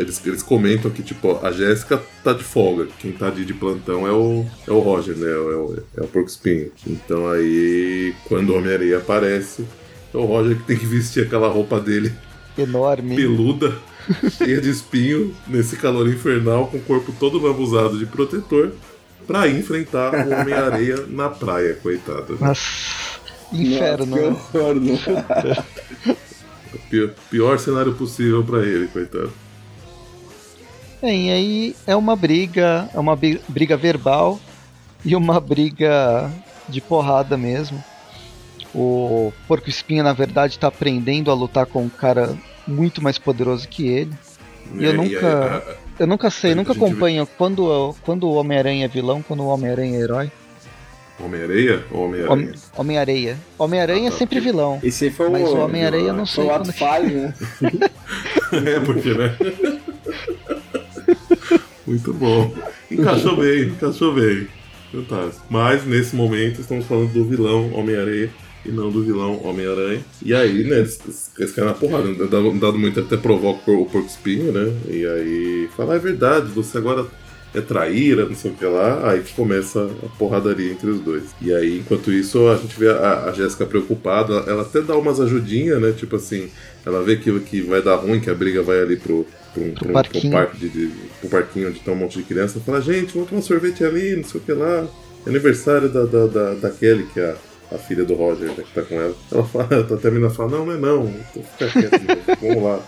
eles, 0.00 0.24
eles 0.24 0.42
comentam 0.42 0.90
que, 0.90 1.02
tipo, 1.02 1.38
a 1.44 1.52
Jéssica 1.52 2.00
tá 2.24 2.32
de 2.32 2.42
folga. 2.42 2.88
Quem 2.98 3.12
tá 3.12 3.28
de, 3.28 3.44
de 3.44 3.52
plantão 3.52 4.06
é 4.06 4.12
o, 4.12 4.46
é 4.66 4.70
o 4.70 4.78
Roger, 4.78 5.14
né? 5.16 5.30
É 5.30 5.36
o, 5.36 5.76
é 5.98 6.00
o 6.00 6.06
Porco 6.06 6.28
Espinho. 6.28 6.70
Então 6.86 7.28
aí, 7.28 8.14
quando 8.26 8.50
o 8.50 8.56
Homem-Aranha 8.56 8.98
aparece, 8.98 9.66
é 10.14 10.16
o 10.16 10.24
Roger 10.24 10.56
que 10.56 10.64
tem 10.64 10.78
que 10.78 10.86
vestir 10.86 11.26
aquela 11.26 11.48
roupa 11.48 11.78
dele. 11.78 12.10
Enorme. 12.56 13.14
Peluda, 13.14 13.76
cheia 14.32 14.60
de 14.60 14.70
espinho, 14.70 15.34
nesse 15.46 15.76
calor 15.76 16.08
infernal, 16.08 16.66
com 16.68 16.78
o 16.78 16.82
corpo 16.82 17.12
todo 17.18 17.46
abusado 17.46 17.98
de 17.98 18.06
protetor, 18.06 18.72
pra 19.26 19.46
enfrentar 19.46 20.26
o 20.26 20.32
Homem-Areia 20.32 21.04
na 21.06 21.28
praia, 21.28 21.74
coitado. 21.74 22.38
Nossa, 22.40 23.19
inferno. 23.52 24.16
Nossa, 24.16 24.50
que 24.50 24.58
horror, 24.58 24.74
né? 24.80 24.98
pior, 26.90 27.10
pior 27.30 27.58
cenário 27.58 27.94
possível 27.94 28.44
para 28.44 28.60
ele, 28.60 28.88
coitado. 28.88 29.32
Bem, 31.00 31.28
e 31.28 31.32
aí 31.32 31.76
é 31.86 31.96
uma 31.96 32.14
briga, 32.14 32.88
é 32.92 32.98
uma 32.98 33.16
briga 33.16 33.76
verbal 33.76 34.38
e 35.04 35.16
uma 35.16 35.40
briga 35.40 36.30
de 36.68 36.80
porrada 36.80 37.36
mesmo. 37.36 37.82
O 38.74 39.32
Porco 39.48 39.68
Espinho, 39.68 40.04
na 40.04 40.12
verdade, 40.12 40.54
está 40.54 40.68
aprendendo 40.68 41.30
a 41.30 41.34
lutar 41.34 41.66
com 41.66 41.82
um 41.82 41.88
cara 41.88 42.36
muito 42.66 43.02
mais 43.02 43.18
poderoso 43.18 43.66
que 43.66 43.86
ele. 43.88 44.12
E 44.74 44.84
eu 44.84 44.90
é, 44.90 44.94
nunca. 44.94 45.78
eu 45.98 46.06
nunca 46.06 46.30
sei, 46.30 46.54
nunca 46.54 46.72
acompanho 46.72 47.24
vê... 47.24 47.30
quando, 47.36 47.94
quando 48.02 48.28
o 48.28 48.34
Homem-Aranha 48.34 48.84
é 48.84 48.88
vilão, 48.88 49.22
quando 49.22 49.42
o 49.42 49.48
Homem-Aranha 49.48 49.98
é 49.98 50.02
herói. 50.02 50.32
Homem-Areia 51.22 51.84
ou 51.90 52.06
Homem-Aranha? 52.06 52.52
Homem-Areia. 52.76 53.38
Homem-Aranha 53.58 54.08
ah, 54.08 54.10
tá, 54.10 54.16
é 54.16 54.18
sempre 54.18 54.40
vilão. 54.40 54.80
Esse 54.82 55.04
aí 55.06 55.10
foi 55.10 55.28
o. 55.28 55.32
Mas 55.32 55.48
o 55.48 55.58
Homem-Areia 55.58 56.12
não 56.12 56.26
sei. 56.26 56.44
Foi 56.44 56.52
o 56.52 56.56
ato 56.56 56.72
falho, 56.72 57.08
né? 57.08 57.34
é, 58.52 58.80
porque, 58.80 59.14
né? 59.14 59.36
Muito 61.86 62.12
bom. 62.12 62.54
Encaixou 62.90 63.36
bem, 63.36 63.64
encaixou 63.64 64.14
bem. 64.14 64.46
Fantástico. 64.92 65.46
Mas 65.48 65.84
nesse 65.86 66.16
momento 66.16 66.60
estamos 66.60 66.86
falando 66.86 67.12
do 67.12 67.24
vilão 67.24 67.72
Homem-Areia 67.72 68.30
e 68.64 68.70
não 68.70 68.90
do 68.90 69.02
vilão 69.02 69.40
Homem-Aranha. 69.44 70.00
E 70.22 70.34
aí, 70.34 70.64
né, 70.64 70.78
eles, 70.78 71.00
eles 71.38 71.52
caem 71.52 71.68
na 71.68 71.74
porrada. 71.74 72.08
Né? 72.08 72.26
Dado, 72.30 72.52
dado 72.58 72.78
muito 72.78 73.00
até 73.00 73.16
provoca 73.16 73.70
o 73.70 73.86
Porco 73.86 74.08
Espinho, 74.08 74.52
né? 74.52 74.72
E 74.88 75.06
aí 75.06 75.68
fala, 75.76 75.94
é 75.94 75.98
verdade, 75.98 76.50
você 76.50 76.78
agora 76.78 77.06
é 77.54 77.60
traíra, 77.60 78.26
não 78.26 78.34
sei 78.34 78.50
o 78.50 78.54
que 78.54 78.64
lá, 78.64 79.10
aí 79.10 79.22
que 79.22 79.34
começa 79.34 79.90
a 80.04 80.08
porradaria 80.16 80.70
entre 80.70 80.88
os 80.88 81.00
dois. 81.00 81.24
E 81.40 81.52
aí, 81.52 81.78
enquanto 81.78 82.12
isso, 82.12 82.48
a 82.48 82.56
gente 82.56 82.78
vê 82.78 82.88
a, 82.90 83.24
a 83.24 83.32
Jéssica 83.32 83.66
preocupada, 83.66 84.44
ela 84.46 84.62
até 84.62 84.80
dá 84.80 84.96
umas 84.96 85.20
ajudinhas, 85.20 85.80
né? 85.80 85.92
Tipo 85.92 86.16
assim, 86.16 86.48
ela 86.86 87.02
vê 87.02 87.16
que, 87.16 87.40
que 87.40 87.60
vai 87.60 87.82
dar 87.82 87.96
ruim, 87.96 88.20
que 88.20 88.30
a 88.30 88.34
briga 88.34 88.62
vai 88.62 88.80
ali 88.80 88.96
pro, 88.96 89.26
pro, 89.52 89.64
pro, 89.64 89.72
pro, 89.74 89.92
parquinho. 89.92 90.46
Pro, 90.46 90.58
de, 90.58 90.68
de, 90.68 90.92
pro 91.20 91.28
parquinho 91.28 91.68
onde 91.68 91.80
tá 91.80 91.90
um 91.90 91.96
monte 91.96 92.18
de 92.18 92.24
criança, 92.24 92.60
fala, 92.60 92.80
gente, 92.80 93.12
vamos 93.14 93.28
tomar 93.28 93.42
sorvete 93.42 93.84
ali, 93.84 94.16
não 94.16 94.24
sei 94.24 94.40
o 94.40 94.44
que 94.44 94.52
lá. 94.52 94.88
É 95.26 95.28
aniversário 95.28 95.88
da, 95.88 96.04
da, 96.04 96.26
da, 96.26 96.54
da 96.54 96.70
Kelly, 96.70 97.06
que 97.12 97.18
é 97.18 97.34
a, 97.70 97.74
a 97.74 97.78
filha 97.78 98.04
do 98.04 98.14
Roger, 98.14 98.48
né, 98.48 98.54
que 98.56 98.72
tá 98.72 98.82
com 98.82 98.94
ela. 98.94 99.14
Ela 99.32 99.44
fala, 99.44 99.66
até 99.94 100.08
a 100.08 100.10
menina 100.10 100.30
fala, 100.30 100.50
não, 100.50 100.66
não 100.66 100.72
é 100.72 100.78
não, 100.78 101.12
tô 101.34 101.40
quieto, 101.66 102.38
vamos 102.40 102.62
lá. 102.62 102.80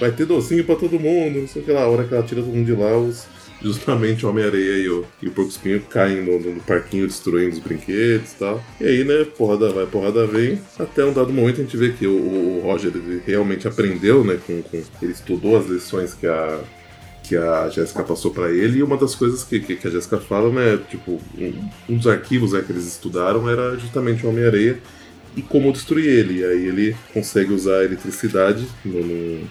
Vai 0.00 0.12
ter 0.12 0.26
docinho 0.26 0.64
pra 0.64 0.76
todo 0.76 0.98
mundo, 0.98 1.40
não 1.40 1.48
sei 1.48 1.62
o 1.62 1.64
que 1.64 1.72
lá. 1.72 1.82
A 1.82 1.88
hora 1.88 2.04
que 2.04 2.14
ela 2.14 2.22
tira 2.22 2.40
todo 2.40 2.52
mundo 2.52 2.66
de 2.66 2.72
lá, 2.72 2.96
os, 2.96 3.26
justamente 3.62 4.24
o 4.24 4.30
Homem-Areia 4.30 4.84
e 4.84 4.88
o, 4.88 5.04
e 5.22 5.28
o 5.28 5.32
Porco 5.32 5.50
Espinho 5.50 5.80
caem 5.82 6.22
no, 6.22 6.38
no, 6.38 6.60
parquinho 6.60 7.06
destruindo 7.06 7.54
os 7.54 7.58
brinquedos 7.58 8.32
e 8.32 8.36
tal. 8.36 8.62
E 8.80 8.84
aí, 8.84 9.04
né, 9.04 9.24
porrada 9.24 9.70
vai, 9.70 9.86
porrada 9.86 10.26
vem. 10.26 10.60
Até 10.78 11.04
um 11.04 11.12
dado 11.12 11.32
momento 11.32 11.60
a 11.60 11.64
gente 11.64 11.76
vê 11.76 11.90
que 11.90 12.06
o, 12.06 12.12
o 12.12 12.60
Roger 12.62 12.92
realmente 13.26 13.66
aprendeu, 13.66 14.24
né, 14.24 14.38
com, 14.46 14.62
com, 14.62 14.82
ele 15.02 15.12
estudou 15.12 15.56
as 15.56 15.66
lições 15.66 16.14
que 16.14 16.26
a 16.26 16.60
que 17.28 17.36
a 17.36 17.68
Jéssica 17.68 18.02
passou 18.02 18.30
para 18.30 18.50
ele, 18.50 18.78
e 18.78 18.82
uma 18.82 18.96
das 18.96 19.14
coisas 19.14 19.44
que, 19.44 19.60
que, 19.60 19.76
que 19.76 19.86
a 19.86 19.90
Jéssica 19.90 20.16
fala, 20.16 20.50
né, 20.50 20.82
tipo, 20.88 21.20
um, 21.36 21.68
um 21.86 21.96
dos 21.98 22.06
arquivos 22.06 22.52
né, 22.52 22.62
que 22.66 22.72
eles 22.72 22.86
estudaram 22.86 23.46
era 23.46 23.76
justamente 23.76 24.24
o 24.24 24.30
Homem-Areia 24.30 24.78
e 25.36 25.42
como 25.42 25.70
destruir 25.70 26.06
ele. 26.06 26.40
E 26.40 26.44
aí 26.44 26.66
ele 26.66 26.96
consegue 27.12 27.52
usar 27.52 27.80
a 27.80 27.84
eletricidade 27.84 28.66
no, 28.82 29.00
no 29.04 29.48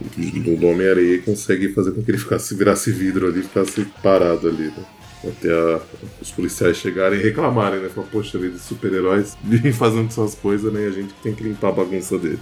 do 0.00 0.66
Homem-Areia 0.66 1.22
consegue 1.22 1.72
fazer 1.72 1.92
com 1.92 2.02
que 2.02 2.10
ele 2.10 2.18
ficasse, 2.18 2.54
virasse 2.54 2.90
vidro 2.92 3.26
ali, 3.26 3.42
ficasse 3.42 3.86
parado 4.02 4.48
ali, 4.48 4.66
né? 4.66 4.84
Até 5.24 5.50
a, 5.50 5.80
os 6.20 6.30
policiais 6.30 6.76
chegarem 6.76 7.18
e 7.18 7.22
reclamarem, 7.22 7.80
né? 7.80 7.88
Falar, 7.88 8.06
poxa 8.08 8.38
vida, 8.38 8.58
super-heróis 8.58 9.36
vivem 9.42 9.72
fazendo 9.72 10.08
essas 10.08 10.34
coisas, 10.34 10.72
né? 10.72 10.82
E 10.82 10.86
a 10.86 10.90
gente 10.90 11.14
tem 11.22 11.34
que 11.34 11.42
limpar 11.42 11.68
a 11.68 11.72
bagunça 11.72 12.18
deles. 12.18 12.40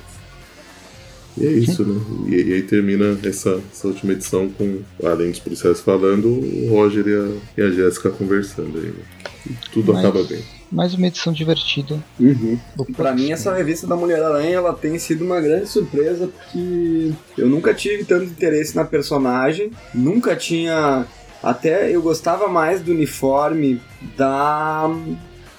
E 1.37 1.47
é 1.47 1.51
isso, 1.51 1.85
né? 1.85 2.01
E, 2.29 2.35
e 2.35 2.53
aí 2.55 2.63
termina 2.63 3.19
essa, 3.25 3.61
essa, 3.73 3.89
última 3.89 4.13
edição 4.13 4.49
com, 4.49 4.81
além 5.03 5.31
dos 5.31 5.41
policiais 5.41 5.81
falando, 5.81 6.29
o 6.29 6.69
Roger 6.71 7.07
e 7.07 7.15
a, 7.15 7.63
e 7.63 7.67
a 7.67 7.71
Jéssica 7.71 8.11
conversando 8.11 8.79
aí, 8.79 8.87
né? 8.87 9.05
E 9.51 9.53
tudo 9.73 9.93
Mas... 9.93 10.05
acaba 10.05 10.23
bem. 10.25 10.43
Mais 10.75 10.93
uma 10.93 11.07
edição 11.07 11.33
divertida. 11.33 12.03
Uhum. 12.19 12.59
Para 12.97 13.15
mim, 13.15 13.31
essa 13.31 13.55
revista 13.55 13.87
da 13.87 13.95
Mulher-Aranha 13.95 14.57
ela 14.57 14.73
tem 14.73 14.99
sido 14.99 15.25
uma 15.25 15.41
grande 15.41 15.69
surpresa 15.69 16.27
porque 16.27 17.13
eu 17.39 17.49
nunca 17.49 17.73
tive 17.73 18.05
tanto 18.05 18.25
interesse 18.25 18.75
na 18.75 18.85
personagem, 18.85 19.71
nunca 19.95 20.35
tinha. 20.35 21.07
Até 21.43 21.95
eu 21.95 22.03
gostava 22.03 22.49
mais 22.49 22.81
do 22.81 22.91
uniforme 22.91 23.81
da 24.17 24.91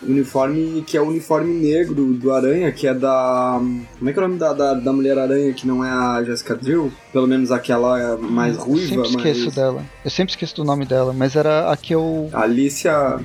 uniforme 0.01 0.83
que 0.85 0.97
é 0.97 1.01
o 1.01 1.07
uniforme 1.07 1.53
negro 1.53 2.13
do 2.13 2.31
Aranha, 2.31 2.71
que 2.71 2.87
é 2.87 2.93
da. 2.93 3.59
Como 3.97 4.09
é 4.09 4.13
que 4.13 4.19
é 4.19 4.21
o 4.21 4.27
nome 4.27 4.39
da, 4.39 4.53
da, 4.53 4.73
da 4.73 4.93
Mulher-Aranha, 4.93 5.53
que 5.53 5.67
não 5.67 5.83
é 5.83 5.89
a 5.89 6.23
Jessica 6.23 6.55
Drill? 6.55 6.91
Pelo 7.11 7.27
menos 7.27 7.51
aquela 7.51 8.17
mais 8.17 8.57
ruiva. 8.57 8.95
Eu 8.95 9.05
sempre 9.05 9.29
esqueço 9.29 9.55
dela. 9.55 9.83
Eu 10.03 10.11
sempre 10.11 10.31
esqueço 10.31 10.55
do 10.55 10.63
nome 10.63 10.85
dela, 10.85 11.13
mas 11.13 11.35
era 11.35 11.71
a 11.71 11.77
que 11.77 11.93
eu. 11.93 12.29
Alicia. 12.33 13.19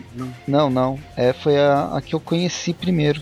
Não, 0.46 0.70
não. 0.70 0.98
É, 1.16 1.32
foi 1.32 1.58
a, 1.58 1.96
a 1.96 2.00
que 2.00 2.14
eu 2.14 2.20
conheci 2.20 2.72
primeiro. 2.72 3.20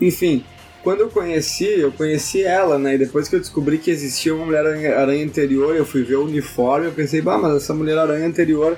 Enfim, 0.00 0.44
quando 0.82 1.00
eu 1.00 1.08
conheci, 1.08 1.80
eu 1.80 1.92
conheci 1.92 2.42
ela, 2.42 2.78
né? 2.78 2.94
E 2.94 2.98
depois 2.98 3.28
que 3.28 3.36
eu 3.36 3.40
descobri 3.40 3.78
que 3.78 3.90
existia 3.90 4.34
uma 4.34 4.46
Mulher-Aranha 4.46 5.24
anterior, 5.24 5.76
eu 5.76 5.86
fui 5.86 6.02
ver 6.02 6.16
o 6.16 6.24
uniforme, 6.24 6.86
eu 6.86 6.92
pensei, 6.92 7.20
bah, 7.20 7.38
mas 7.38 7.56
essa 7.56 7.72
Mulher-Aranha 7.72 8.26
anterior 8.26 8.76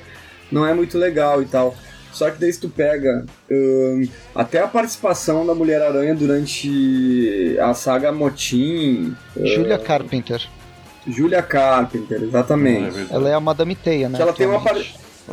não 0.52 0.66
é 0.66 0.74
muito 0.74 0.98
legal 0.98 1.42
e 1.42 1.46
tal. 1.46 1.74
Só 2.14 2.30
que 2.30 2.40
daí 2.40 2.52
se 2.52 2.60
tu 2.60 2.68
pega 2.68 3.26
um, 3.50 4.08
até 4.34 4.60
a 4.60 4.68
participação 4.68 5.44
da 5.44 5.54
Mulher-Aranha 5.54 6.14
durante 6.14 7.56
a 7.60 7.74
saga 7.74 8.12
Motim. 8.12 9.14
Julia 9.36 9.76
uh, 9.76 9.82
Carpenter. 9.82 10.48
Julia 11.06 11.42
Carpenter, 11.42 12.22
exatamente. 12.22 12.98
É 12.98 13.14
ela 13.14 13.28
é 13.28 13.34
a 13.34 13.40
Madame 13.40 13.74
Teia, 13.74 14.08
né? 14.08 14.16
Que 14.16 14.22
ela 14.22 14.32
tem 14.32 14.46
uma 14.46 14.62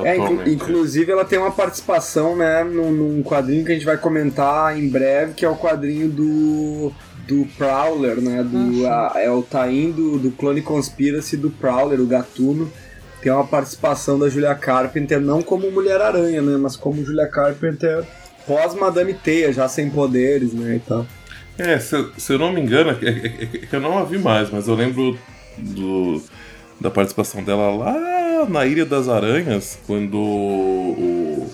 é, 0.04 0.16
inclusive 0.50 1.12
ela 1.12 1.26
tem 1.26 1.38
uma 1.38 1.52
participação, 1.52 2.36
né, 2.36 2.64
num, 2.64 2.92
num, 2.92 3.22
quadrinho 3.22 3.66
que 3.66 3.72
a 3.72 3.76
gente 3.76 3.86
vai 3.86 3.98
comentar 3.98 4.78
em 4.78 4.88
breve, 4.88 5.34
que 5.34 5.44
é 5.44 5.50
o 5.50 5.56
quadrinho 5.56 6.10
do 6.10 6.94
do 7.28 7.46
Prowler, 7.58 8.20
né, 8.20 8.44
do 8.44 8.88
ah, 8.88 9.12
a, 9.16 9.22
é 9.22 9.30
o 9.30 9.42
Tain 9.42 9.92
do, 9.92 10.18
do 10.18 10.32
Clone 10.32 10.62
Conspiracy 10.62 11.38
do 11.38 11.50
Prowler, 11.50 12.00
o 12.00 12.08
gatuno 12.08 12.72
tem 13.22 13.32
uma 13.32 13.46
participação 13.46 14.18
da 14.18 14.28
Julia 14.28 14.56
Carpenter, 14.56 15.20
não 15.20 15.42
como 15.42 15.70
Mulher-Aranha, 15.72 16.42
né? 16.42 16.58
Mas 16.58 16.76
como 16.76 17.06
Julia 17.06 17.28
Carpenter 17.28 18.04
pós-Madame 18.48 19.14
Teia, 19.14 19.54
já 19.54 19.68
sem 19.68 19.90
poderes, 19.90 20.54
né? 20.54 20.76
E 20.76 20.80
tal. 20.80 21.06
É, 21.58 21.78
se, 21.80 22.12
se 22.18 22.34
eu 22.34 22.40
não 22.40 22.52
me 22.52 22.62
engano, 22.62 22.90
é, 22.90 23.06
é, 23.06 23.10
é, 23.10 23.44
é 23.44 23.66
que 23.68 23.76
eu 23.76 23.80
não 23.80 23.98
a 23.98 24.04
vi 24.04 24.18
mais, 24.18 24.50
mas 24.50 24.68
eu 24.68 24.74
lembro 24.74 25.18
do, 25.58 26.22
da 26.80 26.90
participação 26.90 27.44
dela 27.44 27.70
lá 27.76 28.46
na 28.50 28.66
Ilha 28.66 28.86
das 28.86 29.08
Aranhas, 29.08 29.80
quando 29.86 30.18
o, 30.18 31.52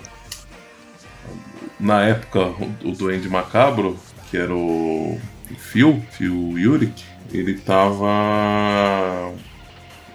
na 1.80 2.04
época 2.04 2.40
o, 2.40 2.90
o 2.90 2.92
Duende 2.94 3.28
Macabro, 3.28 3.98
que 4.30 4.38
era 4.38 4.54
o, 4.54 5.20
o 5.52 5.56
Phil, 5.58 6.02
Phil 6.12 6.58
Yurik, 6.58 7.04
ele 7.34 7.56
tava 7.56 9.34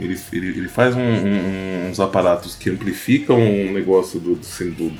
ele, 0.02 0.20
ele, 0.32 0.48
ele 0.48 0.68
faz 0.68 0.94
um, 0.96 1.00
um, 1.00 1.90
uns 1.90 2.00
aparatos 2.00 2.56
que 2.56 2.70
amplificam 2.70 3.38
um 3.38 3.72
negócio 3.72 4.18
do, 4.20 4.34
do, 4.34 4.92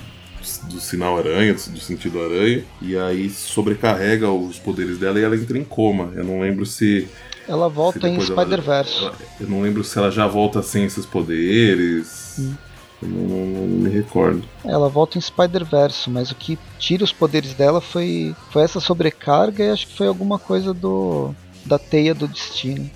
do 0.69 0.81
sinal 0.81 1.19
aranha, 1.19 1.55
do 1.55 1.81
sentido 1.81 2.23
aranha, 2.23 2.65
e 2.81 2.97
aí 2.97 3.31
sobrecarrega 3.31 4.31
os 4.31 4.59
poderes 4.59 4.99
dela 4.99 5.19
e 5.19 5.25
ela 5.25 5.37
entra 5.37 5.59
em 5.59 5.65
coma. 5.65 6.13
Eu 6.15 6.25
não 6.25 6.41
lembro 6.41 6.67
se. 6.67 7.09
Ela 7.49 7.69
volta 7.69 8.01
se 8.01 8.07
em 8.07 8.21
Spider-Verse. 8.21 9.11
Eu 9.41 9.49
não 9.49 9.63
lembro 9.63 9.83
se 9.83 9.99
ela 9.99 10.11
já 10.11 10.27
volta 10.27 10.63
sem 10.63 10.85
esses 10.85 11.05
poderes. 11.05 12.37
Hum. 12.39 12.55
Eu 13.03 13.09
não, 13.09 13.21
não, 13.21 13.47
não, 13.47 13.67
me 13.67 13.91
recordo. 13.91 14.45
Ela 14.65 14.89
volta 14.89 15.19
em 15.19 15.21
Spider-Verse, 15.21 16.09
mas 16.09 16.31
o 16.31 16.37
que 16.37 16.57
tira 16.79 17.03
os 17.03 17.13
poderes 17.13 17.53
dela 17.53 17.81
foi, 17.81 18.35
foi 18.51 18.63
essa 18.63 18.79
sobrecarga 18.79 19.65
e 19.65 19.71
acho 19.71 19.89
que 19.89 19.97
foi 19.97 20.07
alguma 20.07 20.39
coisa 20.39 20.73
do 20.73 21.35
da 21.65 21.79
teia 21.79 22.15
do 22.15 22.29
destino. 22.29 22.89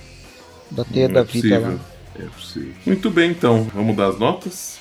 Da 0.71 0.85
teia 0.85 1.09
da 1.09 1.21
é 1.21 1.25
vida 1.25 1.59
lá. 1.59 1.75
É 2.19 2.25
possível. 2.25 2.75
Muito 2.87 3.11
bem, 3.11 3.31
então. 3.31 3.65
Vamos 3.75 3.97
dar 3.97 4.09
as 4.09 4.19
notas? 4.19 4.79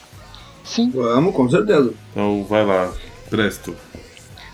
Sim. 0.63 0.89
Vamos, 0.89 1.35
com 1.35 1.49
certeza. 1.49 1.93
Então 2.11 2.43
vai 2.43 2.65
lá, 2.65 2.91
Presto. 3.29 3.75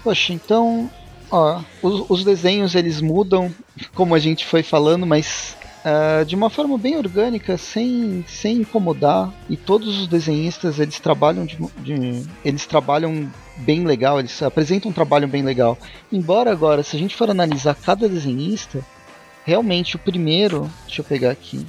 Poxa, 0.04 0.34
então, 0.34 0.90
ó, 1.30 1.62
os, 1.82 2.06
os 2.10 2.24
desenhos 2.24 2.76
eles 2.76 3.00
mudam, 3.00 3.54
como 3.94 4.16
a 4.16 4.20
gente 4.20 4.46
foi 4.46 4.64
falando, 4.64 5.06
mas 5.06 5.56
uh, 5.86 6.26
de 6.26 6.36
uma 6.36 6.50
forma 6.50 6.78
bem 6.78 6.98
orgânica, 6.98 7.58
sem, 7.58 8.26
sem 8.28 8.58
incomodar. 8.58 9.32
E 9.50 9.56
todos 9.56 10.00
os 10.00 10.08
desenhistas 10.08 10.80
eles 10.80 11.00
trabalham 11.00 11.46
de, 11.46 11.58
de, 11.80 12.24
eles 12.44 12.66
trabalham 12.66 13.32
bem 13.58 13.86
legal, 13.86 14.20
eles 14.20 14.42
apresentam 14.42 14.92
um 14.92 14.94
trabalho 14.94 15.28
bem 15.28 15.44
legal. 15.44 15.78
Embora 16.12 16.52
agora, 16.52 16.84
se 16.84 16.96
a 16.96 17.00
gente 17.00 17.16
for 17.16 17.30
analisar 17.30 17.76
cada 17.76 18.10
desenhista, 18.10 18.84
realmente 19.46 19.96
o 19.96 20.00
primeiro, 20.00 20.70
deixa 20.86 21.02
eu 21.02 21.06
pegar 21.06 21.32
aqui, 21.32 21.66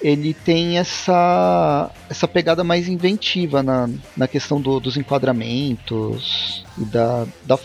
ele 0.00 0.32
tem 0.32 0.78
essa 0.78 1.90
essa 2.08 2.28
pegada 2.28 2.62
mais 2.62 2.88
inventiva 2.88 3.62
na, 3.62 3.88
na 4.16 4.28
questão 4.28 4.60
do, 4.60 4.78
dos 4.78 4.96
enquadramentos 4.96 6.64
e 6.76 6.84
da, 6.84 7.26
da 7.44 7.58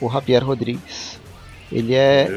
o 0.00 0.10
Javier 0.10 0.44
Rodrigues. 0.44 1.20
Ele 1.70 1.94
é 1.94 2.28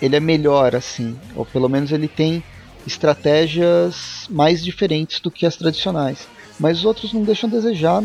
ele 0.00 0.16
é 0.16 0.20
melhor 0.20 0.74
assim, 0.74 1.18
ou 1.34 1.44
pelo 1.44 1.68
menos 1.68 1.92
ele 1.92 2.08
tem 2.08 2.42
estratégias 2.86 4.26
mais 4.30 4.64
diferentes 4.64 5.20
do 5.20 5.30
que 5.30 5.44
as 5.44 5.56
tradicionais. 5.56 6.26
Mas 6.58 6.78
os 6.78 6.84
outros 6.84 7.12
não 7.12 7.22
deixam 7.22 7.48
a 7.48 7.52
desejar 7.52 8.02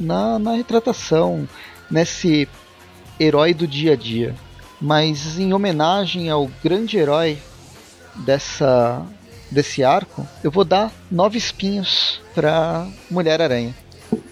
na, 0.00 0.38
na 0.38 0.54
retratação, 0.54 1.48
nesse 1.90 2.48
herói 3.20 3.52
do 3.52 3.66
dia 3.66 3.92
a 3.92 3.96
dia 3.96 4.34
mas 4.82 5.38
em 5.38 5.54
homenagem 5.54 6.28
ao 6.28 6.50
grande 6.62 6.98
herói 6.98 7.38
dessa 8.16 9.06
desse 9.52 9.84
arco, 9.84 10.26
eu 10.42 10.50
vou 10.50 10.64
dar 10.64 10.92
nove 11.10 11.38
espinhos 11.38 12.20
para 12.34 12.88
Mulher-Aranha. 13.10 13.74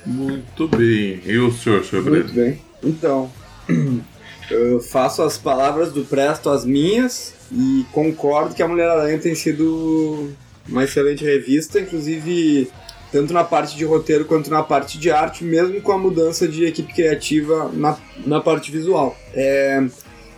Muito 0.04 0.66
bem. 0.68 1.20
E 1.24 1.38
o 1.38 1.52
senhor, 1.52 1.84
senhor 1.84 2.04
Muito 2.04 2.32
bem. 2.32 2.60
Então, 2.82 3.30
eu 4.50 4.80
faço 4.80 5.22
as 5.22 5.38
palavras 5.38 5.92
do 5.92 6.04
Presto 6.04 6.50
as 6.50 6.64
minhas 6.64 7.34
e 7.52 7.84
concordo 7.92 8.54
que 8.54 8.62
a 8.62 8.68
Mulher-Aranha 8.68 9.18
tem 9.18 9.34
sido 9.34 10.30
uma 10.68 10.84
excelente 10.84 11.24
revista, 11.24 11.80
inclusive 11.80 12.70
tanto 13.12 13.32
na 13.32 13.42
parte 13.42 13.76
de 13.76 13.84
roteiro 13.84 14.24
quanto 14.24 14.50
na 14.50 14.62
parte 14.62 14.98
de 14.98 15.10
arte, 15.10 15.42
mesmo 15.44 15.80
com 15.80 15.92
a 15.92 15.98
mudança 15.98 16.46
de 16.46 16.64
equipe 16.64 16.92
criativa 16.92 17.70
na, 17.72 17.98
na 18.24 18.40
parte 18.40 18.70
visual. 18.70 19.16
É, 19.34 19.84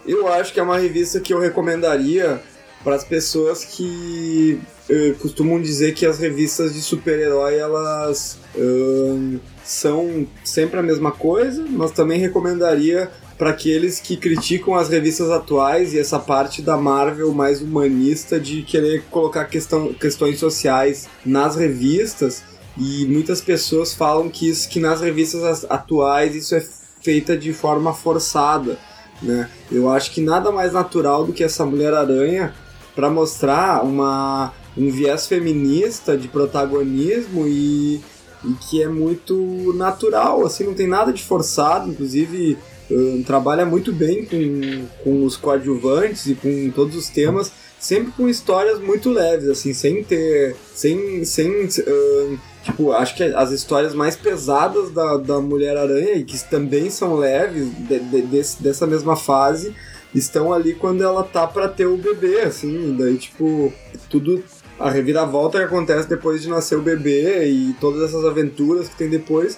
eu 0.06 0.26
acho 0.32 0.52
que 0.52 0.58
é 0.58 0.62
uma 0.62 0.78
revista 0.78 1.20
que 1.20 1.32
eu 1.32 1.38
recomendaria 1.38 2.40
para 2.82 2.96
as 2.96 3.04
pessoas 3.04 3.64
que 3.64 4.60
uh, 4.90 5.14
costumam 5.18 5.60
dizer 5.60 5.94
que 5.94 6.04
as 6.04 6.18
revistas 6.18 6.74
de 6.74 6.80
super-herói 6.80 7.56
elas 7.56 8.38
são 9.64 10.26
sempre 10.44 10.78
a 10.78 10.82
mesma 10.82 11.12
coisa, 11.12 11.64
mas 11.70 11.90
também 11.90 12.18
recomendaria 12.18 13.10
para 13.38 13.50
aqueles 13.50 13.98
que 13.98 14.16
criticam 14.16 14.74
as 14.74 14.88
revistas 14.88 15.30
atuais 15.30 15.94
e 15.94 15.98
essa 15.98 16.18
parte 16.18 16.60
da 16.60 16.76
Marvel 16.76 17.32
mais 17.32 17.62
humanista 17.62 18.38
de 18.38 18.62
querer 18.62 19.04
colocar 19.10 19.46
questão, 19.46 19.94
questões 19.94 20.38
sociais 20.38 21.08
nas 21.24 21.56
revistas 21.56 22.42
e 22.76 23.06
muitas 23.06 23.40
pessoas 23.40 23.94
falam 23.94 24.28
que 24.28 24.48
isso 24.48 24.68
que 24.68 24.78
nas 24.78 25.00
revistas 25.00 25.64
atuais 25.68 26.34
isso 26.36 26.54
é 26.54 26.62
feita 27.00 27.36
de 27.36 27.52
forma 27.52 27.92
forçada 27.92 28.78
né? 29.22 29.48
Eu 29.70 29.88
acho 29.88 30.10
que 30.10 30.20
nada 30.20 30.50
mais 30.50 30.72
natural 30.72 31.24
do 31.24 31.32
que 31.32 31.44
essa 31.44 31.64
Mulher-Aranha 31.64 32.52
para 32.94 33.10
mostrar 33.10 33.84
uma, 33.84 34.52
um 34.76 34.90
viés 34.90 35.26
feminista 35.26 36.16
de 36.16 36.28
protagonismo 36.28 37.46
e, 37.46 38.00
e 38.44 38.52
que 38.68 38.82
é 38.82 38.88
muito 38.88 39.72
natural, 39.76 40.44
assim, 40.44 40.64
não 40.64 40.74
tem 40.74 40.86
nada 40.86 41.12
de 41.12 41.22
forçado, 41.22 41.90
inclusive 41.90 42.58
um, 42.90 43.22
trabalha 43.22 43.64
muito 43.64 43.92
bem 43.92 44.24
com, 44.24 44.86
com 45.02 45.24
os 45.24 45.36
coadjuvantes 45.36 46.26
e 46.26 46.34
com 46.34 46.70
todos 46.70 46.94
os 46.96 47.08
temas, 47.08 47.50
sempre 47.78 48.12
com 48.12 48.28
histórias 48.28 48.78
muito 48.80 49.10
leves, 49.10 49.48
assim, 49.48 49.72
sem 49.72 50.04
ter. 50.04 50.56
sem. 50.74 51.24
sem 51.24 51.64
uh, 51.64 52.38
Tipo, 52.62 52.92
acho 52.92 53.16
que 53.16 53.24
as 53.24 53.50
histórias 53.50 53.92
mais 53.92 54.14
pesadas 54.14 54.92
da, 54.92 55.16
da 55.16 55.40
Mulher-Aranha, 55.40 56.12
e 56.12 56.22
que 56.22 56.38
também 56.48 56.90
são 56.90 57.16
leves, 57.16 57.68
de, 57.76 57.98
de, 57.98 58.22
desse, 58.22 58.62
dessa 58.62 58.86
mesma 58.86 59.16
fase, 59.16 59.74
estão 60.14 60.52
ali 60.52 60.74
quando 60.74 61.02
ela 61.02 61.22
tá 61.22 61.46
para 61.46 61.68
ter 61.68 61.86
o 61.86 61.96
bebê, 61.96 62.40
assim, 62.40 62.96
daí, 62.98 63.16
tipo, 63.16 63.72
tudo. 64.10 64.42
A 64.78 64.90
reviravolta 64.90 65.58
que 65.58 65.64
acontece 65.64 66.08
depois 66.08 66.42
de 66.42 66.48
nascer 66.48 66.76
o 66.76 66.82
bebê 66.82 67.46
e 67.48 67.72
todas 67.80 68.02
essas 68.02 68.24
aventuras 68.24 68.88
que 68.88 68.96
tem 68.96 69.08
depois. 69.08 69.56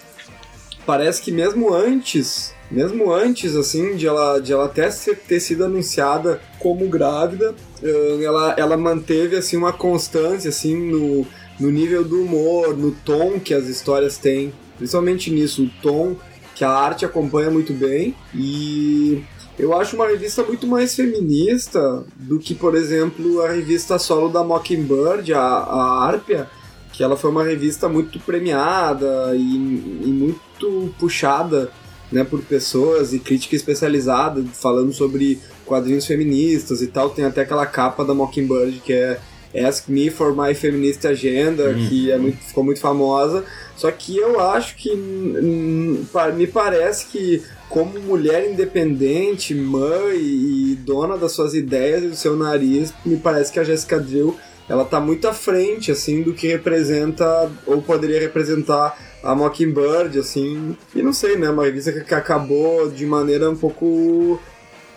Parece 0.84 1.22
que 1.22 1.32
mesmo 1.32 1.72
antes, 1.72 2.52
mesmo 2.70 3.10
antes, 3.10 3.56
assim, 3.56 3.96
de 3.96 4.06
ela, 4.06 4.38
de 4.38 4.52
ela 4.52 4.66
até 4.66 4.90
ter 5.26 5.40
sido 5.40 5.64
anunciada 5.64 6.42
como 6.58 6.86
grávida, 6.88 7.54
eh, 7.82 8.18
ela, 8.22 8.54
ela 8.58 8.76
manteve, 8.76 9.36
assim, 9.36 9.56
uma 9.56 9.72
constância, 9.72 10.50
assim, 10.50 10.76
no 10.76 11.26
no 11.58 11.70
nível 11.70 12.04
do 12.04 12.22
humor, 12.22 12.76
no 12.76 12.90
tom 12.90 13.38
que 13.38 13.54
as 13.54 13.66
histórias 13.66 14.18
têm, 14.18 14.52
principalmente 14.76 15.30
nisso, 15.30 15.64
o 15.64 15.70
tom 15.82 16.16
que 16.54 16.64
a 16.64 16.70
arte 16.70 17.04
acompanha 17.04 17.50
muito 17.50 17.72
bem 17.72 18.14
e 18.34 19.22
eu 19.58 19.78
acho 19.78 19.96
uma 19.96 20.06
revista 20.06 20.42
muito 20.42 20.66
mais 20.66 20.94
feminista 20.94 22.04
do 22.16 22.38
que, 22.38 22.54
por 22.54 22.74
exemplo, 22.74 23.40
a 23.42 23.52
revista 23.52 23.98
solo 23.98 24.28
da 24.28 24.42
Mockingbird, 24.42 25.32
a, 25.32 25.40
a 25.40 26.06
Arpia, 26.06 26.48
que 26.92 27.02
ela 27.02 27.16
foi 27.16 27.30
uma 27.30 27.44
revista 27.44 27.88
muito 27.88 28.18
premiada 28.20 29.34
e, 29.34 29.38
e 29.38 30.08
muito 30.08 30.92
puxada 30.98 31.70
né, 32.10 32.24
por 32.24 32.40
pessoas 32.42 33.12
e 33.12 33.18
crítica 33.18 33.56
especializada 33.56 34.44
falando 34.52 34.92
sobre 34.92 35.40
quadrinhos 35.64 36.06
feministas 36.06 36.82
e 36.82 36.86
tal. 36.86 37.10
Tem 37.10 37.24
até 37.24 37.42
aquela 37.42 37.66
capa 37.66 38.04
da 38.04 38.14
Mockingbird 38.14 38.80
que 38.80 38.92
é 38.92 39.18
Ask 39.66 39.88
Me 39.88 40.10
for 40.10 40.34
My 40.36 40.54
Feminist 40.54 41.04
Agenda, 41.06 41.70
hum. 41.70 41.88
que 41.88 42.10
é 42.10 42.18
muito, 42.18 42.38
ficou 42.38 42.64
muito 42.64 42.80
famosa. 42.80 43.44
Só 43.76 43.90
que 43.90 44.16
eu 44.16 44.40
acho 44.40 44.76
que 44.76 44.94
me 44.94 46.46
parece 46.46 47.06
que 47.06 47.42
como 47.74 47.98
mulher 47.98 48.48
independente, 48.48 49.52
mãe 49.52 50.16
e 50.16 50.78
dona 50.86 51.18
das 51.18 51.32
suas 51.32 51.54
ideias 51.54 52.04
e 52.04 52.06
do 52.06 52.14
seu 52.14 52.36
nariz, 52.36 52.94
me 53.04 53.16
parece 53.16 53.50
que 53.50 53.58
a 53.58 53.64
Jessica 53.64 53.98
Drill 53.98 54.36
ela 54.68 54.84
tá 54.84 55.00
muito 55.00 55.26
à 55.26 55.34
frente 55.34 55.90
assim 55.90 56.22
do 56.22 56.32
que 56.32 56.46
representa 56.46 57.50
ou 57.66 57.82
poderia 57.82 58.20
representar 58.20 58.96
a 59.24 59.34
Mockingbird, 59.34 60.16
assim. 60.20 60.76
E 60.94 61.02
não 61.02 61.12
sei, 61.12 61.36
né? 61.36 61.50
Uma 61.50 61.64
revista 61.64 61.90
que 61.90 62.14
acabou 62.14 62.88
de 62.88 63.04
maneira 63.04 63.50
um 63.50 63.56
pouco 63.56 64.40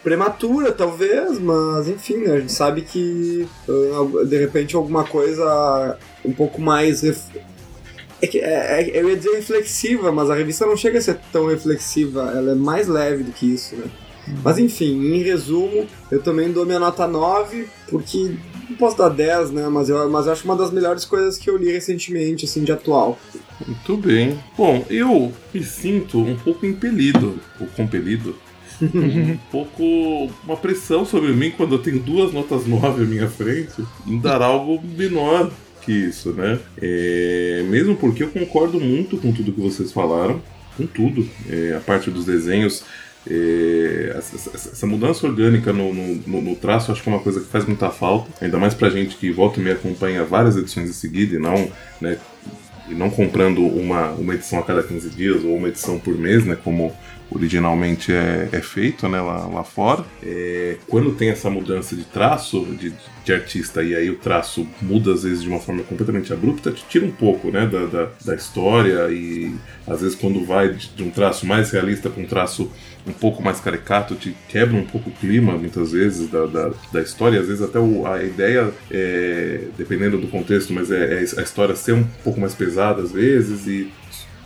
prematura, 0.04 0.72
talvez, 0.72 1.40
mas 1.40 1.90
enfim, 1.90 2.18
né? 2.18 2.34
A 2.34 2.40
gente 2.40 2.52
sabe 2.52 2.84
que 2.84 3.48
uh, 3.68 4.24
de 4.24 4.38
repente 4.38 4.76
alguma 4.76 5.04
coisa 5.04 5.98
um 6.24 6.32
pouco 6.32 6.62
mais. 6.62 7.02
É 8.22 8.28
que, 8.28 8.40
é, 8.40 8.82
é, 8.82 9.00
eu 9.00 9.10
ia 9.10 9.16
dizer 9.16 9.36
reflexiva, 9.36 10.12
mas 10.12 10.30
a 10.30 10.36
revista 10.36 10.66
não 10.66 10.76
chega 10.76 10.98
a 10.98 11.02
ser 11.02 11.20
tão 11.32 11.48
reflexiva, 11.48 12.32
ela 12.36 12.52
é 12.52 12.56
mais 12.56 12.88
leve 12.88 13.24
do 13.24 13.32
que 13.32 13.46
isso, 13.46 13.76
né? 13.76 13.86
Uhum. 14.28 14.36
Mas 14.44 14.58
enfim, 14.58 15.16
em 15.16 15.22
resumo, 15.22 15.86
eu 16.12 16.22
também 16.22 16.52
dou 16.52 16.66
minha 16.66 16.80
nota 16.80 17.08
9, 17.08 17.68
porque 17.90 18.36
não 18.70 18.76
posso 18.76 18.98
dar 18.98 19.10
10, 19.10 19.52
né? 19.52 19.68
Mas 19.70 19.90
eu, 19.90 20.10
mas 20.10 20.26
eu 20.26 20.34
acho 20.34 20.44
uma 20.46 20.56
das 20.56 20.72
melhores 20.72 21.06
coisas 21.06 21.38
que 21.38 21.50
eu 21.50 21.58
li 21.58 21.72
recentemente, 21.72 22.46
assim, 22.46 22.64
de 22.64 22.72
atual. 22.72 23.18
Muito 23.66 23.98
bem. 23.98 24.38
Bom, 24.58 24.86
eu 24.90 25.32
me 25.54 25.64
sinto 25.64 26.20
um 26.20 26.36
pouco 26.36 26.66
impelido, 26.66 27.40
ou 27.60 27.68
compelido, 27.68 28.36
um 28.82 29.38
pouco 29.52 30.32
uma 30.44 30.58
pressão 30.58 31.06
sobre 31.06 31.32
mim 31.34 31.52
quando 31.56 31.76
eu 31.76 31.80
tenho 31.80 32.00
duas 32.00 32.32
notas 32.34 32.66
9 32.66 33.04
à 33.04 33.06
minha 33.06 33.28
frente 33.28 33.84
em 34.06 34.20
dar 34.20 34.42
algo 34.42 34.82
menor 34.84 35.52
que 35.88 35.94
isso, 35.94 36.34
né? 36.34 36.60
É, 36.82 37.64
mesmo 37.70 37.96
porque 37.96 38.22
eu 38.22 38.28
concordo 38.28 38.78
muito 38.78 39.18
com 39.18 39.32
tudo 39.32 39.54
que 39.54 39.62
vocês 39.62 39.94
falaram, 39.94 40.42
com 40.76 40.86
tudo. 40.86 41.28
É, 41.50 41.76
a 41.78 41.80
parte 41.80 42.12
dos 42.12 42.26
desenhos, 42.26 42.84
é, 43.26 44.14
essa, 44.18 44.52
essa, 44.54 44.86
mudança 44.86 45.26
orgânica 45.26 45.72
no, 45.72 45.94
no, 45.94 46.42
no, 46.42 46.56
traço 46.58 46.92
acho 46.92 47.02
que 47.02 47.10
é 47.10 47.14
uma 47.14 47.22
coisa 47.22 47.40
que 47.40 47.48
faz 47.48 47.66
muita 47.66 47.90
falta, 47.90 48.30
ainda 48.44 48.58
mais 48.58 48.74
pra 48.74 48.90
gente 48.90 49.16
que 49.16 49.32
volta 49.32 49.62
e 49.62 49.64
me 49.64 49.72
acompanha 49.72 50.26
várias 50.26 50.58
edições 50.58 50.90
em 50.90 50.94
seguida 50.94 51.36
e 51.36 51.40
não 51.40 51.72
né, 52.02 52.18
e 52.90 52.94
não 52.94 53.10
comprando 53.10 53.66
uma, 53.66 54.12
uma 54.12 54.34
edição 54.34 54.60
a 54.60 54.64
cada 54.64 54.84
15 54.84 55.10
dias 55.10 55.44
ou 55.44 55.56
uma 55.56 55.70
edição 55.70 56.00
por 56.00 56.18
mês, 56.18 56.46
né, 56.46 56.58
como 56.62 56.94
originalmente 57.30 58.12
é, 58.12 58.50
é 58.52 58.62
feito 58.62 59.08
né, 59.08 59.20
lá, 59.22 59.46
lá 59.48 59.64
fora. 59.64 60.04
É, 60.24 60.78
quando 60.88 61.14
tem 61.14 61.30
essa 61.30 61.50
mudança 61.50 61.96
de 61.96 62.04
traço 62.04 62.66
de, 62.80 62.94
de, 63.24 63.34
artista 63.34 63.84
e 63.84 63.96
aí 63.96 64.10
o 64.10 64.16
traço 64.16 64.68
muda 64.82 65.14
às 65.14 65.24
vezes 65.24 65.44
de 65.44 65.50
uma 65.50 65.60
forma 65.60 65.84
completamente 65.84 66.32
abrupta, 66.32 66.72
te 66.72 66.86
tira 66.88 67.06
um 67.06 67.12
pouco 67.12 67.52
né, 67.52 67.66
da, 67.66 67.86
da, 67.86 68.10
da 68.24 68.36
história 68.36 69.10
e 69.10 69.54
às 69.86 70.02
vezes 70.02 70.16
quando 70.16 70.46
vai 70.46 70.74
de, 70.74 70.90
de 70.90 71.04
um 71.04 71.10
traço 71.10 71.46
mais 71.46 71.72
realista 71.72 72.10
para 72.10 72.22
um 72.22 72.26
traço 72.26 72.72
um 73.06 73.14
pouco 73.14 73.42
mais 73.42 73.60
caricato, 73.60 74.16
te 74.16 74.36
quebra 74.50 74.76
um 74.76 74.86
pouco 74.86 75.10
o 75.10 75.14
clima, 75.14 75.54
muitas 75.54 75.94
vezes, 75.94 76.30
da, 76.30 76.46
da, 76.46 76.72
da 76.92 77.02
história. 77.02 77.40
Às 77.40 77.48
vezes 77.48 77.64
até 77.64 77.80
o, 77.80 78.06
a 78.06 78.22
ideia, 78.22 78.70
é, 78.92 79.62
dependendo 79.78 80.18
do 80.18 80.28
contexto, 80.28 80.74
mas 80.74 80.92
é, 80.92 81.14
é, 81.14 81.20
a 81.20 81.42
história 81.42 81.76
ser 81.76 81.94
um 81.94 82.04
pouco 82.24 82.40
mais 82.40 82.54
pesada 82.54 83.02
às 83.02 83.12
vezes, 83.12 83.66
e 83.66 83.90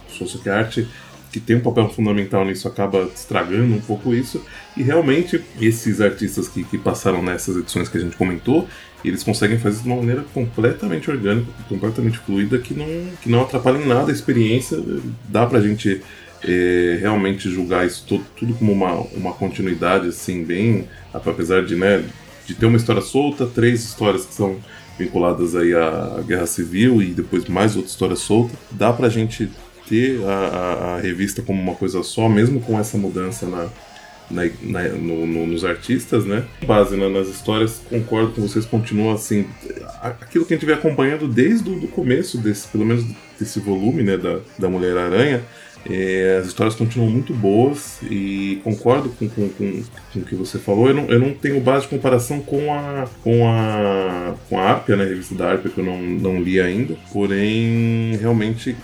só 0.08 0.38
que 0.38 0.50
a 0.50 0.58
arte 0.58 0.88
que 1.32 1.40
tem 1.40 1.56
um 1.56 1.62
papel 1.62 1.90
fundamental 1.90 2.44
nisso 2.46 2.68
acaba 2.68 3.10
estragando 3.16 3.74
um 3.74 3.82
pouco 3.82 4.14
isso. 4.14 4.44
E 4.76 4.84
realmente, 4.84 5.42
esses 5.60 6.02
artistas 6.02 6.48
que, 6.48 6.64
que 6.64 6.78
passaram 6.78 7.24
nessas 7.24 7.56
edições 7.56 7.88
que 7.88 7.98
a 7.98 8.02
gente 8.02 8.18
comentou, 8.18 8.68
eles 9.04 9.24
conseguem 9.24 9.58
fazer 9.58 9.76
isso 9.76 9.84
de 9.84 9.90
uma 9.90 9.98
maneira 9.98 10.26
completamente 10.34 11.10
orgânica, 11.10 11.52
completamente 11.68 12.18
fluida, 12.20 12.60
que 12.60 12.74
não, 12.74 12.86
que 13.22 13.30
não 13.30 13.42
atrapalha 13.42 13.78
em 13.78 13.88
nada 13.88 14.12
a 14.12 14.14
experiência. 14.14 14.78
Dá 15.30 15.46
pra 15.46 15.62
gente 15.62 16.02
é, 16.44 16.98
realmente 17.00 17.50
julgar 17.50 17.86
isso 17.86 18.04
tudo, 18.08 18.26
tudo 18.36 18.54
como 18.54 18.72
uma, 18.72 18.94
uma 19.14 19.34
continuidade, 19.34 20.10
assim, 20.10 20.44
bem. 20.44 20.88
Apesar 21.14 21.66
de, 21.66 21.76
né, 21.76 22.04
de 22.46 22.54
ter 22.54 22.66
uma 22.66 22.78
história 22.78 23.02
solta, 23.02 23.46
três 23.46 23.84
histórias 23.84 24.26
que 24.26 24.34
são 24.34 24.58
vinculadas 25.00 25.56
aí 25.56 25.74
à 25.74 26.22
Guerra 26.28 26.46
Civil 26.46 27.02
e 27.02 27.08
depois 27.08 27.46
mais 27.46 27.76
outra 27.76 27.90
história 27.90 28.16
solta, 28.16 28.54
dá 28.72 28.94
pra 28.94 29.10
gente 29.10 29.50
ter 29.92 30.24
a, 30.24 30.30
a, 30.30 30.96
a 30.96 31.00
revista 31.02 31.42
como 31.42 31.62
uma 31.62 31.76
coisa 31.76 32.02
só, 32.02 32.30
mesmo 32.30 32.62
com 32.62 32.80
essa 32.80 32.98
mudança 32.98 33.46
na, 33.46 33.68
na, 34.32 34.50
na, 34.62 34.88
no, 34.90 35.28
no, 35.28 35.46
nos 35.46 35.66
artistas, 35.66 36.24
né? 36.26 36.46
Base 36.66 36.96
né, 36.96 37.10
nas 37.10 37.28
histórias, 37.28 37.82
concordo 37.90 38.32
com 38.32 38.42
vocês, 38.42 38.66
continua 38.66 39.16
assim. 39.16 39.46
Aquilo 40.02 40.46
que 40.46 40.54
a 40.54 40.58
gente 40.58 40.66
vem 40.66 40.76
acompanhando 40.76 41.28
desde 41.28 41.70
o 41.70 41.88
começo, 41.90 42.38
desse, 42.38 42.70
pelo 42.70 42.86
menos 42.86 43.06
desse 43.38 43.60
volume 43.60 44.02
né, 44.02 44.16
da, 44.16 44.40
da 44.58 44.70
Mulher-Aranha, 44.70 45.44
é, 45.90 46.40
as 46.42 46.48
histórias 46.48 46.76
continuam 46.76 47.10
muito 47.10 47.34
boas 47.34 48.00
e 48.04 48.62
concordo 48.64 49.10
com, 49.10 49.28
com, 49.30 49.50
com, 49.50 49.84
com, 50.14 50.20
o 50.20 50.24
que 50.24 50.36
você 50.36 50.60
falou. 50.60 50.88
Eu 50.88 50.94
não, 50.94 51.06
eu 51.06 51.20
não 51.20 51.34
tenho 51.34 51.60
base 51.60 51.84
de 51.84 51.90
comparação 51.90 52.40
com 52.40 52.74
a 52.74 53.08
com 53.24 53.48
a 53.48 54.34
com 54.50 54.60
a 54.60 54.64
Arpia, 54.64 54.96
né, 54.96 55.04
a 55.04 55.08
revista 55.08 55.36
da 55.36 55.52
Arpia 55.52 55.72
que 55.72 55.78
eu 55.78 55.86
não, 55.86 56.02
não 56.02 56.42
li 56.42 56.60
ainda. 56.60 56.96
Porém, 57.12 58.18
realmente, 58.20 58.76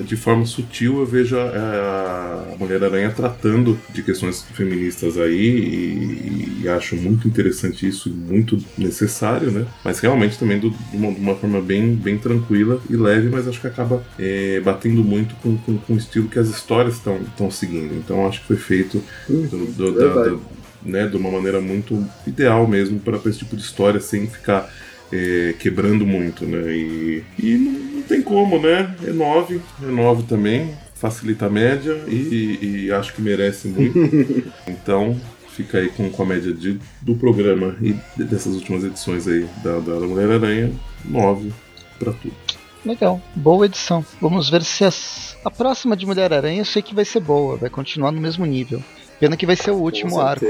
de 0.00 0.16
forma 0.16 0.44
sutil, 0.46 1.00
eu 1.00 1.06
vejo 1.06 1.36
a, 1.38 2.46
a 2.52 2.56
Mulher-Aranha 2.58 3.10
tratando 3.10 3.78
de 3.92 4.02
questões 4.02 4.42
feministas 4.54 5.18
aí 5.18 5.36
e, 5.36 6.62
e, 6.62 6.68
acho 6.68 6.96
muito 6.96 7.26
interessante 7.26 7.86
isso 7.86 8.10
muito 8.10 8.58
necessário, 8.76 9.50
né? 9.50 9.66
Mas 9.84 9.98
realmente 10.00 10.38
também 10.38 10.58
do, 10.58 10.70
de, 10.70 10.96
uma, 10.96 11.12
de, 11.12 11.20
uma, 11.20 11.34
forma 11.34 11.60
bem, 11.60 11.94
bem 11.94 12.18
tranquila 12.18 12.80
e 12.88 12.96
leve, 12.96 13.28
mas 13.28 13.48
acho 13.48 13.60
que 13.60 13.66
acaba 13.66 14.02
é, 14.18 14.60
batendo 14.60 15.02
muito 15.02 15.34
com, 15.36 15.56
com, 15.58 15.78
com 15.78 15.94
o 15.94 15.96
estilo 15.96 16.28
que 16.28 16.38
as 16.40 16.48
histórias 16.48 16.96
estão 16.96 17.50
seguindo. 17.50 17.94
Então 17.94 18.26
acho 18.26 18.40
que 18.40 18.46
foi 18.46 18.56
feito 18.56 19.02
hum, 19.28 19.46
do, 19.46 19.66
do, 19.66 19.92
da, 19.92 20.38
né, 20.82 21.06
de 21.06 21.16
uma 21.16 21.30
maneira 21.30 21.60
muito 21.60 22.04
ideal 22.26 22.66
mesmo 22.66 22.98
para 22.98 23.18
esse 23.26 23.38
tipo 23.38 23.56
de 23.56 23.62
história 23.62 24.00
sem 24.00 24.26
ficar 24.26 24.72
é, 25.12 25.54
quebrando 25.58 26.06
muito, 26.06 26.44
né? 26.46 26.72
E, 26.72 27.24
e 27.38 27.54
não, 27.56 27.72
não, 27.72 28.02
tem 28.02 28.22
como, 28.22 28.60
né? 28.60 28.94
É 29.06 29.12
9, 29.12 29.60
é 29.82 29.86
9 29.86 30.22
também, 30.24 30.74
facilita 30.94 31.46
a 31.46 31.50
média 31.50 32.00
e, 32.06 32.84
e 32.86 32.92
acho 32.92 33.12
que 33.12 33.20
merece 33.20 33.68
muito. 33.68 33.98
então 34.66 35.20
fica 35.50 35.78
aí 35.78 35.88
com, 35.88 36.22
a 36.22 36.26
média 36.26 36.52
de, 36.52 36.78
do 37.02 37.14
programa 37.16 37.76
e 37.82 37.94
dessas 38.22 38.54
últimas 38.54 38.84
edições 38.84 39.26
aí 39.26 39.46
da, 39.62 39.78
da 39.78 40.00
Mulher-Aranha, 40.00 40.72
9 41.04 41.52
para 41.98 42.12
tudo. 42.12 42.49
Legal, 42.84 43.20
boa 43.34 43.66
edição. 43.66 44.04
Vamos 44.20 44.48
ver 44.48 44.62
se 44.62 44.84
as... 44.84 45.36
a 45.44 45.50
próxima 45.50 45.96
de 45.96 46.06
Mulher-Aranha 46.06 46.60
eu 46.60 46.64
sei 46.64 46.80
que 46.80 46.94
vai 46.94 47.04
ser 47.04 47.20
boa, 47.20 47.56
vai 47.56 47.68
continuar 47.68 48.10
no 48.10 48.20
mesmo 48.20 48.46
nível. 48.46 48.82
Pena 49.18 49.36
que 49.36 49.44
vai 49.44 49.54
ser 49.54 49.70
o 49.70 49.76
último 49.76 50.18
arco. 50.18 50.46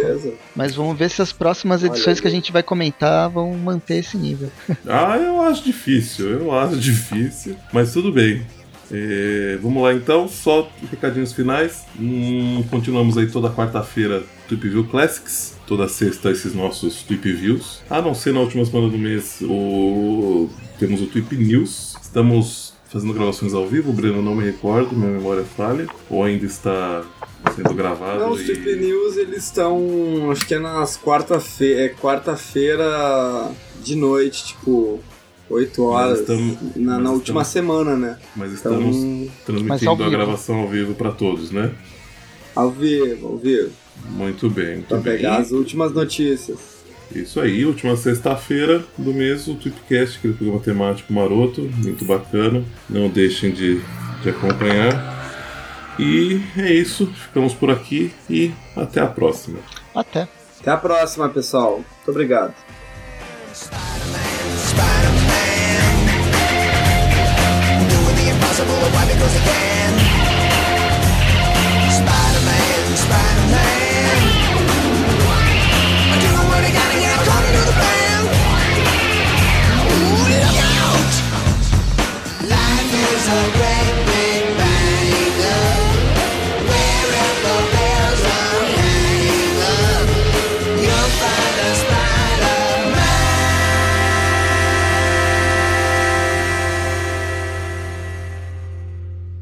Mas 0.55 0.77
vamos 0.77 0.97
ver 0.97 1.11
se 1.11 1.21
as 1.21 1.33
próximas 1.33 1.83
edições 1.83 2.21
que 2.21 2.29
a 2.29 2.31
gente 2.31 2.53
vai 2.53 2.63
comentar 2.63 3.29
vão 3.29 3.53
manter 3.55 3.97
esse 3.97 4.17
nível. 4.17 4.49
ah, 4.87 5.17
eu 5.17 5.43
acho 5.43 5.65
difícil, 5.65 6.31
eu 6.31 6.57
acho 6.57 6.77
difícil. 6.77 7.57
Mas 7.73 7.93
tudo 7.93 8.13
bem. 8.13 8.47
É, 8.93 9.59
vamos 9.61 9.83
lá 9.83 9.93
então, 9.93 10.29
só 10.29 10.69
recadinhos 10.89 11.33
finais. 11.33 11.85
Hum, 11.99 12.63
continuamos 12.71 13.19
aí 13.19 13.29
toda 13.29 13.51
quarta-feira 13.51 14.23
Tweep 14.47 14.69
View 14.69 14.85
Classics. 14.85 15.57
Toda 15.67 15.89
sexta 15.89 16.31
esses 16.31 16.55
nossos 16.55 17.03
Tweep 17.03 17.33
Views. 17.33 17.83
A 17.91 18.01
não 18.01 18.15
ser 18.15 18.33
na 18.33 18.39
última 18.39 18.65
semana 18.65 18.89
do 18.89 18.99
mês, 18.99 19.41
o... 19.43 20.49
temos 20.79 21.03
o 21.03 21.07
Tweep 21.07 21.37
News 21.37 22.00
Estamos 22.11 22.73
fazendo 22.89 23.15
gravações 23.15 23.55
ao 23.55 23.69
vivo, 23.69 23.93
Breno, 23.93 24.21
não 24.21 24.35
me 24.35 24.43
recordo, 24.45 24.97
minha 24.97 25.13
memória 25.13 25.45
falha, 25.45 25.87
ou 26.11 26.25
ainda 26.25 26.45
está 26.45 27.05
sendo 27.55 27.73
gravado? 27.73 28.19
Não, 28.19 28.33
os 28.33 28.43
Trip 28.43 28.75
News 28.75 29.17
eles 29.17 29.45
estão, 29.45 30.29
acho 30.33 30.45
que 30.45 30.55
é 30.55 30.59
nas 30.59 30.99
quarta-feira, 30.99 31.83
é 31.83 31.89
quarta-feira 31.89 33.53
de 33.81 33.95
noite, 33.95 34.45
tipo 34.47 34.99
8 35.49 35.85
horas, 35.85 36.19
estamos, 36.19 36.57
na, 36.75 36.99
na 36.99 37.13
última 37.13 37.43
estamos, 37.43 37.47
semana, 37.47 37.97
né? 37.97 38.19
Mas 38.35 38.55
estamos 38.55 38.97
então, 38.97 39.33
transmitindo 39.47 40.03
a 40.03 40.11
gravação 40.11 40.57
ao 40.57 40.69
vivo 40.69 40.95
para 40.95 41.13
todos, 41.13 41.53
né? 41.53 41.71
Ao 42.57 42.73
vivo, 42.73 43.29
ao 43.29 43.37
vivo. 43.37 43.71
Muito 44.09 44.51
bem, 44.51 44.79
muito 44.79 44.89
pra 44.89 44.99
bem. 44.99 45.15
pegar 45.17 45.37
as 45.37 45.53
últimas 45.53 45.93
notícias. 45.93 46.80
Isso 47.15 47.41
aí, 47.41 47.65
última 47.65 47.97
sexta-feira 47.97 48.85
do 48.97 49.13
mês, 49.13 49.49
o 49.49 49.55
Tweepcast, 49.55 50.19
aquele 50.19 50.35
programa 50.35 50.61
temático 50.61 51.13
maroto, 51.13 51.63
muito 51.63 52.05
bacana. 52.05 52.63
Não 52.89 53.09
deixem 53.09 53.51
de, 53.51 53.81
de 54.23 54.31
acompanhar. 54.31 55.19
E 55.99 56.41
é 56.57 56.73
isso, 56.73 57.07
ficamos 57.09 57.53
por 57.53 57.71
aqui 57.71 58.13
e 58.29 58.53
até 58.77 59.01
a 59.01 59.07
próxima. 59.07 59.59
Até. 59.95 60.29
Até 60.61 60.71
a 60.71 60.77
próxima, 60.77 61.29
pessoal. 61.29 61.77
Muito 61.77 62.11
obrigado. 62.11 62.55
Doing 67.89 68.17
the 68.17 68.31
impossible, 68.31 68.75
why 68.93 69.07
because 69.07 69.35
he 69.35 69.80
surrender. 83.31 83.70